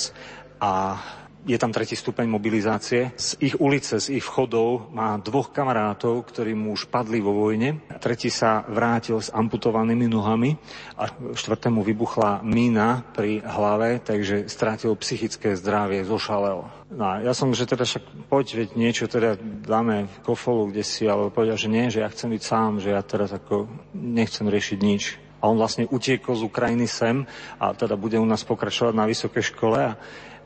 a 0.62 0.99
je 1.47 1.55
tam 1.55 1.71
tretí 1.71 1.95
stupeň 1.95 2.27
mobilizácie. 2.27 3.15
Z 3.15 3.39
ich 3.39 3.55
ulice, 3.63 4.03
z 4.03 4.19
ich 4.19 4.25
vchodov 4.27 4.91
má 4.91 5.15
dvoch 5.23 5.55
kamarátov, 5.55 6.27
ktorí 6.27 6.59
mu 6.59 6.75
už 6.75 6.91
padli 6.91 7.23
vo 7.23 7.31
vojne. 7.31 7.87
Tretí 8.03 8.35
sa 8.35 8.67
vrátil 8.67 9.23
s 9.23 9.31
amputovanými 9.31 10.11
nohami 10.11 10.59
a 10.99 11.07
štvrtému 11.15 11.87
vybuchla 11.87 12.43
mína 12.43 13.07
pri 13.15 13.47
hlave, 13.47 14.03
takže 14.03 14.51
strátil 14.51 14.99
psychické 14.99 15.55
zdravie, 15.55 16.03
zošalel. 16.03 16.67
No, 16.91 17.07
ja 17.23 17.31
som, 17.31 17.55
že 17.55 17.67
teda 17.67 17.87
však 17.87 18.27
poď, 18.27 18.67
veď 18.67 18.69
niečo 18.75 19.07
teda 19.07 19.39
dáme 19.43 20.11
v 20.11 20.17
kofolu, 20.27 20.75
kde 20.75 20.83
si, 20.83 21.07
ale 21.07 21.31
povedal, 21.31 21.55
že 21.55 21.71
nie, 21.71 21.91
že 21.95 22.03
ja 22.03 22.11
chcem 22.11 22.35
byť 22.35 22.43
sám, 22.43 22.83
že 22.83 22.91
ja 22.91 23.03
teraz 23.07 23.31
ako 23.31 23.71
nechcem 23.95 24.51
riešiť 24.51 24.79
nič. 24.83 25.03
A 25.43 25.53
on 25.53 25.61
vlastne 25.61 25.87
utiekol 25.87 26.35
z 26.35 26.47
Ukrajiny 26.49 26.91
sem 26.91 27.23
a 27.61 27.71
teda 27.71 27.95
bude 27.95 28.19
u 28.19 28.27
nás 28.27 28.43
pokračovať 28.43 28.95
na 28.97 29.05
vysokej 29.07 29.55
škole 29.55 29.79
a 29.79 29.99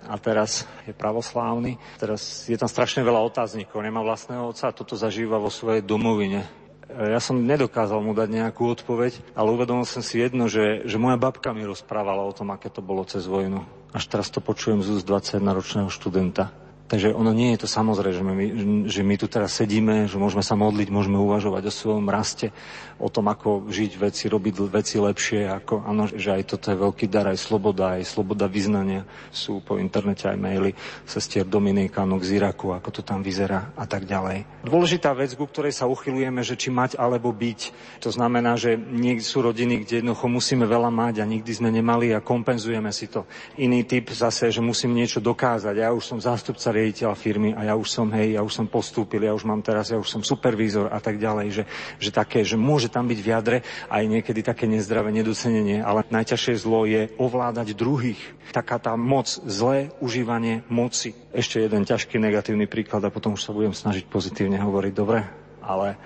a 0.06 0.14
teraz 0.16 0.64
je 0.86 0.94
pravoslávny. 0.94 1.76
Teraz 2.00 2.46
je 2.48 2.56
tam 2.56 2.70
strašne 2.70 3.04
veľa 3.04 3.20
otáznikov, 3.26 3.84
nemá 3.84 4.00
vlastného 4.00 4.48
otca 4.48 4.70
a 4.70 4.76
toto 4.76 4.96
zažíva 4.96 5.36
vo 5.36 5.52
svojej 5.52 5.84
domovine. 5.84 6.46
Ja 6.90 7.22
som 7.22 7.46
nedokázal 7.46 8.02
mu 8.02 8.18
dať 8.18 8.28
nejakú 8.34 8.66
odpoveď, 8.66 9.22
ale 9.38 9.54
uvedomil 9.54 9.86
som 9.86 10.02
si 10.02 10.18
jedno, 10.18 10.50
že, 10.50 10.82
že 10.90 10.98
moja 10.98 11.14
babka 11.14 11.54
mi 11.54 11.62
rozprávala 11.62 12.26
o 12.26 12.34
tom, 12.34 12.50
aké 12.50 12.66
to 12.66 12.82
bolo 12.82 13.06
cez 13.06 13.30
vojnu. 13.30 13.62
Až 13.94 14.10
teraz 14.10 14.26
to 14.30 14.42
počujem 14.42 14.82
z 14.82 14.98
úst 14.98 15.06
21-ročného 15.06 15.86
študenta. 15.86 16.50
Takže 16.90 17.14
ono 17.14 17.30
nie 17.30 17.54
je 17.54 17.62
to 17.62 17.68
samozrejme, 17.70 18.10
že 18.18 18.22
my, 18.26 18.46
že 18.90 19.02
my 19.06 19.14
tu 19.14 19.30
teraz 19.30 19.54
sedíme, 19.54 20.10
že 20.10 20.18
môžeme 20.18 20.42
sa 20.42 20.58
modliť, 20.58 20.90
môžeme 20.90 21.22
uvažovať 21.22 21.70
o 21.70 21.72
svojom 21.72 22.10
raste, 22.10 22.50
o 22.98 23.06
tom, 23.06 23.30
ako 23.30 23.70
žiť 23.70 23.92
veci, 23.94 24.26
robiť 24.26 24.54
veci 24.66 24.98
lepšie, 24.98 25.46
ako, 25.46 25.86
áno, 25.86 26.10
že 26.10 26.34
aj 26.34 26.42
toto 26.50 26.74
je 26.74 26.82
veľký 26.82 27.06
dar, 27.06 27.30
aj 27.30 27.38
sloboda, 27.38 27.94
aj 27.94 28.10
sloboda 28.10 28.50
vyznania. 28.50 29.06
Sú 29.30 29.62
po 29.62 29.78
internete 29.78 30.26
aj 30.26 30.34
maily 30.34 30.74
sestier 31.06 31.46
Dominikánok 31.46 32.26
z 32.26 32.42
Iraku, 32.42 32.74
ako 32.74 32.90
to 32.90 33.02
tam 33.06 33.22
vyzerá 33.22 33.70
a 33.78 33.86
tak 33.86 34.10
ďalej. 34.10 34.66
Dôležitá 34.66 35.14
vec, 35.14 35.30
ku 35.38 35.46
ktorej 35.46 35.70
sa 35.70 35.86
uchylujeme, 35.86 36.42
že 36.42 36.58
či 36.58 36.74
mať 36.74 36.98
alebo 36.98 37.30
byť. 37.30 37.60
To 38.02 38.10
znamená, 38.10 38.58
že 38.58 38.74
niekde 38.74 39.22
sú 39.22 39.46
rodiny, 39.46 39.86
kde 39.86 40.02
jednoducho 40.02 40.26
musíme 40.26 40.66
veľa 40.66 40.90
mať 40.90 41.22
a 41.22 41.30
nikdy 41.30 41.54
sme 41.54 41.70
nemali 41.70 42.10
a 42.10 42.18
kompenzujeme 42.18 42.90
si 42.90 43.06
to. 43.06 43.30
Iný 43.62 43.86
typ 43.86 44.10
zase, 44.10 44.50
že 44.50 44.58
musím 44.58 44.98
niečo 44.98 45.22
dokázať. 45.22 45.78
Ja 45.78 45.94
už 45.94 46.02
som 46.02 46.18
zástupca 46.18 46.79
riaditeľ 46.80 47.12
firmy 47.12 47.52
a 47.52 47.68
ja 47.68 47.74
už 47.76 47.88
som, 47.92 48.08
hej, 48.16 48.34
ja 48.34 48.42
už 48.42 48.56
som 48.56 48.66
postúpil, 48.66 49.28
ja 49.28 49.36
už 49.36 49.44
mám 49.44 49.60
teraz, 49.60 49.92
ja 49.92 50.00
už 50.00 50.08
som 50.08 50.24
supervízor 50.24 50.88
a 50.88 50.96
tak 50.96 51.20
ďalej, 51.20 51.46
že, 51.52 51.64
že 52.00 52.10
také, 52.10 52.40
že 52.40 52.56
môže 52.56 52.88
tam 52.88 53.04
byť 53.04 53.20
v 53.20 53.28
jadre 53.28 53.58
aj 53.92 54.02
niekedy 54.08 54.40
také 54.40 54.64
nezdravé 54.64 55.12
nedocenenie, 55.12 55.84
ale 55.84 56.08
najťažšie 56.08 56.54
zlo 56.56 56.88
je 56.88 57.12
ovládať 57.20 57.76
druhých. 57.76 58.20
Taká 58.56 58.80
tá 58.80 58.96
moc, 58.96 59.28
zlé 59.44 59.92
užívanie 60.00 60.64
moci. 60.72 61.12
Ešte 61.30 61.60
jeden 61.60 61.84
ťažký 61.84 62.16
negatívny 62.16 62.64
príklad 62.64 63.04
a 63.04 63.12
potom 63.12 63.36
už 63.36 63.44
sa 63.44 63.52
budem 63.52 63.76
snažiť 63.76 64.08
pozitívne 64.08 64.56
hovoriť, 64.58 64.92
dobre? 64.96 65.22
Ale 65.60 66.00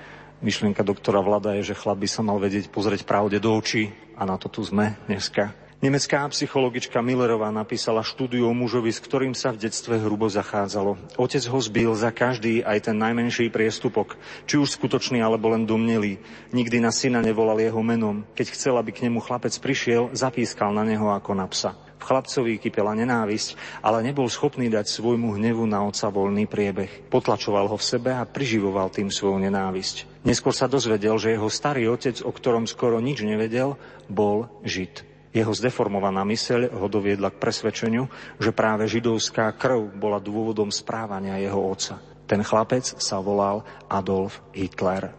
myšlienka 0.45 0.85
doktora 0.85 1.25
Vlada 1.25 1.57
je, 1.57 1.72
že 1.72 1.79
chlap 1.79 2.03
by 2.03 2.09
sa 2.11 2.20
mal 2.20 2.37
vedieť 2.37 2.68
pozrieť 2.68 3.09
pravde 3.09 3.41
do 3.41 3.55
očí 3.55 3.95
a 4.18 4.29
na 4.29 4.37
to 4.37 4.53
tu 4.53 4.61
sme 4.61 4.99
dneska. 5.09 5.64
Nemecká 5.85 6.24
psychologička 6.32 7.05
Millerová 7.05 7.53
napísala 7.53 8.01
štúdiu 8.01 8.49
o 8.49 8.57
mužovi, 8.57 8.89
s 8.89 9.05
ktorým 9.05 9.37
sa 9.37 9.53
v 9.53 9.68
detstve 9.68 10.01
hrubo 10.01 10.24
zachádzalo. 10.32 10.97
Otec 11.20 11.45
ho 11.45 11.61
zbil 11.61 11.93
za 11.93 12.09
každý, 12.09 12.64
aj 12.64 12.89
ten 12.89 12.97
najmenší 12.97 13.53
priestupok, 13.53 14.16
či 14.49 14.57
už 14.57 14.80
skutočný 14.80 15.20
alebo 15.20 15.53
len 15.53 15.68
domnelý. 15.68 16.16
Nikdy 16.57 16.80
na 16.80 16.89
syna 16.89 17.20
nevolal 17.20 17.61
jeho 17.61 17.85
menom. 17.85 18.24
Keď 18.32 18.57
chcel, 18.57 18.80
aby 18.80 18.97
k 18.97 19.05
nemu 19.05 19.20
chlapec 19.20 19.53
prišiel, 19.61 20.09
zapískal 20.16 20.72
na 20.72 20.89
neho 20.89 21.12
ako 21.12 21.37
na 21.37 21.45
psa. 21.53 21.76
V 22.01 22.09
chlapcovi 22.09 22.57
kypela 22.64 22.97
nenávisť, 22.97 23.85
ale 23.85 24.01
nebol 24.01 24.24
schopný 24.32 24.72
dať 24.72 24.89
svojmu 24.89 25.37
hnevu 25.37 25.68
na 25.68 25.85
oca 25.85 26.09
voľný 26.09 26.49
priebeh. 26.49 27.12
Potlačoval 27.12 27.68
ho 27.68 27.76
v 27.76 27.85
sebe 27.85 28.09
a 28.09 28.24
priživoval 28.24 28.89
tým 28.89 29.12
svoju 29.12 29.37
nenávisť. 29.37 30.24
Neskôr 30.24 30.57
sa 30.57 30.64
dozvedel, 30.64 31.20
že 31.20 31.37
jeho 31.37 31.53
starý 31.53 31.93
otec, 31.93 32.24
o 32.24 32.32
ktorom 32.32 32.64
skoro 32.64 33.05
nič 33.05 33.20
nevedel, 33.20 33.76
bol 34.09 34.49
Žid. 34.64 35.14
Jeho 35.35 35.51
zdeformovaná 35.51 36.22
myseľ 36.22 36.78
ho 36.78 36.87
doviedla 36.87 37.35
k 37.35 37.43
presvedčeniu, 37.43 38.07
že 38.39 38.55
práve 38.55 38.87
židovská 38.87 39.51
krv 39.59 39.91
bola 39.99 40.22
dôvodom 40.22 40.70
správania 40.70 41.43
jeho 41.43 41.59
otca. 41.59 41.99
Ten 42.30 42.47
chlapec 42.47 42.87
sa 42.87 43.18
volal 43.18 43.66
Adolf 43.91 44.39
Hitler. 44.55 45.11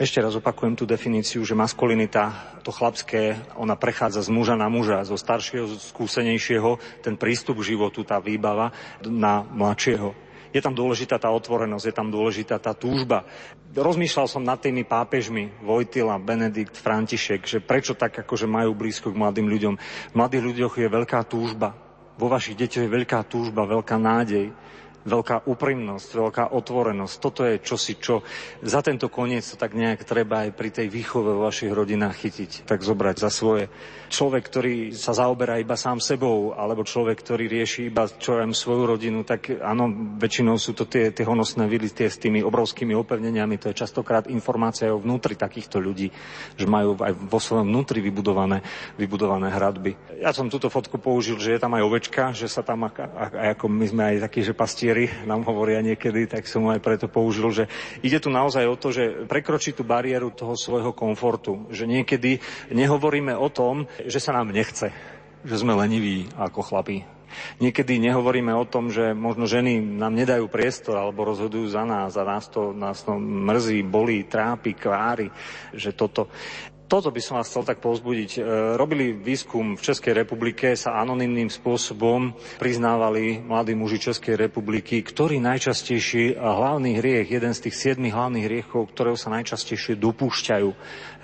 Ešte 0.00 0.24
raz 0.24 0.32
opakujem 0.32 0.72
tú 0.78 0.88
definíciu, 0.88 1.44
že 1.44 1.58
maskulinita, 1.58 2.56
to 2.64 2.70
chlapské, 2.72 3.36
ona 3.60 3.74
prechádza 3.76 4.24
z 4.24 4.30
muža 4.30 4.54
na 4.56 4.70
muža, 4.70 5.04
zo 5.04 5.18
staršieho, 5.18 5.68
skúsenejšieho, 5.68 7.02
ten 7.02 7.18
prístup 7.18 7.60
k 7.60 7.74
životu, 7.74 8.06
tá 8.06 8.16
výbava 8.22 8.72
na 9.04 9.42
mladšieho 9.42 10.27
je 10.52 10.60
tam 10.64 10.72
dôležitá 10.72 11.20
tá 11.20 11.28
otvorenosť, 11.28 11.84
je 11.88 11.94
tam 11.94 12.08
dôležitá 12.08 12.56
tá 12.56 12.72
túžba. 12.72 13.24
Rozmýšľal 13.72 14.26
som 14.26 14.42
nad 14.42 14.58
tými 14.58 14.82
pápežmi, 14.88 15.60
Vojtila, 15.60 16.16
Benedikt, 16.16 16.76
František, 16.76 17.44
že 17.44 17.58
prečo 17.60 17.92
tak 17.92 18.24
akože 18.24 18.48
majú 18.48 18.72
blízko 18.72 19.12
k 19.12 19.20
mladým 19.20 19.46
ľuďom. 19.46 19.74
V 20.12 20.14
mladých 20.16 20.42
ľuďoch 20.44 20.74
je 20.80 20.88
veľká 20.88 21.20
túžba. 21.28 21.76
Vo 22.18 22.26
vašich 22.26 22.58
deťoch 22.58 22.84
je 22.88 22.94
veľká 22.98 23.20
túžba, 23.30 23.68
veľká 23.68 23.94
nádej 23.94 24.50
veľká 25.06 25.48
úprimnosť, 25.48 26.08
veľká 26.14 26.44
otvorenosť. 26.52 27.14
Toto 27.18 27.42
je 27.46 27.62
čosi, 27.62 27.96
čo 27.96 28.20
za 28.60 28.84
tento 28.84 29.08
koniec 29.08 29.46
to 29.46 29.56
tak 29.56 29.72
nejak 29.72 30.04
treba 30.04 30.46
aj 30.46 30.50
pri 30.52 30.70
tej 30.70 30.86
výchove 30.92 31.32
vo 31.32 31.46
vašich 31.48 31.72
rodinách 31.72 32.18
chytiť, 32.18 32.68
tak 32.68 32.84
zobrať 32.84 33.16
za 33.16 33.30
svoje. 33.32 33.72
Človek, 34.08 34.42
ktorý 34.44 34.74
sa 34.96 35.16
zaoberá 35.16 35.60
iba 35.60 35.76
sám 35.76 36.00
sebou, 36.00 36.56
alebo 36.56 36.84
človek, 36.84 37.20
ktorý 37.20 37.48
rieši 37.48 37.92
iba 37.92 38.08
čo 38.08 38.40
aj 38.40 38.52
svoju 38.52 38.84
rodinu, 38.88 39.24
tak 39.24 39.52
áno, 39.60 40.16
väčšinou 40.16 40.56
sú 40.56 40.72
to 40.76 40.88
tie, 40.88 41.12
tie 41.12 41.24
honosné 41.28 41.68
vily 41.68 41.92
tie 41.92 42.08
s 42.08 42.20
tými 42.20 42.40
obrovskými 42.40 42.96
opevneniami. 42.96 43.60
To 43.60 43.72
je 43.72 43.80
častokrát 43.80 44.28
informácia 44.32 44.92
o 44.92 45.00
vnútri 45.00 45.36
takýchto 45.36 45.80
ľudí, 45.80 46.08
že 46.56 46.66
majú 46.68 46.96
aj 47.00 47.12
vo 47.16 47.40
svojom 47.40 47.68
vnútri 47.68 48.00
vybudované, 48.00 48.64
vybudované 48.96 49.52
hradby. 49.52 49.92
Ja 50.20 50.32
som 50.32 50.48
túto 50.48 50.72
fotku 50.72 50.96
použil, 50.96 51.36
že 51.36 51.56
je 51.56 51.60
tam 51.60 51.76
aj 51.76 51.84
ovečka, 51.84 52.32
že 52.32 52.48
sa 52.48 52.64
tam, 52.64 52.88
aj 52.88 53.56
ako 53.56 53.68
my 53.68 53.86
sme 53.86 54.02
aj 54.14 54.16
takí, 54.24 54.40
že 54.40 54.56
pastieri 54.56 54.87
bariéry, 54.88 55.28
nám 55.28 55.44
hovoria 55.44 55.84
niekedy, 55.84 56.24
tak 56.24 56.48
som 56.48 56.64
aj 56.72 56.80
preto 56.80 57.12
použil, 57.12 57.52
že 57.52 57.64
ide 58.00 58.16
tu 58.24 58.32
naozaj 58.32 58.64
o 58.64 58.72
to, 58.72 58.88
že 58.88 59.28
prekročiť 59.28 59.76
tú 59.76 59.84
bariéru 59.84 60.32
toho 60.32 60.56
svojho 60.56 60.96
komfortu. 60.96 61.68
Že 61.68 61.84
niekedy 61.84 62.40
nehovoríme 62.72 63.36
o 63.36 63.52
tom, 63.52 63.84
že 64.00 64.16
sa 64.16 64.32
nám 64.32 64.48
nechce, 64.48 64.88
že 65.44 65.60
sme 65.60 65.76
leniví 65.76 66.32
ako 66.40 66.64
chlapí. 66.64 67.04
Niekedy 67.60 68.00
nehovoríme 68.00 68.56
o 68.56 68.64
tom, 68.64 68.88
že 68.88 69.12
možno 69.12 69.44
ženy 69.44 69.76
nám 69.76 70.16
nedajú 70.16 70.48
priestor 70.48 70.96
alebo 70.96 71.28
rozhodujú 71.28 71.68
za 71.68 71.84
nás 71.84 72.16
a 72.16 72.24
nás 72.24 72.48
to, 72.48 72.72
nás 72.72 73.04
to 73.04 73.12
mrzí, 73.20 73.84
bolí, 73.84 74.24
trápi, 74.24 74.72
kvári, 74.72 75.28
že 75.76 75.92
toto 75.92 76.32
toto 76.88 77.12
by 77.12 77.20
som 77.20 77.36
vás 77.36 77.52
chcel 77.52 77.68
tak 77.68 77.84
povzbudiť. 77.84 78.40
E, 78.40 78.42
robili 78.80 79.12
výskum 79.12 79.76
v 79.76 79.84
Českej 79.84 80.16
republike, 80.24 80.72
sa 80.72 80.96
anonymným 80.96 81.52
spôsobom 81.52 82.32
priznávali 82.56 83.44
mladí 83.44 83.76
muži 83.76 84.08
Českej 84.08 84.40
republiky, 84.40 85.04
ktorý 85.04 85.36
najčastejší 85.44 86.40
hlavný 86.40 86.96
hriech, 86.96 87.28
jeden 87.28 87.52
z 87.52 87.68
tých 87.68 87.76
siedmých 87.76 88.16
hlavných 88.16 88.48
hriechov, 88.48 88.88
ktorého 88.88 89.20
sa 89.20 89.28
najčastejšie 89.36 90.00
dopúšťajú 90.00 90.68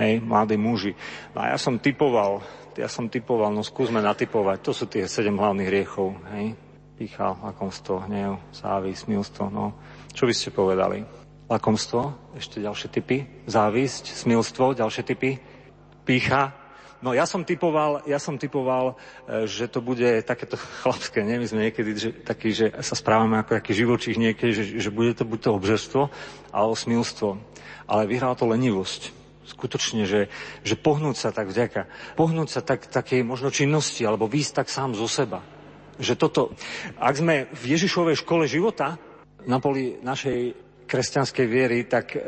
hej, 0.05 0.13
mladí 0.21 0.61
muži. 0.61 0.93
No 1.33 1.49
a 1.49 1.57
ja 1.57 1.59
som 1.59 1.81
typoval, 1.81 2.45
ja 2.77 2.87
som 2.93 3.09
typoval, 3.09 3.49
no 3.49 3.65
skúsme 3.65 4.05
natypovať, 4.05 4.61
to 4.61 4.73
sú 4.77 4.85
tie 4.85 5.09
sedem 5.09 5.41
hlavných 5.41 5.69
hriechov. 5.73 6.13
Hej. 6.37 6.61
Pícha, 6.95 7.35
lakomstvo, 7.41 8.05
hnev, 8.07 8.39
závisť, 8.53 9.11
milstvo. 9.11 9.49
No. 9.51 9.75
Čo 10.13 10.29
by 10.29 10.35
ste 10.37 10.55
povedali? 10.55 11.03
Lakomstvo, 11.51 12.33
ešte 12.39 12.63
ďalšie 12.63 12.89
typy. 12.93 13.27
Závisť, 13.51 14.15
smilstvo, 14.15 14.79
ďalšie 14.79 15.03
typy 15.03 15.54
pícha. 16.05 16.53
No 17.05 17.13
ja 17.13 17.29
som 17.29 17.45
typoval, 17.45 18.01
ja 18.09 18.17
som 18.17 18.41
typoval, 18.41 18.97
e, 19.29 19.45
že 19.45 19.69
to 19.69 19.85
bude 19.85 20.25
takéto 20.25 20.57
chlapské, 20.85 21.21
nie? 21.21 21.37
My 21.37 21.49
sme 21.49 21.61
niekedy 21.69 21.91
že, 21.97 22.11
taký, 22.25 22.55
že 22.55 22.73
sa 22.81 22.97
správame 22.97 23.41
ako 23.41 23.61
taký 23.61 23.73
živočích 23.77 24.17
niekedy, 24.17 24.53
že, 24.53 24.65
že 24.81 24.91
bude 24.95 25.13
to 25.13 25.29
buď 25.29 25.39
to 25.41 25.51
obžerstvo, 25.53 26.03
alebo 26.49 26.75
smilstvo. 26.77 27.37
Ale 27.85 28.09
vyhrala 28.09 28.39
to 28.39 28.49
lenivosť 28.49 29.25
skutočne, 29.45 30.09
že, 30.09 30.33
že 30.65 30.75
pohnúť 30.81 31.21
sa 31.21 31.29
tak 31.29 31.53
vďaka, 31.53 31.85
pohnúť 32.17 32.49
sa 32.49 32.61
tak, 32.65 32.89
takej 32.89 33.21
možno 33.21 33.53
činnosti, 33.53 34.01
alebo 34.01 34.25
výjsť 34.25 34.65
tak 34.65 34.69
sám 34.73 34.97
zo 34.97 35.05
seba. 35.05 35.45
Že 36.01 36.15
toto, 36.17 36.43
ak 36.97 37.15
sme 37.21 37.53
v 37.53 37.77
Ježišovej 37.77 38.25
škole 38.25 38.49
života, 38.49 38.97
na 39.45 39.61
poli 39.61 40.01
našej 40.01 40.57
kresťanskej 40.89 41.47
viery, 41.49 41.85
tak 41.85 42.17
e, 42.17 42.19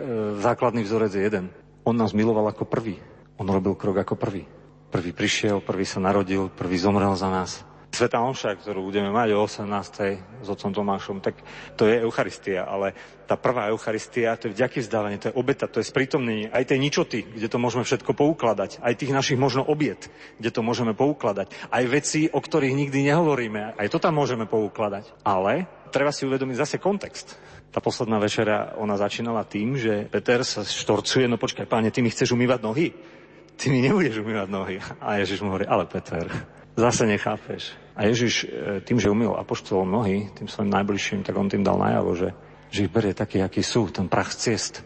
základný 0.41 0.85
vzorec 0.85 1.13
je 1.13 1.23
jeden. 1.25 1.45
On 1.85 1.97
nás 1.97 2.13
miloval 2.13 2.53
ako 2.53 2.69
prvý. 2.69 3.01
On 3.37 3.49
robil 3.49 3.77
krok 3.77 4.01
ako 4.01 4.17
prvý. 4.17 4.49
Prvý 4.89 5.13
prišiel, 5.13 5.61
prvý 5.61 5.85
sa 5.85 6.01
narodil, 6.01 6.49
prvý 6.49 6.81
zomrel 6.81 7.13
za 7.13 7.29
nás. 7.29 7.67
Sveta 7.97 8.21
Omša, 8.21 8.61
ktorú 8.61 8.93
budeme 8.93 9.09
mať 9.09 9.33
o 9.33 9.41
18. 9.49 10.45
s 10.45 10.49
otcom 10.53 10.69
Tomášom, 10.69 11.25
tak 11.25 11.41
to 11.81 11.89
je 11.89 12.05
Eucharistia, 12.05 12.69
ale 12.69 12.93
tá 13.25 13.41
prvá 13.41 13.73
Eucharistia, 13.73 14.37
to 14.37 14.53
je 14.53 14.57
vďaky 14.57 14.85
vzdávanie, 14.85 15.17
to 15.17 15.33
je 15.33 15.39
obeta, 15.41 15.65
to 15.65 15.81
je 15.81 15.89
sprítomnenie 15.89 16.53
aj 16.53 16.77
tej 16.77 16.79
ničoty, 16.81 17.25
kde 17.25 17.49
to 17.49 17.57
môžeme 17.57 17.89
všetko 17.89 18.13
poukladať, 18.13 18.85
aj 18.85 19.01
tých 19.01 19.17
našich 19.17 19.41
možno 19.41 19.65
obiet, 19.65 20.13
kde 20.37 20.53
to 20.53 20.61
môžeme 20.61 20.93
poukladať, 20.93 21.49
aj 21.73 21.85
veci, 21.89 22.29
o 22.29 22.37
ktorých 22.37 22.77
nikdy 22.77 23.09
nehovoríme, 23.09 23.81
aj 23.81 23.89
to 23.89 23.97
tam 23.97 24.21
môžeme 24.21 24.45
poukladať. 24.45 25.25
Ale 25.25 25.65
treba 25.89 26.13
si 26.13 26.29
uvedomiť 26.29 26.69
zase 26.69 26.77
kontext. 26.77 27.33
Tá 27.73 27.81
posledná 27.81 28.21
večera, 28.21 28.77
ona 28.77 29.01
začínala 29.01 29.49
tým, 29.49 29.73
že 29.73 30.05
Peter 30.13 30.45
sa 30.45 30.69
štorcuje, 30.69 31.25
no 31.33 31.41
počkaj, 31.41 31.65
páne, 31.65 31.89
ty 31.89 32.05
mi 32.05 32.13
chceš 32.13 32.37
umývať 32.37 32.61
nohy? 32.61 33.16
Ty 33.57 33.73
mi 33.73 33.81
nebudeš 33.81 34.21
umývať 34.21 34.49
nohy. 34.49 34.77
A 35.01 35.21
Ježiš 35.21 35.43
mu 35.43 35.53
hovorí, 35.53 35.65
ale 35.67 35.89
Peter, 35.89 36.29
zase 36.77 37.09
nechápeš. 37.09 37.73
A 37.97 38.05
Ježiš 38.05 38.45
e, 38.45 38.47
tým, 38.85 39.01
že 39.01 39.09
umýl 39.09 39.33
apoštolom 39.33 39.89
nohy, 39.89 40.29
tým 40.37 40.47
svojim 40.47 40.69
najbližším, 40.69 41.25
tak 41.25 41.35
on 41.35 41.49
tým 41.49 41.65
dal 41.65 41.81
najavo, 41.81 42.13
že, 42.13 42.29
že 42.69 42.85
ich 42.85 42.93
berie 42.93 43.17
taký, 43.17 43.41
aký 43.41 43.65
sú, 43.65 43.89
ten 43.89 44.07
prach 44.07 44.37
ciest, 44.37 44.85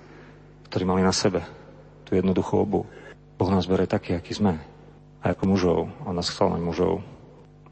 ktorý 0.71 0.87
mali 0.87 1.03
na 1.03 1.11
sebe, 1.11 1.43
tú 2.07 2.15
jednoduchú 2.15 2.55
obu. 2.63 2.87
Boh 3.35 3.51
nás 3.51 3.67
berie 3.67 3.91
taký, 3.91 4.15
aký 4.15 4.39
sme. 4.39 4.63
A 5.21 5.35
ako 5.35 5.45
mužov, 5.51 5.79
on 6.07 6.15
nás 6.15 6.31
chcel 6.31 6.55
mužov. 6.63 7.03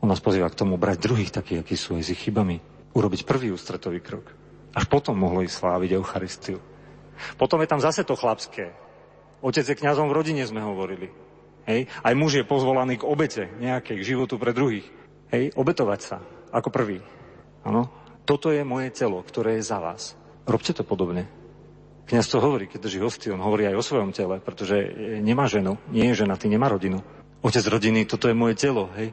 On 0.02 0.08
nás 0.10 0.20
pozýva 0.20 0.50
k 0.50 0.58
tomu 0.58 0.74
brať 0.78 0.98
druhých 1.00 1.30
takých, 1.30 1.62
akí 1.62 1.74
sú 1.78 1.98
aj 1.98 2.02
s 2.06 2.12
ich 2.14 2.20
chybami. 2.20 2.58
Urobiť 2.92 3.22
prvý 3.26 3.54
ústretový 3.54 4.02
krok. 4.02 4.26
Až 4.74 4.84
potom 4.90 5.18
mohlo 5.18 5.42
ísť 5.42 5.64
sláviť 5.64 5.90
Eucharistiu. 5.96 6.58
Potom 7.34 7.58
je 7.62 7.68
tam 7.70 7.82
zase 7.82 8.06
to 8.06 8.14
chlapské. 8.14 8.74
Otec 9.38 9.64
je 9.64 9.78
kňazom 9.78 10.10
v 10.10 10.16
rodine, 10.16 10.42
sme 10.42 10.62
hovorili. 10.62 11.08
Hej? 11.68 11.86
Aj 12.02 12.14
muž 12.16 12.42
je 12.42 12.48
pozvolaný 12.48 12.98
k 12.98 13.06
obete 13.06 13.46
nejakej, 13.60 13.96
k 14.00 14.08
životu 14.16 14.40
pre 14.40 14.50
druhých. 14.50 14.88
Hej? 15.30 15.54
Obetovať 15.54 16.00
sa 16.00 16.16
ako 16.50 16.72
prvý. 16.72 16.98
Ano? 17.62 17.92
Toto 18.24 18.50
je 18.50 18.64
moje 18.64 18.90
telo, 18.92 19.20
ktoré 19.22 19.60
je 19.60 19.68
za 19.68 19.78
vás. 19.78 20.16
Robte 20.48 20.72
to 20.72 20.82
podobne. 20.82 21.28
Kňaz 22.08 22.32
to 22.32 22.40
hovorí, 22.40 22.64
keď 22.64 22.88
drží 22.88 22.98
hosty, 23.04 23.28
on 23.28 23.44
hovorí 23.44 23.68
aj 23.68 23.76
o 23.76 23.84
svojom 23.84 24.16
tele, 24.16 24.40
pretože 24.40 24.80
nemá 25.20 25.44
ženu, 25.44 25.76
nie 25.92 26.08
je 26.08 26.24
žena, 26.24 26.40
ty 26.40 26.48
nemá 26.48 26.72
rodinu. 26.72 27.04
Otec 27.44 27.60
rodiny, 27.68 28.08
toto 28.08 28.32
je 28.32 28.34
moje 28.34 28.56
telo, 28.56 28.88
hej. 28.96 29.12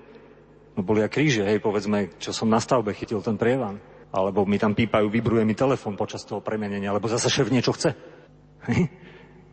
No 0.75 0.83
boli 0.83 1.03
a 1.03 1.11
kríže, 1.11 1.43
hej, 1.43 1.59
povedzme, 1.59 2.15
čo 2.23 2.31
som 2.31 2.47
na 2.47 2.63
stavbe 2.63 2.95
chytil 2.95 3.19
ten 3.19 3.35
prievan. 3.35 3.83
Alebo 4.15 4.47
mi 4.47 4.55
tam 4.55 4.71
pípajú, 4.71 5.11
vybruje 5.11 5.43
mi 5.43 5.51
telefon 5.51 5.99
počas 5.99 6.23
toho 6.23 6.39
premenenia, 6.39 6.95
alebo 6.95 7.11
zase 7.11 7.27
šéf 7.27 7.51
niečo 7.51 7.75
chce. 7.75 7.91
Hej. 8.71 8.87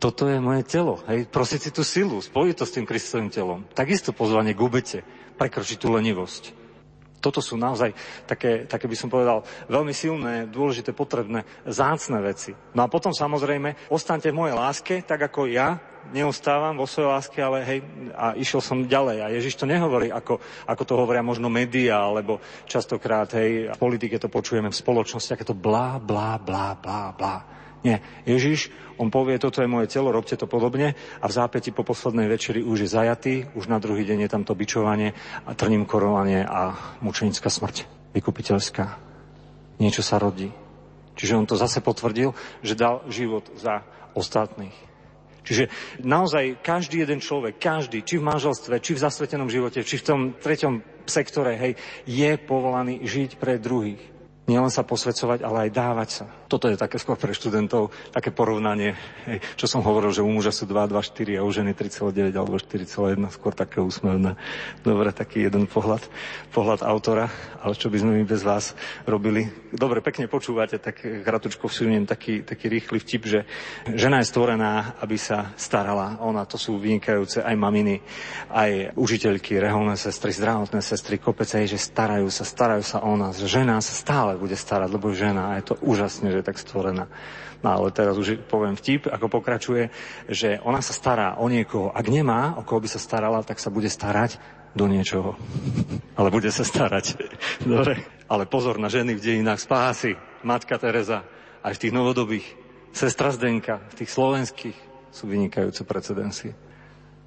Toto 0.03 0.27
je 0.27 0.35
moje 0.35 0.67
telo. 0.67 0.99
Hej. 1.07 1.31
Prosiť 1.31 1.59
si 1.63 1.71
tú 1.71 1.79
silu, 1.79 2.19
spojiť 2.19 2.55
to 2.59 2.67
s 2.67 2.75
tým 2.75 2.83
Kristovým 2.83 3.31
telom. 3.31 3.63
Takisto 3.71 4.11
pozvanie 4.11 4.51
k 4.51 4.59
prekročiť 5.39 5.79
tú 5.79 5.95
lenivosť. 5.95 6.59
Toto 7.23 7.39
sú 7.39 7.55
naozaj 7.55 7.95
také, 8.27 8.67
také 8.67 8.91
by 8.91 8.99
som 8.99 9.07
povedal, 9.07 9.47
veľmi 9.71 9.95
silné, 9.95 10.43
dôležité, 10.51 10.91
potrebné, 10.91 11.47
zácne 11.63 12.19
veci. 12.19 12.51
No 12.75 12.83
a 12.83 12.91
potom 12.91 13.15
samozrejme, 13.15 13.87
ostaňte 13.87 14.35
v 14.35 14.43
mojej 14.43 14.59
láske, 14.59 14.99
tak 15.07 15.31
ako 15.31 15.47
ja 15.47 15.79
neostávam 16.11 16.75
vo 16.75 16.83
svojej 16.83 17.07
láske, 17.07 17.39
ale 17.39 17.63
hej, 17.63 17.79
a 18.11 18.35
išiel 18.35 18.59
som 18.59 18.83
ďalej. 18.83 19.23
A 19.23 19.31
Ježiš 19.31 19.55
to 19.55 19.63
nehovorí, 19.63 20.11
ako, 20.11 20.43
ako 20.67 20.83
to 20.83 20.99
hovoria 20.99 21.23
možno 21.23 21.47
médiá, 21.47 22.03
alebo 22.03 22.43
častokrát, 22.67 23.31
hej, 23.39 23.71
v 23.71 23.79
politike 23.79 24.19
to 24.19 24.27
počujeme 24.27 24.67
v 24.67 24.75
spoločnosti, 24.83 25.31
aké 25.31 25.47
to 25.47 25.55
blá, 25.55 25.95
blá, 25.95 26.35
blá, 26.43 26.75
blá, 26.75 27.15
blá. 27.15 27.63
Nie. 27.83 27.99
Ježiš, 28.23 28.71
on 29.03 29.11
povie, 29.11 29.35
toto 29.35 29.59
je 29.59 29.67
moje 29.67 29.91
telo, 29.91 30.15
robte 30.15 30.39
to 30.39 30.47
podobne 30.47 30.95
a 30.95 31.25
v 31.27 31.35
zápäti 31.35 31.75
po 31.75 31.83
poslednej 31.83 32.31
večeri 32.31 32.63
už 32.63 32.87
je 32.87 32.89
zajatý, 32.89 33.33
už 33.51 33.67
na 33.67 33.83
druhý 33.83 34.07
deň 34.07 34.23
je 34.23 34.31
tam 34.31 34.47
to 34.47 34.55
bičovanie 34.55 35.11
a 35.43 35.51
trním 35.51 35.83
korovanie 35.83 36.47
a 36.47 36.71
mučenická 37.03 37.51
smrť, 37.51 37.83
vykupiteľská. 38.15 38.85
Niečo 39.83 39.99
sa 39.99 40.15
rodí. 40.23 40.47
Čiže 41.19 41.35
on 41.35 41.45
to 41.45 41.59
zase 41.59 41.83
potvrdil, 41.83 42.31
že 42.63 42.79
dal 42.79 43.03
život 43.11 43.45
za 43.59 43.83
ostatných. 44.15 44.73
Čiže 45.43 45.67
naozaj 45.99 46.63
každý 46.63 47.03
jeden 47.03 47.19
človek, 47.19 47.59
každý, 47.59 47.99
či 48.07 48.15
v 48.15 48.27
manželstve, 48.31 48.79
či 48.79 48.95
v 48.95 49.03
zasvetenom 49.03 49.51
živote, 49.51 49.83
či 49.83 49.99
v 49.99 50.07
tom 50.07 50.19
treťom 50.39 51.03
sektore, 51.03 51.59
hej, 51.59 51.75
je 52.07 52.31
povolaný 52.39 53.03
žiť 53.03 53.35
pre 53.35 53.59
druhých. 53.59 53.99
Nielen 54.47 54.71
sa 54.71 54.87
posvedcovať, 54.87 55.43
ale 55.43 55.67
aj 55.67 55.71
dávať 55.75 56.09
sa. 56.11 56.25
Toto 56.53 56.69
je 56.69 56.77
také 56.77 57.01
skôr 57.01 57.17
pre 57.17 57.33
študentov, 57.33 57.89
také 58.13 58.29
porovnanie, 58.29 58.93
hej, 59.25 59.41
čo 59.57 59.65
som 59.65 59.81
hovoril, 59.81 60.13
že 60.13 60.21
u 60.21 60.29
muža 60.29 60.53
sú 60.53 60.69
2, 60.69 60.85
2, 60.85 61.01
4 61.01 61.41
a 61.41 61.41
u 61.41 61.49
ženy 61.49 61.73
3,9 61.73 62.29
alebo 62.29 62.61
4,1, 62.61 63.17
skôr 63.33 63.57
také 63.57 63.81
úsmevné. 63.81 64.37
Dobre, 64.85 65.09
taký 65.09 65.49
jeden 65.49 65.65
pohľad, 65.65 66.05
pohľad 66.53 66.85
autora, 66.85 67.33
ale 67.57 67.73
čo 67.73 67.89
by 67.89 67.97
sme 67.97 68.21
my 68.21 68.23
bez 68.29 68.45
vás 68.45 68.77
robili. 69.09 69.49
Dobre, 69.73 70.05
pekne 70.05 70.29
počúvate, 70.29 70.77
tak 70.77 71.01
kratučko 71.01 71.65
vsuniem 71.65 72.05
taký, 72.05 72.45
taký 72.45 72.69
rýchly 72.69 73.01
vtip, 73.01 73.23
že 73.25 73.39
žena 73.89 74.21
je 74.21 74.29
stvorená, 74.29 75.01
aby 75.01 75.17
sa 75.17 75.57
starala. 75.57 76.21
Ona, 76.21 76.45
to 76.45 76.61
sú 76.61 76.77
vynikajúce 76.77 77.41
aj 77.41 77.55
maminy, 77.57 77.97
aj 78.53 78.93
užiteľky, 78.93 79.57
reholné 79.57 79.97
sestry, 79.97 80.29
zdravotné 80.29 80.85
sestry, 80.85 81.17
kopec 81.17 81.49
aj, 81.49 81.65
že 81.65 81.81
starajú 81.81 82.29
sa, 82.29 82.45
starajú 82.45 82.85
sa 82.85 83.01
o 83.01 83.17
nás. 83.17 83.41
Žena 83.41 83.81
sa 83.81 83.97
stále 83.97 84.37
bude 84.37 84.53
starať, 84.53 84.93
lebo 84.93 85.09
žena 85.17 85.49
a 85.49 85.57
je 85.57 85.73
to 85.73 85.81
úžasne, 85.81 86.29
že 86.29 86.42
je 86.43 86.51
tak 86.51 86.59
stvorená. 86.59 87.07
No 87.63 87.67
ale 87.71 87.95
teraz 87.95 88.19
už 88.19 88.43
poviem 88.51 88.75
vtip, 88.75 89.07
ako 89.07 89.31
pokračuje, 89.31 89.87
že 90.27 90.59
ona 90.67 90.83
sa 90.83 90.91
stará 90.91 91.39
o 91.39 91.47
niekoho. 91.47 91.95
Ak 91.95 92.11
nemá, 92.11 92.59
o 92.59 92.67
koho 92.67 92.83
by 92.83 92.91
sa 92.91 92.99
starala, 92.99 93.47
tak 93.47 93.63
sa 93.63 93.71
bude 93.71 93.87
starať 93.87 94.35
do 94.75 94.83
niečoho. 94.91 95.39
ale 96.19 96.27
bude 96.27 96.51
sa 96.51 96.67
starať. 96.67 97.15
Dobre. 97.63 98.03
Ale 98.27 98.43
pozor 98.51 98.75
na 98.75 98.91
ženy 98.91 99.15
v 99.15 99.23
dejinách 99.23 99.63
spásy. 99.63 100.19
Matka 100.43 100.75
Teresa, 100.75 101.23
aj 101.63 101.79
v 101.79 101.81
tých 101.87 101.95
novodobých. 101.95 102.47
Sestra 102.91 103.31
Zdenka, 103.31 103.79
v 103.95 104.03
tých 104.03 104.11
slovenských 104.11 104.77
sú 105.09 105.25
vynikajúce 105.31 105.87
precedencie. 105.87 106.51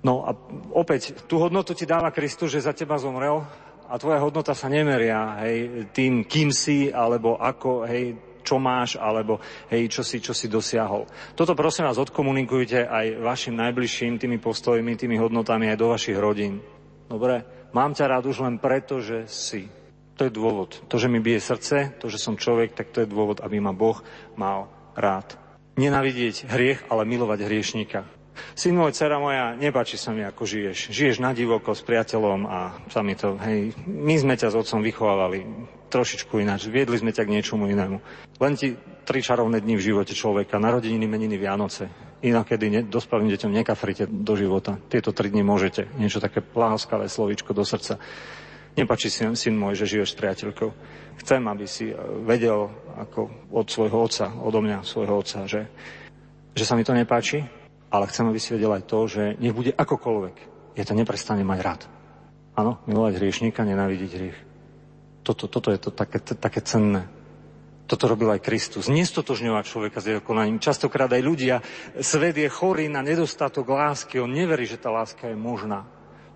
No 0.05 0.23
a 0.23 0.37
opäť, 0.77 1.27
tú 1.27 1.43
hodnotu 1.43 1.75
ti 1.75 1.89
dáva 1.89 2.15
Kristus, 2.15 2.55
že 2.55 2.63
za 2.63 2.77
teba 2.77 3.01
zomrel, 3.01 3.43
a 3.87 3.95
tvoja 4.03 4.19
hodnota 4.19 4.51
sa 4.51 4.67
nemeria 4.67 5.39
hej, 5.47 5.87
tým, 5.95 6.27
kým 6.27 6.51
si, 6.51 6.91
alebo 6.91 7.39
ako, 7.39 7.87
hej, 7.87 8.19
čo 8.47 8.63
máš, 8.63 8.95
alebo 8.95 9.43
hej, 9.75 9.91
čo 9.91 10.07
si, 10.07 10.23
čo 10.23 10.31
si 10.31 10.47
dosiahol. 10.47 11.11
Toto 11.35 11.59
prosím 11.59 11.91
vás 11.91 11.99
odkomunikujte 11.99 12.87
aj 12.87 13.19
vašim 13.19 13.59
najbližším 13.59 14.23
tými 14.23 14.39
postojmi, 14.39 14.95
tými 14.95 15.19
hodnotami 15.19 15.75
aj 15.75 15.79
do 15.83 15.91
vašich 15.91 16.15
rodín. 16.15 16.63
Dobre? 17.11 17.43
Mám 17.75 17.99
ťa 17.99 18.07
rád 18.07 18.31
už 18.31 18.47
len 18.47 18.63
preto, 18.63 19.03
že 19.03 19.27
si. 19.27 19.67
To 20.17 20.25
je 20.25 20.33
dôvod. 20.33 20.81
To, 20.89 20.97
že 20.97 21.13
mi 21.13 21.21
bije 21.21 21.43
srdce, 21.45 21.99
to, 22.01 22.09
že 22.09 22.17
som 22.17 22.41
človek, 22.41 22.73
tak 22.73 22.89
to 22.95 23.05
je 23.05 23.11
dôvod, 23.11 23.45
aby 23.45 23.61
ma 23.61 23.77
Boh 23.77 24.01
mal 24.39 24.73
rád. 24.97 25.37
Nenavidieť 25.77 26.49
hriech, 26.49 26.89
ale 26.89 27.05
milovať 27.05 27.45
hriešníka. 27.45 28.16
Syn 28.55 28.77
môj, 28.77 28.93
dcera 28.93 29.17
moja, 29.19 29.57
nepáči 29.57 29.97
sa 29.97 30.13
mi, 30.13 30.23
ako 30.23 30.45
žiješ. 30.45 30.93
Žiješ 30.93 31.17
na 31.21 31.33
divoko 31.33 31.73
s 31.73 31.83
priateľom 31.83 32.47
a 32.49 32.59
sa 32.89 33.01
mi 33.01 33.17
to, 33.17 33.37
hej, 33.41 33.73
my 33.87 34.15
sme 34.17 34.35
ťa 34.37 34.53
s 34.53 34.59
otcom 34.59 34.81
vychovávali 34.85 35.45
trošičku 35.89 36.43
ináč, 36.43 36.67
viedli 36.67 36.99
sme 36.99 37.15
ťa 37.15 37.25
k 37.25 37.33
niečomu 37.39 37.71
inému. 37.71 37.99
Len 38.37 38.53
ti 38.59 38.77
tri 39.07 39.23
čarovné 39.23 39.63
dni 39.63 39.79
v 39.79 39.87
živote 39.87 40.13
človeka, 40.13 40.59
narodeniny, 40.59 41.07
meniny, 41.07 41.39
Vianoce. 41.39 41.89
Inakedy 42.27 42.67
ne, 42.69 42.81
dospelým 42.83 43.31
deťom 43.31 43.53
nekafrite 43.55 44.11
do 44.11 44.35
života. 44.35 44.83
Tieto 44.91 45.15
tri 45.15 45.31
dni 45.31 45.47
môžete. 45.47 45.87
Niečo 45.95 46.19
také 46.19 46.43
láskavé 46.43 47.07
slovičko 47.07 47.55
do 47.55 47.63
srdca. 47.63 48.03
Nepačí 48.77 49.09
si, 49.09 49.25
syn 49.25 49.57
môj, 49.57 49.79
že 49.79 49.97
žiješ 49.97 50.13
s 50.13 50.19
priateľkou. 50.21 50.69
Chcem, 51.23 51.41
aby 51.49 51.65
si 51.65 51.89
eh, 51.89 51.97
vedel 52.27 52.69
ako 52.99 53.49
od 53.55 53.67
svojho 53.71 53.99
otca, 54.05 54.27
odo 54.37 54.61
mňa, 54.61 54.85
svojho 54.85 55.15
otca, 55.17 55.49
že, 55.49 55.71
že 56.53 56.65
sa 56.67 56.77
mi 56.77 56.85
to 56.85 56.93
nepáči, 56.93 57.47
ale 57.91 58.09
chcem, 58.11 58.27
aby 58.27 58.41
si 58.43 58.55
vedel 58.55 58.73
aj 58.75 58.85
to, 58.87 58.99
že 59.07 59.23
nech 59.39 59.55
bude 59.55 59.73
akokoľvek, 59.73 60.37
ja 60.77 60.85
to 60.85 60.93
neprestane 60.93 61.47
mať 61.47 61.61
rád. 61.63 61.83
Áno, 62.57 62.81
milovať 62.89 63.21
hriešníka, 63.21 63.65
nenávidieť 63.69 64.11
hriech. 64.17 64.39
Toto, 65.21 65.51
toto 65.51 65.69
je 65.75 65.79
to 65.81 65.91
také, 65.93 66.23
také 66.23 66.61
cenné. 66.65 67.09
Toto 67.87 68.11
robil 68.11 68.35
aj 68.35 68.43
Kristus. 68.43 68.91
Nestotožňovať 68.91 69.65
človeka 69.67 69.99
s 70.03 70.11
jeho 70.11 70.23
konaním. 70.23 70.59
Častokrát 70.59 71.07
aj 71.13 71.23
ľudia, 71.23 71.63
svet 72.03 72.35
je 72.35 72.49
chorý 72.51 72.91
na 72.91 73.05
nedostatok 73.05 73.71
lásky. 73.71 74.19
On 74.19 74.31
neverí, 74.31 74.67
že 74.67 74.81
tá 74.81 74.91
láska 74.91 75.31
je 75.31 75.39
možná. 75.39 75.87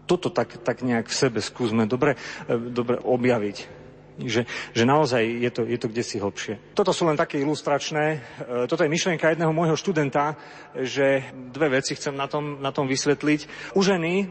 Toto 0.07 0.31
tak, 0.31 0.63
tak 0.63 0.83
nejak 0.83 1.11
v 1.11 1.15
sebe 1.15 1.39
skúsme 1.43 1.87
dobre, 1.87 2.15
e, 2.47 2.55
dobre 2.55 2.99
objaviť 2.99 3.80
že, 4.27 4.45
že 4.75 4.85
naozaj 4.85 5.23
je 5.23 5.51
to, 5.53 5.62
je 5.64 5.79
to 5.79 5.87
kde 5.89 6.03
si 6.05 6.16
hlbšie. 6.21 6.77
Toto 6.77 6.93
sú 6.93 7.09
len 7.09 7.16
také 7.16 7.41
ilustračné. 7.41 8.05
E, 8.05 8.18
toto 8.66 8.85
je 8.85 8.93
myšlienka 8.93 9.31
jedného 9.31 9.55
môjho 9.55 9.79
študenta, 9.79 10.37
že 10.77 11.31
dve 11.55 11.81
veci 11.81 11.97
chcem 11.97 12.12
na 12.12 12.27
tom, 12.27 12.61
na 12.61 12.75
tom 12.75 12.91
vysvetliť. 12.91 13.73
U 13.79 13.81
ženy, 13.81 14.12
e, 14.21 14.27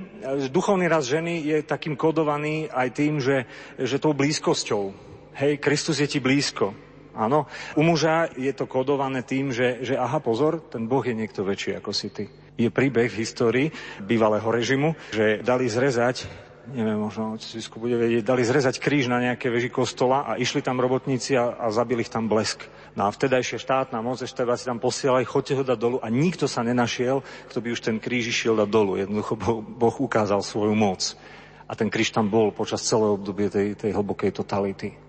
duchovný 0.52 0.86
raz 0.86 1.10
ženy 1.10 1.42
je 1.42 1.58
takým 1.66 1.96
kodovaný 1.98 2.70
aj 2.70 2.88
tým, 2.94 3.24
že, 3.24 3.50
že 3.80 3.98
tou 3.98 4.14
blízkosťou. 4.14 4.92
Hej, 5.40 5.64
Kristus 5.64 6.04
je 6.04 6.08
ti 6.12 6.20
blízko. 6.20 6.76
Áno. 7.20 7.52
U 7.76 7.84
muža 7.84 8.32
je 8.38 8.52
to 8.56 8.70
kodované 8.70 9.26
tým, 9.28 9.52
že, 9.52 9.84
že 9.84 10.00
aha, 10.00 10.24
pozor, 10.24 10.64
ten 10.72 10.88
Boh 10.88 11.04
je 11.04 11.16
niekto 11.16 11.44
väčší 11.44 11.76
ako 11.80 11.92
si 11.92 12.08
ty. 12.14 12.32
Je 12.60 12.72
príbeh 12.72 13.08
v 13.08 13.20
histórii 13.24 13.68
bývalého 14.04 14.48
režimu, 14.48 14.96
že 15.16 15.44
dali 15.44 15.72
zrezať 15.72 16.28
neviem, 16.68 17.00
možno 17.00 17.40
Cisku 17.40 17.80
bude 17.80 17.96
vedieť, 17.96 18.24
dali 18.28 18.44
zrezať 18.44 18.78
kríž 18.78 19.08
na 19.08 19.24
nejaké 19.24 19.48
veži 19.48 19.72
kostola 19.72 20.28
a 20.28 20.36
išli 20.36 20.60
tam 20.60 20.78
robotníci 20.78 21.34
a, 21.40 21.56
a 21.56 21.72
zabili 21.72 22.04
ich 22.04 22.12
tam 22.12 22.28
blesk. 22.28 22.68
No 22.94 23.08
a 23.08 23.14
vtedajšia 23.14 23.58
štátna 23.58 24.04
moc 24.04 24.20
ešte 24.20 24.44
si 24.58 24.66
tam 24.68 24.78
posielali, 24.78 25.26
chodte 25.26 25.56
ho 25.56 25.64
dať 25.64 25.80
dolu 25.80 25.98
a 26.04 26.08
nikto 26.12 26.46
sa 26.46 26.62
nenašiel, 26.62 27.26
kto 27.50 27.58
by 27.60 27.68
už 27.74 27.82
ten 27.82 27.98
kríž 27.98 28.30
išiel 28.30 28.60
dať 28.60 28.70
dolu. 28.70 29.00
Jednoducho 29.00 29.34
boh, 29.40 29.60
boh 29.64 29.96
ukázal 29.98 30.44
svoju 30.44 30.76
moc. 30.76 31.16
A 31.70 31.78
ten 31.78 31.90
kríž 31.90 32.14
tam 32.14 32.30
bol 32.30 32.54
počas 32.54 32.86
celého 32.86 33.16
obdobie 33.16 33.50
tej, 33.50 33.78
tej 33.78 33.92
hlbokej 33.94 34.34
totality. 34.34 35.09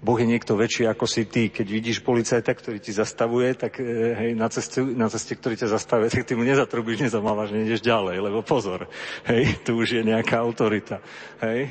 Boh 0.00 0.16
je 0.16 0.28
niekto 0.28 0.56
väčší 0.56 0.88
ako 0.88 1.04
si 1.04 1.28
ty. 1.28 1.52
Keď 1.52 1.66
vidíš 1.68 1.98
policajta, 2.00 2.52
ktorý 2.56 2.80
ti 2.80 2.92
zastavuje, 2.92 3.52
tak 3.52 3.78
e, 3.80 4.16
hej, 4.16 4.30
na, 4.32 4.48
ceste, 4.48 4.80
na 4.80 5.12
ceste, 5.12 5.36
ktorý 5.36 5.60
ťa 5.60 5.68
zastavuje, 5.76 6.08
tak 6.08 6.24
ty 6.24 6.32
mu 6.32 6.44
nezatrubíš, 6.44 7.04
nezamávaš, 7.04 7.52
nejdeš 7.52 7.84
ďalej, 7.84 8.16
lebo 8.24 8.40
pozor, 8.40 8.88
hej, 9.28 9.60
tu 9.60 9.76
už 9.76 10.00
je 10.00 10.02
nejaká 10.02 10.40
autorita. 10.40 11.04
Hej. 11.44 11.68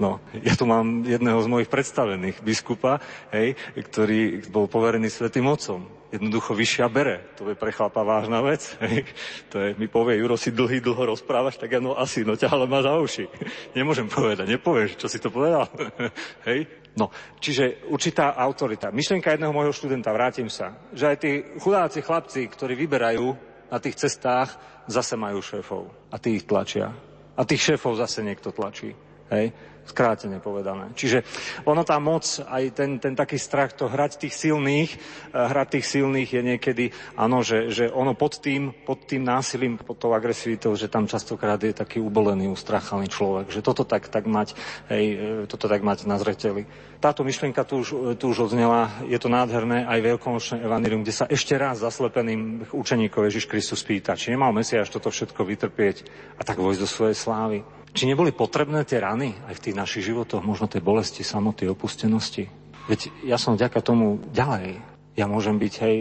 No, 0.00 0.24
ja 0.40 0.56
tu 0.56 0.64
mám 0.64 1.04
jedného 1.04 1.38
z 1.40 1.50
mojich 1.50 1.68
predstavených, 1.68 2.40
biskupa, 2.40 3.00
hej, 3.30 3.54
ktorý 3.76 4.48
bol 4.48 4.64
poverený 4.66 5.12
svetým 5.12 5.44
otcom 5.46 6.04
jednoducho 6.14 6.54
vyššia 6.54 6.86
bere. 6.86 7.26
To 7.42 7.50
je 7.50 7.58
pre 7.58 7.74
chlapa 7.74 8.06
vážna 8.06 8.38
vec. 8.38 8.62
Hej. 8.78 9.02
To 9.50 9.58
je, 9.58 9.74
mi 9.74 9.90
povie, 9.90 10.22
Juro, 10.22 10.38
si 10.38 10.54
dlhý, 10.54 10.78
dlho 10.78 11.10
rozprávaš, 11.10 11.58
tak 11.58 11.74
ja 11.74 11.80
no 11.82 11.98
asi, 11.98 12.22
no 12.22 12.38
ťa 12.38 12.54
ale 12.54 12.70
má 12.70 12.86
za 12.86 12.94
uši. 12.94 13.26
Nemôžem 13.74 14.06
povedať, 14.06 14.46
nepovieš, 14.46 14.94
čo 14.94 15.10
si 15.10 15.18
to 15.18 15.34
povedal. 15.34 15.66
Hej. 16.48 16.70
No, 16.94 17.10
čiže 17.42 17.90
určitá 17.90 18.38
autorita. 18.38 18.94
Myšlenka 18.94 19.34
jedného 19.34 19.50
môjho 19.50 19.74
študenta, 19.74 20.14
vrátim 20.14 20.46
sa, 20.46 20.78
že 20.94 21.10
aj 21.10 21.16
tí 21.18 21.32
chudáci 21.58 21.98
chlapci, 22.06 22.46
ktorí 22.46 22.78
vyberajú 22.78 23.34
na 23.66 23.78
tých 23.82 23.98
cestách, 23.98 24.54
zase 24.86 25.18
majú 25.18 25.42
šéfov 25.42 25.90
a 26.14 26.16
tí 26.22 26.38
ich 26.38 26.46
tlačia. 26.46 26.94
A 27.34 27.42
tých 27.42 27.74
šéfov 27.74 27.98
zase 27.98 28.22
niekto 28.22 28.54
tlačí. 28.54 28.94
Hej? 29.26 29.50
Skrátene 29.84 30.40
povedané. 30.40 30.92
Čiže 30.96 31.22
ono 31.68 31.84
tá 31.84 32.00
moc, 32.00 32.24
aj 32.40 32.64
ten, 32.72 32.96
ten 32.96 33.12
taký 33.12 33.36
strach, 33.36 33.76
to 33.76 33.86
hrať 33.88 34.26
tých 34.26 34.34
silných, 34.34 34.90
eh, 34.90 34.98
hrať 35.32 35.68
tých 35.78 35.86
silných 35.86 36.28
je 36.32 36.42
niekedy, 36.42 36.84
áno, 37.20 37.44
že, 37.44 37.68
že 37.68 37.92
ono 37.92 38.16
pod 38.16 38.40
tým, 38.40 38.72
pod 38.72 39.04
tým 39.04 39.22
násilím, 39.22 39.76
pod 39.76 40.00
tou 40.00 40.16
agresivitou, 40.16 40.72
že 40.74 40.88
tam 40.88 41.04
častokrát 41.04 41.60
je 41.60 41.76
taký 41.76 42.00
ubolený, 42.00 42.48
ustrachaný 42.48 43.12
človek, 43.12 43.52
že 43.52 43.60
toto 43.60 43.84
tak, 43.84 44.08
tak 44.08 44.24
mať, 44.24 44.56
hej, 44.88 45.04
eh, 45.12 45.18
toto 45.44 45.68
tak 45.68 45.84
mať 45.84 46.08
na 46.08 46.16
zreteli. 46.16 46.64
Táto 47.04 47.20
myšlienka 47.20 47.68
tu 47.68 47.84
už, 47.84 47.88
eh, 47.92 47.96
tu 48.16 48.32
už 48.32 48.48
odznela, 48.48 48.88
je 49.04 49.20
to 49.20 49.28
nádherné 49.28 49.84
aj 49.84 50.00
veľkonočné 50.00 50.64
evanilium, 50.64 51.04
kde 51.04 51.12
sa 51.12 51.28
ešte 51.28 51.52
raz 51.60 51.84
zaslepeným 51.84 52.72
učeníkov 52.72 53.28
Ježiš 53.28 53.44
Kristus 53.44 53.84
pýta, 53.84 54.16
či 54.16 54.32
nemal 54.32 54.56
Mesiáš 54.56 54.88
toto 54.88 55.12
všetko 55.12 55.44
vytrpieť 55.44 56.08
a 56.40 56.42
tak 56.42 56.56
vojsť 56.56 56.80
do 56.80 56.88
svojej 56.88 57.16
slávy. 57.16 57.83
Či 57.94 58.10
neboli 58.10 58.34
potrebné 58.34 58.82
tie 58.82 58.98
rany 58.98 59.38
aj 59.46 59.54
v 59.54 59.62
tých 59.70 59.78
našich 59.78 60.02
životoch, 60.10 60.42
možno 60.42 60.66
tie 60.66 60.82
bolesti, 60.82 61.22
samoty, 61.22 61.70
opustenosti? 61.70 62.50
Veď 62.90 63.14
ja 63.22 63.38
som 63.38 63.54
vďaka 63.54 63.78
tomu 63.80 64.18
ďalej. 64.34 64.82
Ja 65.14 65.30
môžem 65.30 65.62
byť 65.62 65.74
aj 65.78 65.94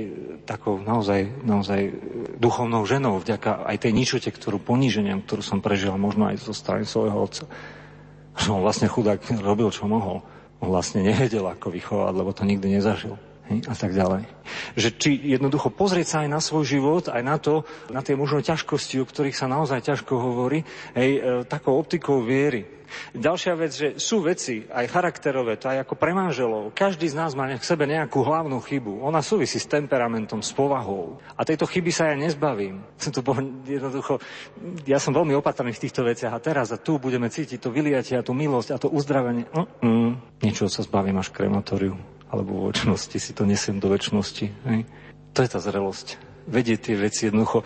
takou 0.50 0.82
naozaj, 0.82 1.46
naozaj 1.46 1.94
duchovnou 2.42 2.82
ženou 2.90 3.22
vďaka 3.22 3.70
aj 3.70 3.86
tej 3.86 3.94
ničote, 3.94 4.34
ktorú 4.34 4.58
poníženiam, 4.58 5.22
ktorú 5.22 5.46
som 5.46 5.62
prežil 5.62 5.94
možno 6.02 6.34
aj 6.34 6.42
zo 6.42 6.58
strany 6.58 6.82
svojho 6.90 7.14
otca. 7.14 7.46
Že 8.42 8.58
on 8.58 8.66
vlastne 8.66 8.90
chudák 8.90 9.22
robil, 9.46 9.70
čo 9.70 9.86
mohol. 9.86 10.26
On 10.66 10.74
vlastne 10.74 11.06
nevedel, 11.06 11.46
ako 11.46 11.70
vychovať, 11.70 12.14
lebo 12.18 12.34
to 12.34 12.42
nikdy 12.42 12.74
nezažil 12.74 13.22
a 13.52 13.76
tak 13.76 13.92
ďalej. 13.92 14.24
Že 14.80 14.90
či 14.98 15.12
jednoducho 15.36 15.70
pozrieť 15.70 16.08
sa 16.08 16.18
aj 16.24 16.30
na 16.32 16.40
svoj 16.40 16.64
život, 16.64 17.12
aj 17.12 17.24
na 17.24 17.38
to, 17.38 17.68
na 17.92 18.00
tie 18.00 18.16
možno 18.16 18.40
ťažkosti, 18.40 19.04
o 19.04 19.06
ktorých 19.06 19.36
sa 19.36 19.52
naozaj 19.52 19.84
ťažko 19.84 20.14
hovorí, 20.16 20.64
hej, 20.96 21.12
e, 21.20 21.22
takou 21.48 21.76
optikou 21.76 22.24
viery. 22.24 22.84
Ďalšia 23.14 23.54
vec, 23.58 23.72
že 23.74 23.88
sú 23.98 24.22
veci, 24.22 24.70
aj 24.70 24.86
charakterové, 24.86 25.58
to 25.58 25.66
aj 25.66 25.82
ako 25.86 25.98
pre 25.98 26.14
manželov. 26.14 26.74
Každý 26.78 27.10
z 27.10 27.18
nás 27.18 27.34
má 27.34 27.50
v 27.50 27.66
sebe 27.66 27.90
nejakú 27.90 28.22
hlavnú 28.22 28.62
chybu. 28.62 29.02
Ona 29.02 29.26
súvisí 29.26 29.58
s 29.58 29.66
temperamentom, 29.66 30.46
s 30.46 30.54
povahou. 30.54 31.18
A 31.34 31.42
tejto 31.42 31.66
chyby 31.66 31.90
sa 31.90 32.14
ja 32.14 32.16
nezbavím. 32.18 32.86
To 33.14 33.22
jednoducho, 33.66 34.18
ja 34.90 34.98
som 34.98 35.14
veľmi 35.14 35.38
opatrný 35.38 35.72
v 35.72 35.84
týchto 35.88 36.02
veciach 36.02 36.34
a 36.34 36.44
teraz 36.44 36.74
a 36.74 36.82
tu 36.82 36.98
budeme 36.98 37.30
cítiť 37.30 37.62
to 37.62 37.70
vyliatie 37.70 38.18
a 38.18 38.26
tú 38.26 38.34
milosť 38.34 38.70
a 38.74 38.82
to 38.82 38.90
uzdravenie. 38.90 39.46
Mm-mm. 39.54 40.18
Niečo 40.42 40.66
sa 40.68 40.82
zbavím 40.82 41.22
až 41.22 41.30
krematóriu 41.30 41.96
alebo 42.34 42.66
v 42.66 42.74
väčšnosti 42.74 43.18
si 43.22 43.32
to 43.38 43.46
nesiem 43.46 43.78
do 43.78 43.94
väčšnosti. 43.94 44.46
Hej. 44.50 44.90
To 45.38 45.40
je 45.46 45.50
tá 45.54 45.62
zrelosť. 45.62 46.18
Vedieť 46.44 46.92
tie 46.92 46.96
veci 46.98 47.30
jednoducho 47.30 47.64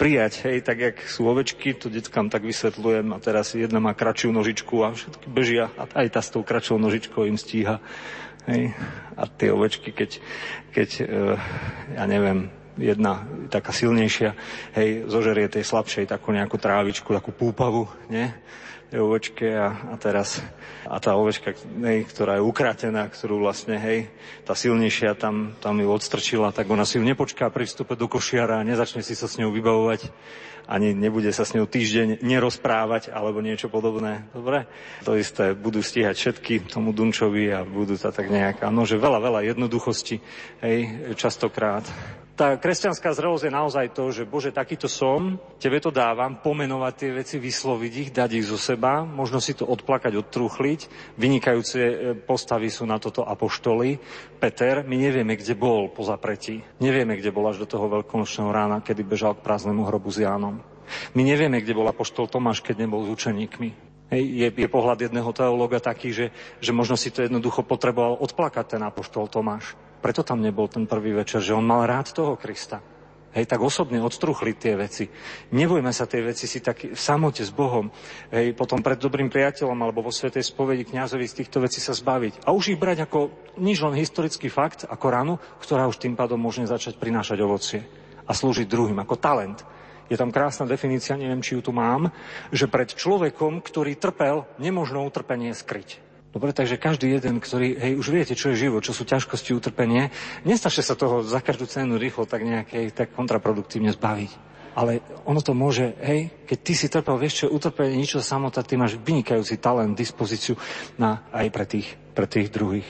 prijať, 0.00 0.48
hej, 0.48 0.64
tak 0.64 0.78
jak 0.80 0.96
sú 1.04 1.28
ovečky, 1.28 1.76
to 1.76 1.92
deckám 1.92 2.32
tak 2.32 2.46
vysvetľujem 2.46 3.12
a 3.12 3.18
teraz 3.20 3.52
jedna 3.52 3.82
má 3.82 3.92
kratšiu 3.92 4.32
nožičku 4.32 4.80
a 4.80 4.96
všetky 4.96 5.26
bežia 5.28 5.68
a 5.76 5.84
aj 5.84 6.08
tá 6.14 6.20
s 6.22 6.32
tou 6.32 6.40
kratšou 6.40 6.80
nožičkou 6.80 7.26
im 7.28 7.36
stíha. 7.36 7.82
Hej. 8.48 8.72
A 9.18 9.22
tie 9.28 9.52
ovečky, 9.52 9.92
keď, 9.92 10.10
keď 10.72 10.88
e, 11.00 11.04
ja 12.00 12.04
neviem, 12.08 12.48
jedna 12.80 13.26
taká 13.50 13.70
silnejšia, 13.70 14.34
hej, 14.78 15.10
zožerie 15.10 15.50
tej 15.50 15.66
slabšej 15.66 16.10
takú 16.10 16.32
nejakú 16.32 16.56
trávičku, 16.56 17.12
takú 17.12 17.30
púpavu, 17.34 17.90
nie? 18.08 18.30
Ovečke 18.98 19.48
a, 19.54 19.90
a 19.90 19.94
teraz 19.98 20.42
a 20.84 20.98
tá 21.00 21.16
ovečka, 21.16 21.54
hej, 21.84 22.06
ktorá 22.10 22.38
je 22.38 22.46
ukratená, 22.46 23.08
ktorú 23.08 23.42
vlastne, 23.42 23.78
hej, 23.78 24.10
tá 24.44 24.52
silnejšia 24.52 25.16
tam, 25.16 25.56
tam 25.58 25.80
ju 25.80 25.88
odstrčila, 25.88 26.52
tak 26.54 26.68
ona 26.70 26.84
si 26.84 27.00
ju 27.00 27.04
nepočká 27.04 27.48
pri 27.48 27.64
vstupe 27.64 27.96
do 27.96 28.06
košiara 28.06 28.60
a 28.60 28.66
nezačne 28.66 29.00
si 29.00 29.16
sa 29.16 29.30
s 29.30 29.38
ňou 29.40 29.54
vybavovať 29.54 30.10
ani 30.64 30.96
nebude 30.96 31.28
sa 31.32 31.44
s 31.44 31.52
ňou 31.52 31.68
týždeň 31.68 32.24
nerozprávať 32.24 33.12
alebo 33.12 33.44
niečo 33.44 33.68
podobné. 33.68 34.24
Dobre? 34.32 34.64
To 35.04 35.16
isté, 35.16 35.52
budú 35.52 35.84
stíhať 35.84 36.16
všetky 36.16 36.72
tomu 36.72 36.96
Dunčovi 36.96 37.52
a 37.52 37.60
budú 37.68 38.00
to 38.00 38.08
tak 38.08 38.32
nejaká, 38.32 38.72
no 38.72 38.88
že 38.88 38.96
veľa, 38.96 39.20
veľa 39.20 39.40
jednoduchosti, 39.52 40.16
hej, 40.64 40.78
častokrát 41.20 41.84
tá 42.34 42.58
kresťanská 42.58 43.14
zrelosť 43.14 43.46
je 43.46 43.52
naozaj 43.54 43.86
to, 43.94 44.10
že 44.10 44.26
Bože, 44.26 44.50
takýto 44.50 44.90
som, 44.90 45.38
tebe 45.62 45.78
to 45.78 45.94
dávam, 45.94 46.42
pomenovať 46.42 46.92
tie 46.98 47.10
veci, 47.14 47.36
vysloviť 47.38 47.92
ich, 47.94 48.10
dať 48.10 48.30
ich 48.34 48.46
zo 48.50 48.58
seba, 48.58 49.06
možno 49.06 49.38
si 49.38 49.54
to 49.54 49.62
odplakať, 49.62 50.18
odtruchliť. 50.18 50.80
Vynikajúce 51.14 51.78
e, 51.78 51.94
postavy 52.18 52.74
sú 52.74 52.90
na 52.90 52.98
toto 52.98 53.22
apoštoly. 53.22 54.02
Peter, 54.42 54.82
my 54.82 54.96
nevieme, 54.98 55.38
kde 55.38 55.54
bol 55.54 55.94
po 55.94 56.02
zapretí. 56.02 56.58
Nevieme, 56.82 57.14
kde 57.14 57.30
bol 57.30 57.46
až 57.46 57.62
do 57.62 57.70
toho 57.70 57.86
veľkonočného 57.86 58.50
rána, 58.50 58.82
kedy 58.82 59.06
bežal 59.06 59.38
k 59.38 59.46
prázdnemu 59.46 59.86
hrobu 59.86 60.10
s 60.10 60.18
Jánom. 60.18 60.58
My 61.14 61.22
nevieme, 61.22 61.62
kde 61.62 61.78
bol 61.78 61.86
apoštol 61.86 62.26
Tomáš, 62.26 62.60
keď 62.66 62.82
nebol 62.82 63.06
s 63.06 63.14
učeníkmi. 63.14 63.94
Hej, 64.12 64.22
je, 64.26 64.48
je 64.52 64.68
pohľad 64.68 65.06
jedného 65.06 65.30
teológa 65.32 65.80
taký, 65.80 66.12
že, 66.12 66.26
že 66.60 66.76
možno 66.76 66.98
si 66.98 67.08
to 67.08 67.24
jednoducho 67.24 67.64
potreboval 67.64 68.20
odplakať 68.20 68.76
ten 68.76 68.82
apoštol 68.84 69.30
Tomáš. 69.30 69.78
Preto 70.04 70.20
tam 70.20 70.44
nebol 70.44 70.68
ten 70.68 70.84
prvý 70.84 71.16
večer, 71.16 71.40
že 71.40 71.56
on 71.56 71.64
mal 71.64 71.88
rád 71.88 72.12
toho 72.12 72.36
Krista. 72.36 72.84
Hej, 73.32 73.48
tak 73.48 73.64
osobne 73.64 74.04
odstruchli 74.04 74.52
tie 74.52 74.76
veci. 74.76 75.08
Nebojme 75.56 75.90
sa 75.96 76.04
tie 76.04 76.20
veci 76.20 76.44
si 76.44 76.60
tak 76.60 76.92
v 76.92 76.94
samote 76.94 77.40
s 77.40 77.48
Bohom. 77.48 77.88
Hej, 78.28 78.52
potom 78.52 78.84
pred 78.84 79.00
dobrým 79.00 79.32
priateľom 79.32 79.74
alebo 79.80 80.04
vo 80.04 80.12
svetej 80.12 80.44
spovedi 80.44 80.84
kňazovi 80.84 81.24
z 81.24 81.40
týchto 81.40 81.64
vecí 81.64 81.80
sa 81.80 81.96
zbaviť. 81.96 82.44
A 82.44 82.52
už 82.52 82.76
ich 82.76 82.78
brať 82.78 83.08
ako 83.08 83.32
nič 83.56 83.80
len 83.80 83.96
historický 83.96 84.52
fakt, 84.52 84.84
ako 84.84 85.06
ranu, 85.08 85.34
ktorá 85.64 85.88
už 85.88 85.96
tým 85.96 86.20
pádom 86.20 86.36
môže 86.36 86.60
začať 86.68 87.00
prinášať 87.00 87.40
ovocie 87.40 87.80
a 88.28 88.36
slúžiť 88.36 88.68
druhým 88.68 89.00
ako 89.00 89.16
talent. 89.16 89.64
Je 90.12 90.20
tam 90.20 90.28
krásna 90.28 90.68
definícia, 90.68 91.16
neviem, 91.16 91.40
či 91.40 91.56
ju 91.56 91.64
tu 91.64 91.72
mám, 91.72 92.12
že 92.52 92.68
pred 92.68 92.92
človekom, 92.92 93.64
ktorý 93.64 93.96
trpel, 93.96 94.44
nemožno 94.60 95.00
utrpenie 95.00 95.56
skryť. 95.56 96.03
Dobre, 96.34 96.50
takže 96.50 96.82
každý 96.82 97.14
jeden, 97.14 97.38
ktorý, 97.38 97.78
hej, 97.78 97.92
už 97.94 98.10
viete, 98.10 98.34
čo 98.34 98.50
je 98.50 98.66
život, 98.66 98.82
čo 98.82 98.90
sú 98.90 99.06
ťažkosti, 99.06 99.54
utrpenie, 99.54 100.10
nestačte 100.42 100.82
sa 100.82 100.98
toho 100.98 101.22
za 101.22 101.38
každú 101.38 101.70
cenu 101.70 101.94
rýchlo 101.94 102.26
tak 102.26 102.42
nejakej, 102.42 102.90
tak 102.90 103.14
kontraproduktívne 103.14 103.94
zbaviť. 103.94 104.34
Ale 104.74 104.98
ono 105.22 105.38
to 105.38 105.54
môže, 105.54 105.94
hej, 106.02 106.34
keď 106.50 106.58
ty 106.58 106.72
si 106.74 106.90
trpel, 106.90 107.22
vieš 107.22 107.46
čo, 107.46 107.54
utrpenie, 107.54 108.02
niečo 108.02 108.18
samota, 108.18 108.66
ty 108.66 108.74
máš 108.74 108.98
vynikajúci 108.98 109.62
talent, 109.62 109.94
dispozíciu 109.94 110.58
na, 110.98 111.22
aj 111.30 111.46
pre 111.54 111.64
tých, 111.70 111.94
pre 112.18 112.26
tých 112.26 112.50
druhých. 112.50 112.88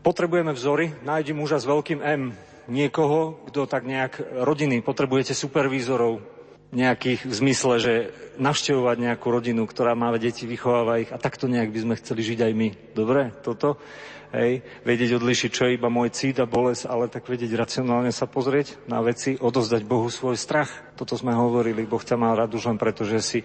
Potrebujeme 0.00 0.56
vzory, 0.56 0.96
nájdi 1.04 1.36
muža 1.36 1.60
s 1.60 1.68
veľkým 1.68 2.00
M, 2.00 2.32
niekoho, 2.72 3.44
kto 3.52 3.68
tak 3.68 3.84
nejak 3.84 4.40
rodiny, 4.40 4.80
potrebujete 4.80 5.36
supervízorov, 5.36 6.24
nejakých 6.72 7.28
v 7.28 7.34
zmysle, 7.34 7.74
že 7.78 7.92
navštevovať 8.38 8.96
nejakú 9.00 9.26
rodinu, 9.28 9.64
ktorá 9.64 9.92
má 9.96 10.12
deti, 10.16 10.48
vychováva 10.48 11.02
ich 11.02 11.10
a 11.12 11.20
takto 11.20 11.48
nejak 11.48 11.72
by 11.72 11.80
sme 11.82 11.94
chceli 12.00 12.20
žiť 12.22 12.38
aj 12.46 12.52
my. 12.52 12.68
Dobre, 12.94 13.32
toto? 13.42 13.80
Hej, 14.34 14.66
vedieť 14.82 15.22
odlišiť, 15.22 15.50
čo 15.54 15.62
je 15.64 15.76
iba 15.78 15.86
môj 15.86 16.10
cít 16.12 16.42
a 16.42 16.50
bolesť, 16.50 16.90
ale 16.90 17.06
tak 17.06 17.30
vedieť 17.30 17.56
racionálne 17.56 18.10
sa 18.10 18.26
pozrieť 18.26 18.74
na 18.90 18.98
veci, 19.00 19.38
odozdať 19.38 19.86
Bohu 19.86 20.10
svoj 20.10 20.34
strach. 20.34 20.68
Toto 20.98 21.14
sme 21.14 21.32
hovorili, 21.32 21.86
Boh 21.86 22.02
ťa 22.02 22.18
má 22.18 22.34
rád 22.34 22.52
už 22.58 22.68
len 22.68 22.78
preto, 22.78 23.06
že 23.06 23.22
si... 23.22 23.38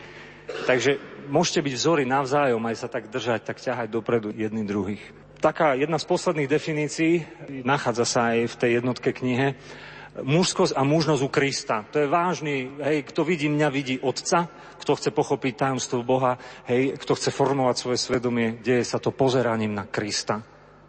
Takže 0.67 0.97
môžete 1.29 1.63
byť 1.63 1.73
vzory 1.77 2.03
navzájom, 2.03 2.59
aj 2.65 2.75
sa 2.75 2.87
tak 2.89 3.07
držať, 3.07 3.45
tak 3.45 3.61
ťahať 3.61 3.87
dopredu 3.87 4.33
jedných 4.33 4.67
druhých. 4.67 5.03
Taká 5.39 5.73
jedna 5.77 5.97
z 5.97 6.05
posledných 6.05 6.49
definícií 6.49 7.13
nachádza 7.65 8.05
sa 8.05 8.21
aj 8.35 8.51
v 8.51 8.55
tej 8.59 8.71
jednotke 8.81 9.09
knihe 9.15 9.57
mužskosť 10.23 10.73
a 10.77 10.81
mužnosť 10.85 11.21
u 11.25 11.29
Krista. 11.29 11.83
To 11.93 12.01
je 12.01 12.07
vážny, 12.07 12.69
hej, 12.81 13.05
kto 13.05 13.21
vidí 13.25 13.51
mňa, 13.51 13.67
vidí 13.73 13.95
Otca, 13.99 14.47
kto 14.81 14.97
chce 14.97 15.09
pochopiť 15.13 15.53
tajomstvo 15.67 16.01
Boha, 16.01 16.41
hej, 16.65 16.97
kto 16.97 17.13
chce 17.17 17.29
formovať 17.29 17.75
svoje 17.77 17.99
svedomie, 18.01 18.57
deje 18.61 18.85
sa 18.85 18.97
to 18.97 19.13
pozeraním 19.13 19.73
na 19.75 19.85
Krista. 19.85 20.41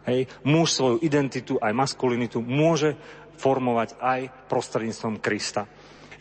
Hej, 0.03 0.27
muž 0.43 0.75
svoju 0.75 0.97
identitu, 0.99 1.55
aj 1.61 1.71
maskulinitu 1.71 2.43
môže 2.43 2.97
formovať 3.39 3.97
aj 3.99 4.19
prostredníctvom 4.51 5.19
Krista. 5.19 5.67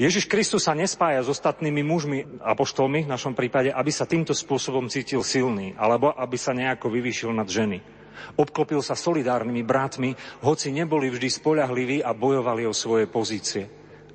Ježiš 0.00 0.26
Kristus 0.26 0.64
sa 0.66 0.72
nespája 0.72 1.20
s 1.20 1.28
ostatnými 1.28 1.84
mužmi, 1.84 2.40
apoštolmi 2.40 3.04
v 3.04 3.12
našom 3.12 3.36
prípade, 3.36 3.68
aby 3.68 3.92
sa 3.92 4.08
týmto 4.08 4.32
spôsobom 4.32 4.88
cítil 4.88 5.20
silný, 5.20 5.76
alebo 5.76 6.10
aby 6.10 6.36
sa 6.40 6.56
nejako 6.56 6.88
vyvýšil 6.88 7.30
nad 7.30 7.46
ženy. 7.46 8.01
Obklopil 8.36 8.80
sa 8.80 8.96
solidárnymi 8.98 9.62
bratmi, 9.66 10.14
hoci 10.44 10.72
neboli 10.72 11.12
vždy 11.12 11.28
spoľahliví 11.28 11.98
a 12.00 12.16
bojovali 12.16 12.64
o 12.68 12.74
svoje 12.76 13.08
pozície. 13.08 13.68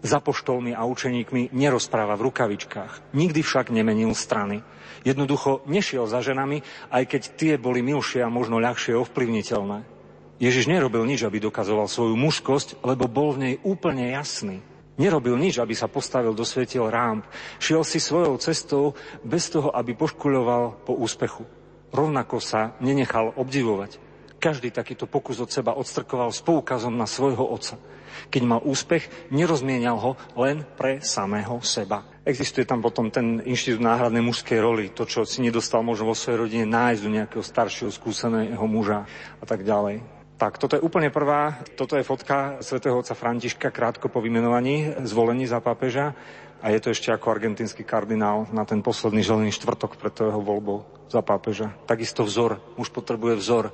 Za 0.06 0.22
poštolmi 0.22 0.78
a 0.78 0.86
učeníkmi 0.86 1.52
nerozpráva 1.58 2.14
v 2.16 2.30
rukavičkách. 2.30 3.18
Nikdy 3.18 3.42
však 3.42 3.74
nemenil 3.74 4.14
strany. 4.14 4.62
Jednoducho 5.02 5.66
nešiel 5.66 6.06
za 6.06 6.22
ženami, 6.22 6.62
aj 6.94 7.04
keď 7.10 7.22
tie 7.34 7.54
boli 7.58 7.82
milšie 7.82 8.22
a 8.22 8.30
možno 8.30 8.62
ľahšie 8.62 8.94
ovplyvniteľné. 8.94 9.98
Ježiš 10.38 10.70
nerobil 10.70 11.02
nič, 11.10 11.26
aby 11.26 11.42
dokazoval 11.42 11.90
svoju 11.90 12.14
mužskosť, 12.14 12.86
lebo 12.86 13.10
bol 13.10 13.34
v 13.34 13.42
nej 13.42 13.56
úplne 13.66 14.14
jasný. 14.14 14.62
Nerobil 14.98 15.38
nič, 15.38 15.58
aby 15.58 15.74
sa 15.78 15.90
postavil 15.90 16.34
do 16.34 16.46
svetiel 16.46 16.90
rámp. 16.90 17.26
Šiel 17.58 17.82
si 17.86 18.02
svojou 18.02 18.38
cestou 18.42 18.94
bez 19.26 19.50
toho, 19.50 19.74
aby 19.74 19.98
poškuľoval 19.98 20.86
po 20.86 20.94
úspechu. 20.98 21.46
Rovnako 21.92 22.38
sa 22.44 22.76
nenechal 22.84 23.32
obdivovať. 23.36 24.00
Každý 24.38 24.70
takýto 24.70 25.10
pokus 25.10 25.42
od 25.42 25.50
seba 25.50 25.74
odstrkoval 25.74 26.30
s 26.30 26.46
poukazom 26.46 26.94
na 26.94 27.10
svojho 27.10 27.42
otca. 27.42 27.82
Keď 28.30 28.42
mal 28.46 28.62
úspech, 28.62 29.30
nerozmienial 29.34 29.98
ho 29.98 30.12
len 30.38 30.62
pre 30.78 31.02
samého 31.02 31.58
seba. 31.66 32.06
Existuje 32.22 32.68
tam 32.68 32.84
potom 32.84 33.10
ten 33.10 33.42
inštitút 33.42 33.82
náhradnej 33.82 34.22
mužskej 34.22 34.60
roli, 34.62 34.92
to, 34.94 35.08
čo 35.08 35.24
si 35.24 35.40
nedostal 35.42 35.82
možno 35.82 36.12
vo 36.12 36.16
svojej 36.18 36.44
rodine, 36.44 36.66
nájsť 36.70 37.02
do 37.02 37.14
nejakého 37.14 37.44
staršieho, 37.46 37.90
skúseného 37.90 38.66
muža 38.68 39.08
a 39.42 39.46
tak 39.48 39.64
ďalej. 39.64 40.04
Tak, 40.38 40.62
toto 40.62 40.78
je 40.78 40.86
úplne 40.86 41.10
prvá, 41.10 41.66
toto 41.74 41.98
je 41.98 42.06
fotka 42.06 42.62
svätého 42.62 42.94
otca 42.94 43.18
Františka 43.18 43.74
krátko 43.74 44.06
po 44.06 44.22
vymenovaní, 44.22 44.94
zvolení 45.02 45.50
za 45.50 45.58
pápeža 45.66 46.14
a 46.62 46.74
je 46.74 46.80
to 46.82 46.90
ešte 46.94 47.14
ako 47.14 47.34
argentínsky 47.34 47.86
kardinál 47.86 48.50
na 48.50 48.66
ten 48.66 48.82
posledný 48.82 49.22
želený 49.22 49.54
štvrtok 49.54 49.98
pred 50.02 50.14
jeho 50.14 50.42
voľbou 50.42 50.86
za 51.08 51.22
pápeža. 51.22 51.74
Takisto 51.86 52.26
vzor, 52.26 52.60
už 52.76 52.90
potrebuje 52.90 53.38
vzor. 53.38 53.66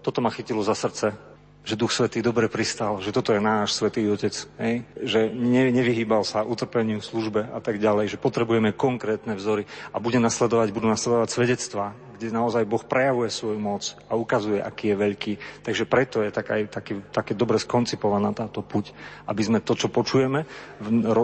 Toto 0.00 0.22
ma 0.24 0.32
chytilo 0.32 0.64
za 0.64 0.72
srdce 0.72 1.30
že 1.60 1.76
Duch 1.76 1.92
Svetý 1.92 2.24
dobre 2.24 2.48
pristal, 2.48 3.04
že 3.04 3.12
toto 3.12 3.36
je 3.36 3.40
náš 3.40 3.76
Svetý 3.76 4.08
Otec, 4.08 4.32
hej? 4.56 4.80
že 4.96 5.28
ne, 5.28 5.68
nevyhýbal 5.68 6.24
sa 6.24 6.40
utrpeniu, 6.40 7.04
službe 7.04 7.52
a 7.52 7.60
tak 7.60 7.76
ďalej, 7.76 8.16
že 8.16 8.22
potrebujeme 8.22 8.72
konkrétne 8.72 9.36
vzory 9.36 9.68
a 9.92 10.00
bude 10.00 10.16
nasledovať, 10.16 10.72
budú 10.72 10.88
nasledovať 10.88 11.28
svedectvá, 11.28 11.92
kde 12.20 12.36
naozaj 12.36 12.68
Boh 12.68 12.84
prejavuje 12.84 13.32
svoju 13.32 13.56
moc 13.56 13.96
a 14.12 14.12
ukazuje, 14.12 14.60
aký 14.60 14.92
je 14.92 14.96
veľký. 15.00 15.32
Takže 15.64 15.88
preto 15.88 16.20
je 16.20 16.28
tak 16.28 16.52
aj 16.52 16.68
taký, 16.68 17.00
také 17.08 17.32
dobre 17.32 17.56
skoncipovaná 17.56 18.36
táto 18.36 18.60
puť, 18.60 18.92
aby 19.24 19.40
sme 19.40 19.64
to, 19.64 19.72
čo 19.72 19.88
počujeme 19.88 20.44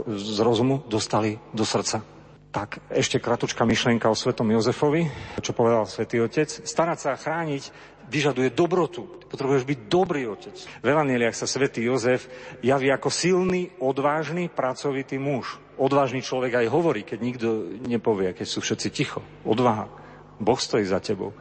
z 0.09 0.39
rozumu, 0.41 0.81
dostali 0.89 1.37
do 1.53 1.69
srdca. 1.69 2.01
Tak, 2.49 2.89
ešte 2.89 3.21
kratučká 3.21 3.69
myšlienka 3.69 4.09
o 4.09 4.17
svetom 4.17 4.49
Jozefovi, 4.49 5.05
čo 5.45 5.53
povedal 5.53 5.85
svätý 5.85 6.25
Otec. 6.25 6.49
Starať 6.49 6.99
sa 7.05 7.13
chrániť 7.13 7.69
vyžaduje 8.09 8.55
dobrotu. 8.55 9.05
Potrebuješ 9.27 9.67
byť 9.67 9.79
dobrý 9.91 10.31
otec. 10.31 10.55
V 10.55 10.87
Evangeliach 10.87 11.35
sa 11.35 11.51
svätý 11.51 11.83
Jozef 11.83 12.31
javí 12.63 12.89
ako 12.95 13.11
silný, 13.11 13.75
odvážny, 13.83 14.47
pracovitý 14.47 15.19
muž. 15.19 15.59
Odvážny 15.77 16.23
človek 16.23 16.65
aj 16.65 16.73
hovorí, 16.73 17.03
keď 17.03 17.19
nikto 17.21 17.49
nepovie, 17.85 18.33
keď 18.33 18.47
sú 18.47 18.63
všetci 18.63 18.89
ticho. 18.95 19.21
Odvaha. 19.43 20.06
Boh 20.41 20.61
stojí 20.61 20.85
za 20.85 21.01
tebou. 21.01 21.33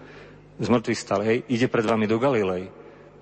Z 0.60 0.72
mŕtvych 0.72 1.00
stal, 1.00 1.22
hej, 1.28 1.44
ide 1.52 1.68
pred 1.68 1.84
vami 1.84 2.08
do 2.08 2.16
Galilei. 2.16 2.72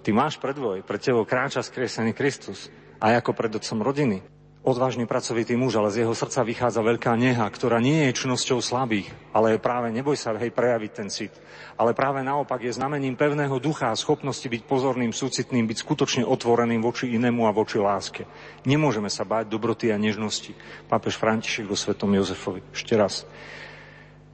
Ty 0.05 0.09
máš 0.13 0.38
predvoj, 0.38 0.86
pred 0.86 1.01
tebou 1.01 1.26
kráča 1.26 1.65
skriesený 1.65 2.13
Kristus. 2.13 2.69
Aj 3.01 3.15
ako 3.17 3.34
pred 3.34 3.51
otcom 3.51 3.82
rodiny 3.82 4.21
odvážny 4.63 5.03
pracovitý 5.03 5.59
muž, 5.59 5.76
ale 5.76 5.91
z 5.91 6.07
jeho 6.07 6.15
srdca 6.15 6.39
vychádza 6.47 6.80
veľká 6.80 7.11
neha, 7.19 7.43
ktorá 7.43 7.84
nie 7.84 8.07
je 8.09 8.24
čnosťou 8.24 8.63
slabých, 8.63 9.11
ale 9.36 9.55
je 9.55 9.59
práve, 9.59 9.91
neboj 9.91 10.15
sa, 10.15 10.32
hej, 10.39 10.55
prejaviť 10.55 10.91
ten 10.95 11.11
cit. 11.11 11.36
Ale 11.76 11.91
práve 11.91 12.24
naopak 12.24 12.63
je 12.63 12.71
znamením 12.71 13.19
pevného 13.19 13.59
ducha 13.59 13.91
a 13.91 13.99
schopnosti 13.99 14.47
byť 14.47 14.63
pozorným, 14.63 15.11
súcitným, 15.11 15.67
byť 15.67 15.78
skutočne 15.84 16.24
otvoreným 16.24 16.80
voči 16.80 17.11
inému 17.11 17.43
a 17.43 17.51
voči 17.51 17.78
láske. 17.78 18.24
Nemôžeme 18.63 19.11
sa 19.11 19.28
báť 19.28 19.51
dobroty 19.51 19.91
a 19.91 19.99
nežnosti. 19.99 20.55
Pápež 20.88 21.19
František 21.19 21.67
vo 21.67 21.76
Svetom 21.76 22.15
Jozefovi. 22.15 22.63
Ešte 22.71 22.95
raz. 22.95 23.28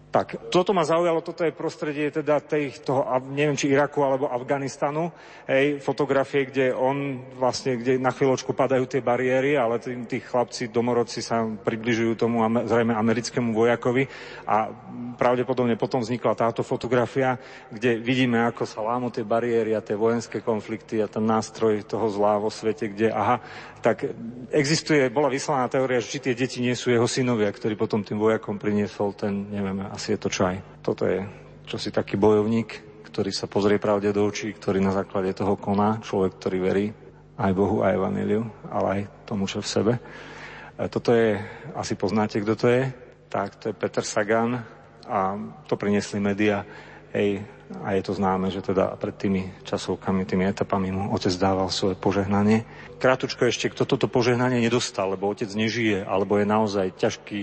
Tak, 0.10 0.50
toto 0.50 0.74
ma 0.74 0.82
zaujalo, 0.82 1.22
toto 1.22 1.46
je 1.46 1.54
prostredie 1.54 2.10
teda 2.10 2.42
tej, 2.42 2.82
toho, 2.82 3.06
neviem, 3.30 3.54
či 3.54 3.70
Iraku 3.70 4.02
alebo 4.02 4.26
Afganistanu, 4.26 5.14
hej, 5.46 5.78
fotografie, 5.86 6.50
kde 6.50 6.74
on 6.74 7.22
vlastne, 7.38 7.78
kde 7.78 8.02
na 8.02 8.10
chvíľočku 8.10 8.58
padajú 8.58 8.90
tie 8.90 9.06
bariéry, 9.06 9.54
ale 9.54 9.78
tí, 9.78 9.94
tí 10.10 10.18
chlapci, 10.18 10.74
domorodci 10.74 11.22
sa 11.22 11.46
približujú 11.46 12.26
tomu 12.26 12.42
zrejme 12.66 12.98
americkému 12.98 13.54
vojakovi 13.54 14.10
a 14.50 14.74
pravdepodobne 15.14 15.78
potom 15.78 16.02
vznikla 16.02 16.34
táto 16.34 16.66
fotografia, 16.66 17.38
kde 17.70 18.02
vidíme, 18.02 18.42
ako 18.50 18.66
sa 18.66 18.82
lámu 18.82 19.14
tie 19.14 19.22
bariéry 19.22 19.78
a 19.78 19.86
tie 19.86 19.94
vojenské 19.94 20.42
konflikty 20.42 21.06
a 21.06 21.12
ten 21.12 21.22
nástroj 21.22 21.86
toho 21.86 22.10
zlá 22.10 22.42
vo 22.42 22.50
svete, 22.50 22.90
kde, 22.90 23.14
aha, 23.14 23.46
tak 23.86 24.10
existuje, 24.50 25.06
bola 25.14 25.30
vyslaná 25.30 25.70
teória, 25.70 26.02
že 26.02 26.18
či 26.18 26.20
tie 26.20 26.34
deti 26.34 26.60
nie 26.66 26.74
sú 26.74 26.90
jeho 26.90 27.06
synovia, 27.06 27.54
ktorý 27.54 27.78
potom 27.78 28.02
tým 28.02 28.18
vojakom 28.18 28.58
priniesol 28.58 29.14
ten, 29.14 29.48
neviem, 29.54 29.86
asi 30.00 30.16
je 30.16 30.24
to 30.24 30.32
čaj. 30.32 30.80
Toto 30.80 31.04
je 31.04 31.28
čosi 31.68 31.92
taký 31.92 32.16
bojovník, 32.16 33.04
ktorý 33.12 33.36
sa 33.36 33.52
pozrie 33.52 33.84
pravde 33.84 34.16
do 34.16 34.24
očí, 34.24 34.56
ktorý 34.56 34.80
na 34.80 34.96
základe 34.96 35.36
toho 35.36 35.60
koná, 35.60 36.00
človek, 36.00 36.40
ktorý 36.40 36.58
verí 36.64 36.88
aj 37.36 37.52
Bohu, 37.52 37.84
aj 37.84 38.00
Evaníliu, 38.00 38.48
ale 38.72 38.88
aj 38.88 39.02
tomu, 39.28 39.44
čo 39.44 39.60
v 39.60 39.68
sebe. 39.68 39.94
E, 40.00 40.88
toto 40.88 41.12
je, 41.12 41.36
asi 41.76 42.00
poznáte, 42.00 42.40
kto 42.40 42.54
to 42.56 42.68
je, 42.72 42.88
tak 43.28 43.60
to 43.60 43.70
je 43.70 43.76
Peter 43.76 44.08
Sagan 44.08 44.64
a 45.04 45.36
to 45.68 45.76
priniesli 45.76 46.24
média 46.24 46.64
Hej, 47.10 47.42
a 47.70 47.94
je 47.94 48.02
to 48.02 48.18
známe, 48.18 48.50
že 48.50 48.66
teda 48.66 48.98
pred 48.98 49.14
tými 49.14 49.54
časovkami, 49.62 50.26
tými 50.26 50.50
etapami 50.50 50.90
mu 50.90 51.14
otec 51.14 51.30
dával 51.38 51.70
svoje 51.70 51.94
požehnanie. 51.94 52.66
Krátučko 52.98 53.46
ešte, 53.46 53.70
kto 53.70 53.86
toto 53.86 54.10
požehnanie 54.10 54.58
nedostal, 54.58 55.14
lebo 55.14 55.30
otec 55.30 55.46
nežije, 55.54 56.02
alebo 56.02 56.42
je 56.42 56.50
naozaj 56.50 56.98
ťažký 56.98 57.38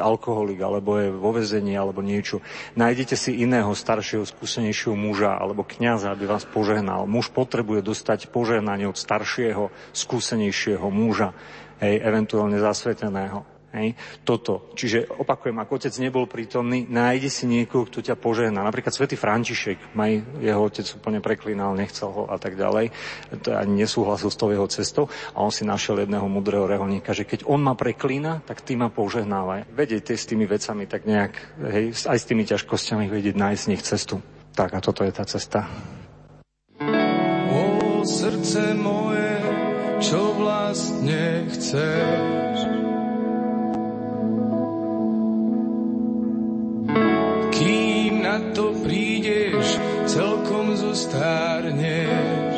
alkoholik, 0.00 0.64
alebo 0.64 0.96
je 0.96 1.12
vo 1.12 1.30
vezení, 1.36 1.76
alebo 1.76 2.00
niečo. 2.00 2.40
Nájdete 2.72 3.20
si 3.20 3.36
iného 3.36 3.68
staršieho, 3.76 4.24
skúsenejšieho 4.24 4.96
muža 4.96 5.36
alebo 5.36 5.60
kňaza, 5.60 6.08
aby 6.08 6.24
vás 6.24 6.48
požehnal. 6.48 7.04
Muž 7.04 7.28
potrebuje 7.28 7.84
dostať 7.84 8.32
požehnanie 8.32 8.88
od 8.88 8.96
staršieho, 8.96 9.68
skúsenejšieho 9.92 10.88
muža, 10.88 11.36
hej, 11.84 12.00
eventuálne 12.00 12.56
zasveteného. 12.56 13.55
Hej, 13.76 13.92
toto. 14.24 14.72
Čiže 14.72 15.04
opakujem, 15.20 15.60
ak 15.60 15.68
otec 15.68 15.92
nebol 16.00 16.24
prítomný, 16.24 16.88
nájde 16.88 17.28
si 17.28 17.44
niekoho, 17.44 17.84
kto 17.84 18.00
ťa 18.00 18.16
požehná. 18.16 18.64
Napríklad 18.64 18.96
svätý 18.96 19.20
František, 19.20 19.92
maj, 19.92 20.24
jeho 20.40 20.64
otec 20.64 20.88
úplne 20.96 21.20
preklínal, 21.20 21.76
nechcel 21.76 22.08
ho 22.08 22.24
a 22.24 22.40
tak 22.40 22.56
ďalej. 22.56 22.88
To 23.44 23.52
ani 23.52 23.84
nesúhlasil 23.84 24.32
s 24.32 24.40
tou 24.40 24.48
jeho 24.48 24.64
cestou. 24.64 25.12
A 25.36 25.44
on 25.44 25.52
si 25.52 25.68
našiel 25.68 26.00
jedného 26.00 26.24
mudrého 26.24 26.64
reholníka, 26.64 27.12
že 27.12 27.28
keď 27.28 27.44
on 27.44 27.60
ma 27.60 27.76
preklína, 27.76 28.40
tak 28.48 28.64
ty 28.64 28.80
ma 28.80 28.88
požehnávaj. 28.88 29.68
Vedieť 29.68 30.16
s 30.16 30.24
tými 30.24 30.48
vecami 30.48 30.88
tak 30.88 31.04
nejak, 31.04 31.60
hej, 31.68 31.92
aj 32.08 32.16
s 32.16 32.24
tými 32.24 32.48
ťažkosťami 32.48 33.12
vedieť 33.12 33.36
nájsť 33.36 33.60
z 33.60 33.70
nich 33.76 33.84
cestu. 33.84 34.24
Tak 34.56 34.72
a 34.72 34.80
toto 34.80 35.04
je 35.04 35.12
tá 35.12 35.28
cesta. 35.28 35.68
O 37.52 38.00
srdce 38.08 38.72
moje, 38.72 39.36
čo 40.00 40.32
vlastne 40.32 41.44
chceš? 41.52 42.85
Zostárneš. 50.96 52.56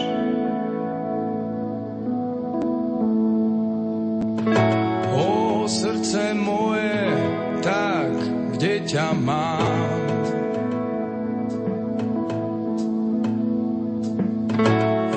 O 5.11 5.67
srdce 5.67 6.35
moje, 6.39 7.03
tak 7.67 8.15
kde 8.55 8.75
ťa 8.87 9.09
mám? 9.19 9.91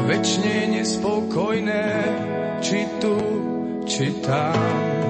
Večne 0.10 0.82
nespokojné, 0.82 1.86
či 2.58 2.90
tu, 2.98 3.18
či 3.86 4.18
tam. 4.26 5.01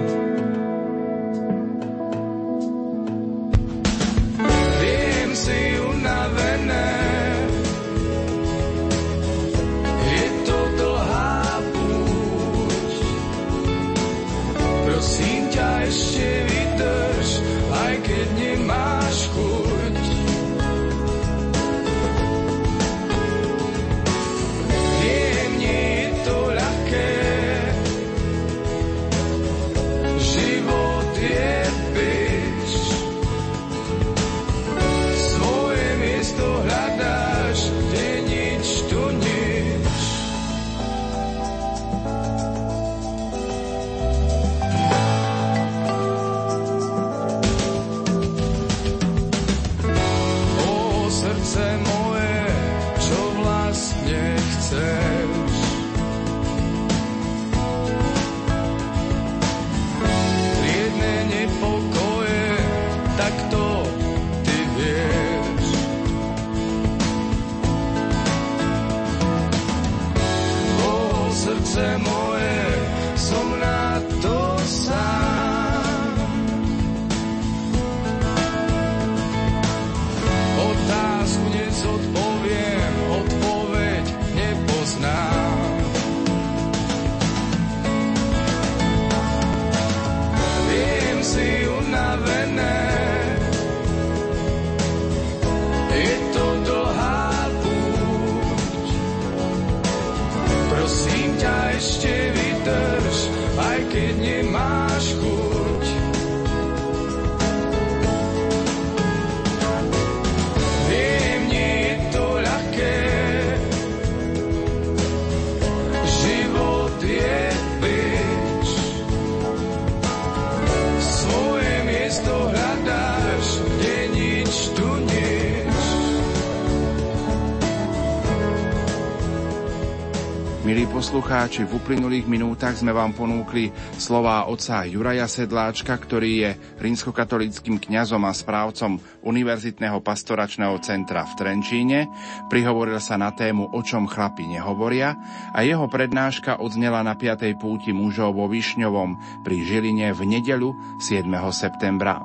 Uplynulých 131.91 132.23
minútach 132.23 132.71
sme 132.79 132.95
vám 132.95 133.11
ponúkli 133.11 133.67
slová 133.99 134.47
otca 134.47 134.87
Juraja 134.87 135.27
Sedláčka, 135.27 135.91
ktorý 135.99 136.31
je 136.39 136.49
rímskokatolickým 136.79 137.83
kňazom 137.83 138.23
a 138.23 138.31
správcom 138.31 138.95
Univerzitného 139.27 139.99
pastoračného 139.99 140.79
centra 140.79 141.27
v 141.27 141.35
Trenčíne. 141.35 142.07
Prihovoril 142.47 142.95
sa 143.03 143.19
na 143.19 143.35
tému 143.35 143.75
O 143.75 143.83
čom 143.83 144.07
chlapi 144.07 144.47
nehovoria 144.47 145.19
a 145.51 145.67
jeho 145.67 145.83
prednáška 145.91 146.63
odznela 146.63 147.03
na 147.03 147.19
5. 147.19 147.59
púti 147.59 147.91
mužov 147.91 148.39
vo 148.39 148.47
Višňovom 148.47 149.43
pri 149.43 149.59
Žiline 149.59 150.15
v 150.15 150.21
nedeľu 150.31 150.71
7. 151.03 151.27
septembra. 151.51 152.23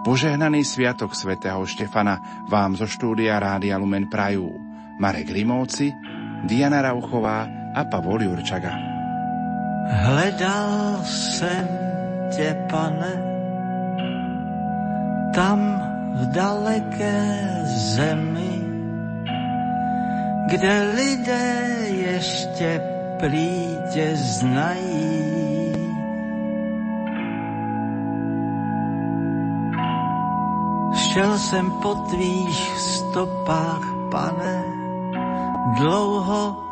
Požehnaný 0.00 0.64
sviatok 0.64 1.12
svätého 1.12 1.60
Štefana 1.68 2.48
vám 2.48 2.72
zo 2.72 2.88
štúdia 2.88 3.36
Rádia 3.36 3.76
Lumen 3.76 4.08
Prajú. 4.08 4.48
Marek 4.96 5.28
Rimovci, 5.28 5.92
Diana 6.48 6.80
Rauchová 6.80 7.67
a 7.78 7.84
Pavol 7.86 8.22
Jurčaga. 8.22 8.74
Hledal 9.86 10.98
jsem 11.04 11.68
tě, 12.34 12.66
pane, 12.70 13.14
tam 15.34 15.60
v 16.14 16.26
daleké 16.34 17.38
zemi, 17.64 18.58
kde 20.50 20.92
lidé 20.94 21.76
ještě 21.90 22.82
plítě 23.20 24.16
znají. 24.16 25.72
Šel 30.94 31.38
jsem 31.38 31.70
po 31.82 31.94
tvých 31.94 32.78
stopách, 32.78 33.86
pane, 34.10 34.64
dlouho 35.78 36.67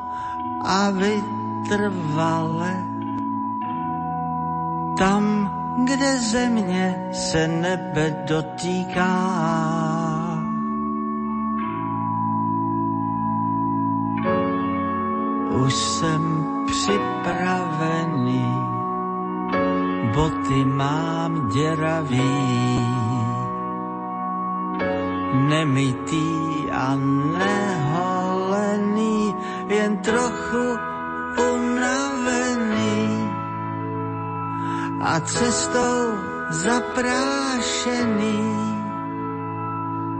a 0.66 0.90
vytrvale. 0.90 2.74
Tam, 4.98 5.50
kde 5.84 6.18
země 6.18 7.08
se 7.12 7.48
nebe 7.48 8.24
dotýká. 8.28 9.12
Už 15.66 15.74
jsem 15.74 16.46
připravený, 16.66 18.44
boty 20.14 20.64
mám 20.64 21.48
děravý, 21.48 22.20
nemytý 25.48 26.70
a 26.72 26.94
neholený, 27.38 27.85
trochu 30.02 30.78
unavený. 31.54 33.30
A 35.00 35.20
cestou 35.20 36.14
zaprášený. 36.50 38.56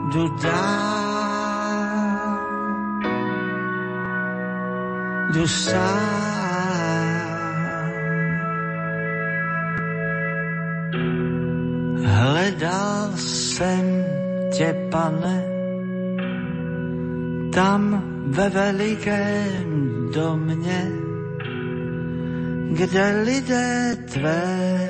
Jdu 0.08 0.28
dál, 0.42 2.38
jdu. 5.32 5.46
Hledal 12.04 13.10
jsem 13.16 14.04
tě, 14.56 14.88
pane, 14.90 15.44
tam 17.54 18.15
ve 18.26 18.48
velikém 18.48 20.10
domě, 20.14 20.90
kde 22.72 23.22
lidé 23.24 23.96
tvé 24.12 24.88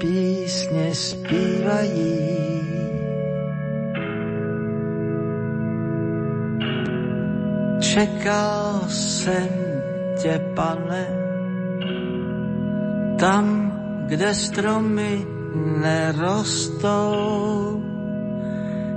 písně 0.00 0.94
zpívají. 0.94 2.42
Čekal 7.80 8.80
jsem 8.88 9.48
tě, 10.22 10.40
pane, 10.54 11.06
tam, 13.18 13.72
kde 14.06 14.34
stromy 14.34 15.26
nerostou, 15.80 17.82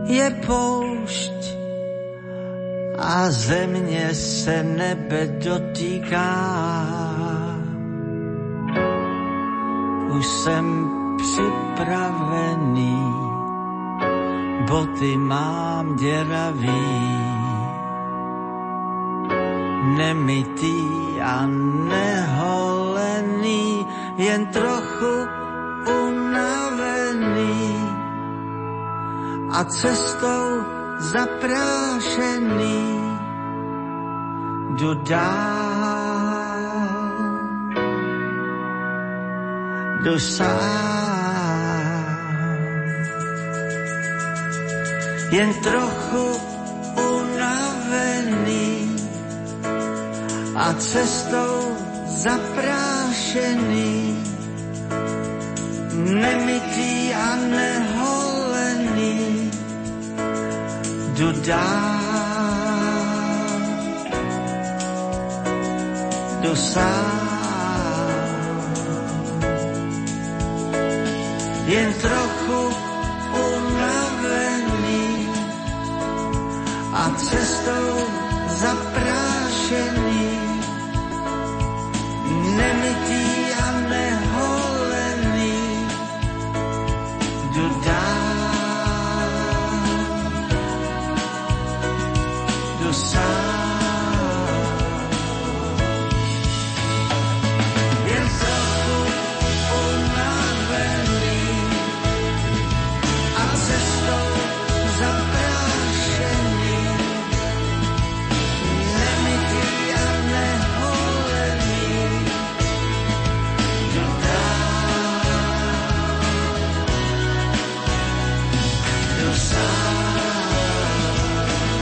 je 0.05 0.29
poušť 0.45 1.64
a 2.99 3.31
země 3.31 4.15
se 4.15 4.63
nebe 4.63 5.27
dotýká. 5.27 6.35
Už 10.17 10.25
jsem 10.25 10.89
připravený, 11.17 12.97
boty 14.67 15.17
mám 15.17 15.95
děravý, 15.95 17.17
nemytý 19.97 20.87
a 21.21 21.45
neholený, 21.89 23.85
jen 24.17 24.45
trochu 24.45 25.27
unavený 26.07 27.75
a 29.51 29.63
cestou 29.63 30.74
zaprášený 30.99 32.95
jdu 40.05 40.19
sám. 40.19 42.05
Jen 45.31 45.53
trochu 45.53 46.39
unavený 46.95 48.95
a 50.55 50.73
cestou 50.73 51.77
zaprášený, 52.05 54.23
nemytý 55.95 57.13
a 57.13 57.35
neholený, 57.35 57.94
dál, 61.15 61.95
jdu 66.41 66.55
sám. 66.55 67.25
Jen 71.65 71.93
trochu 71.93 72.75
unavený 73.33 75.29
a 76.93 77.11
cestou 77.17 77.97
zaprášený, 78.47 80.39
nemytý 82.55 83.24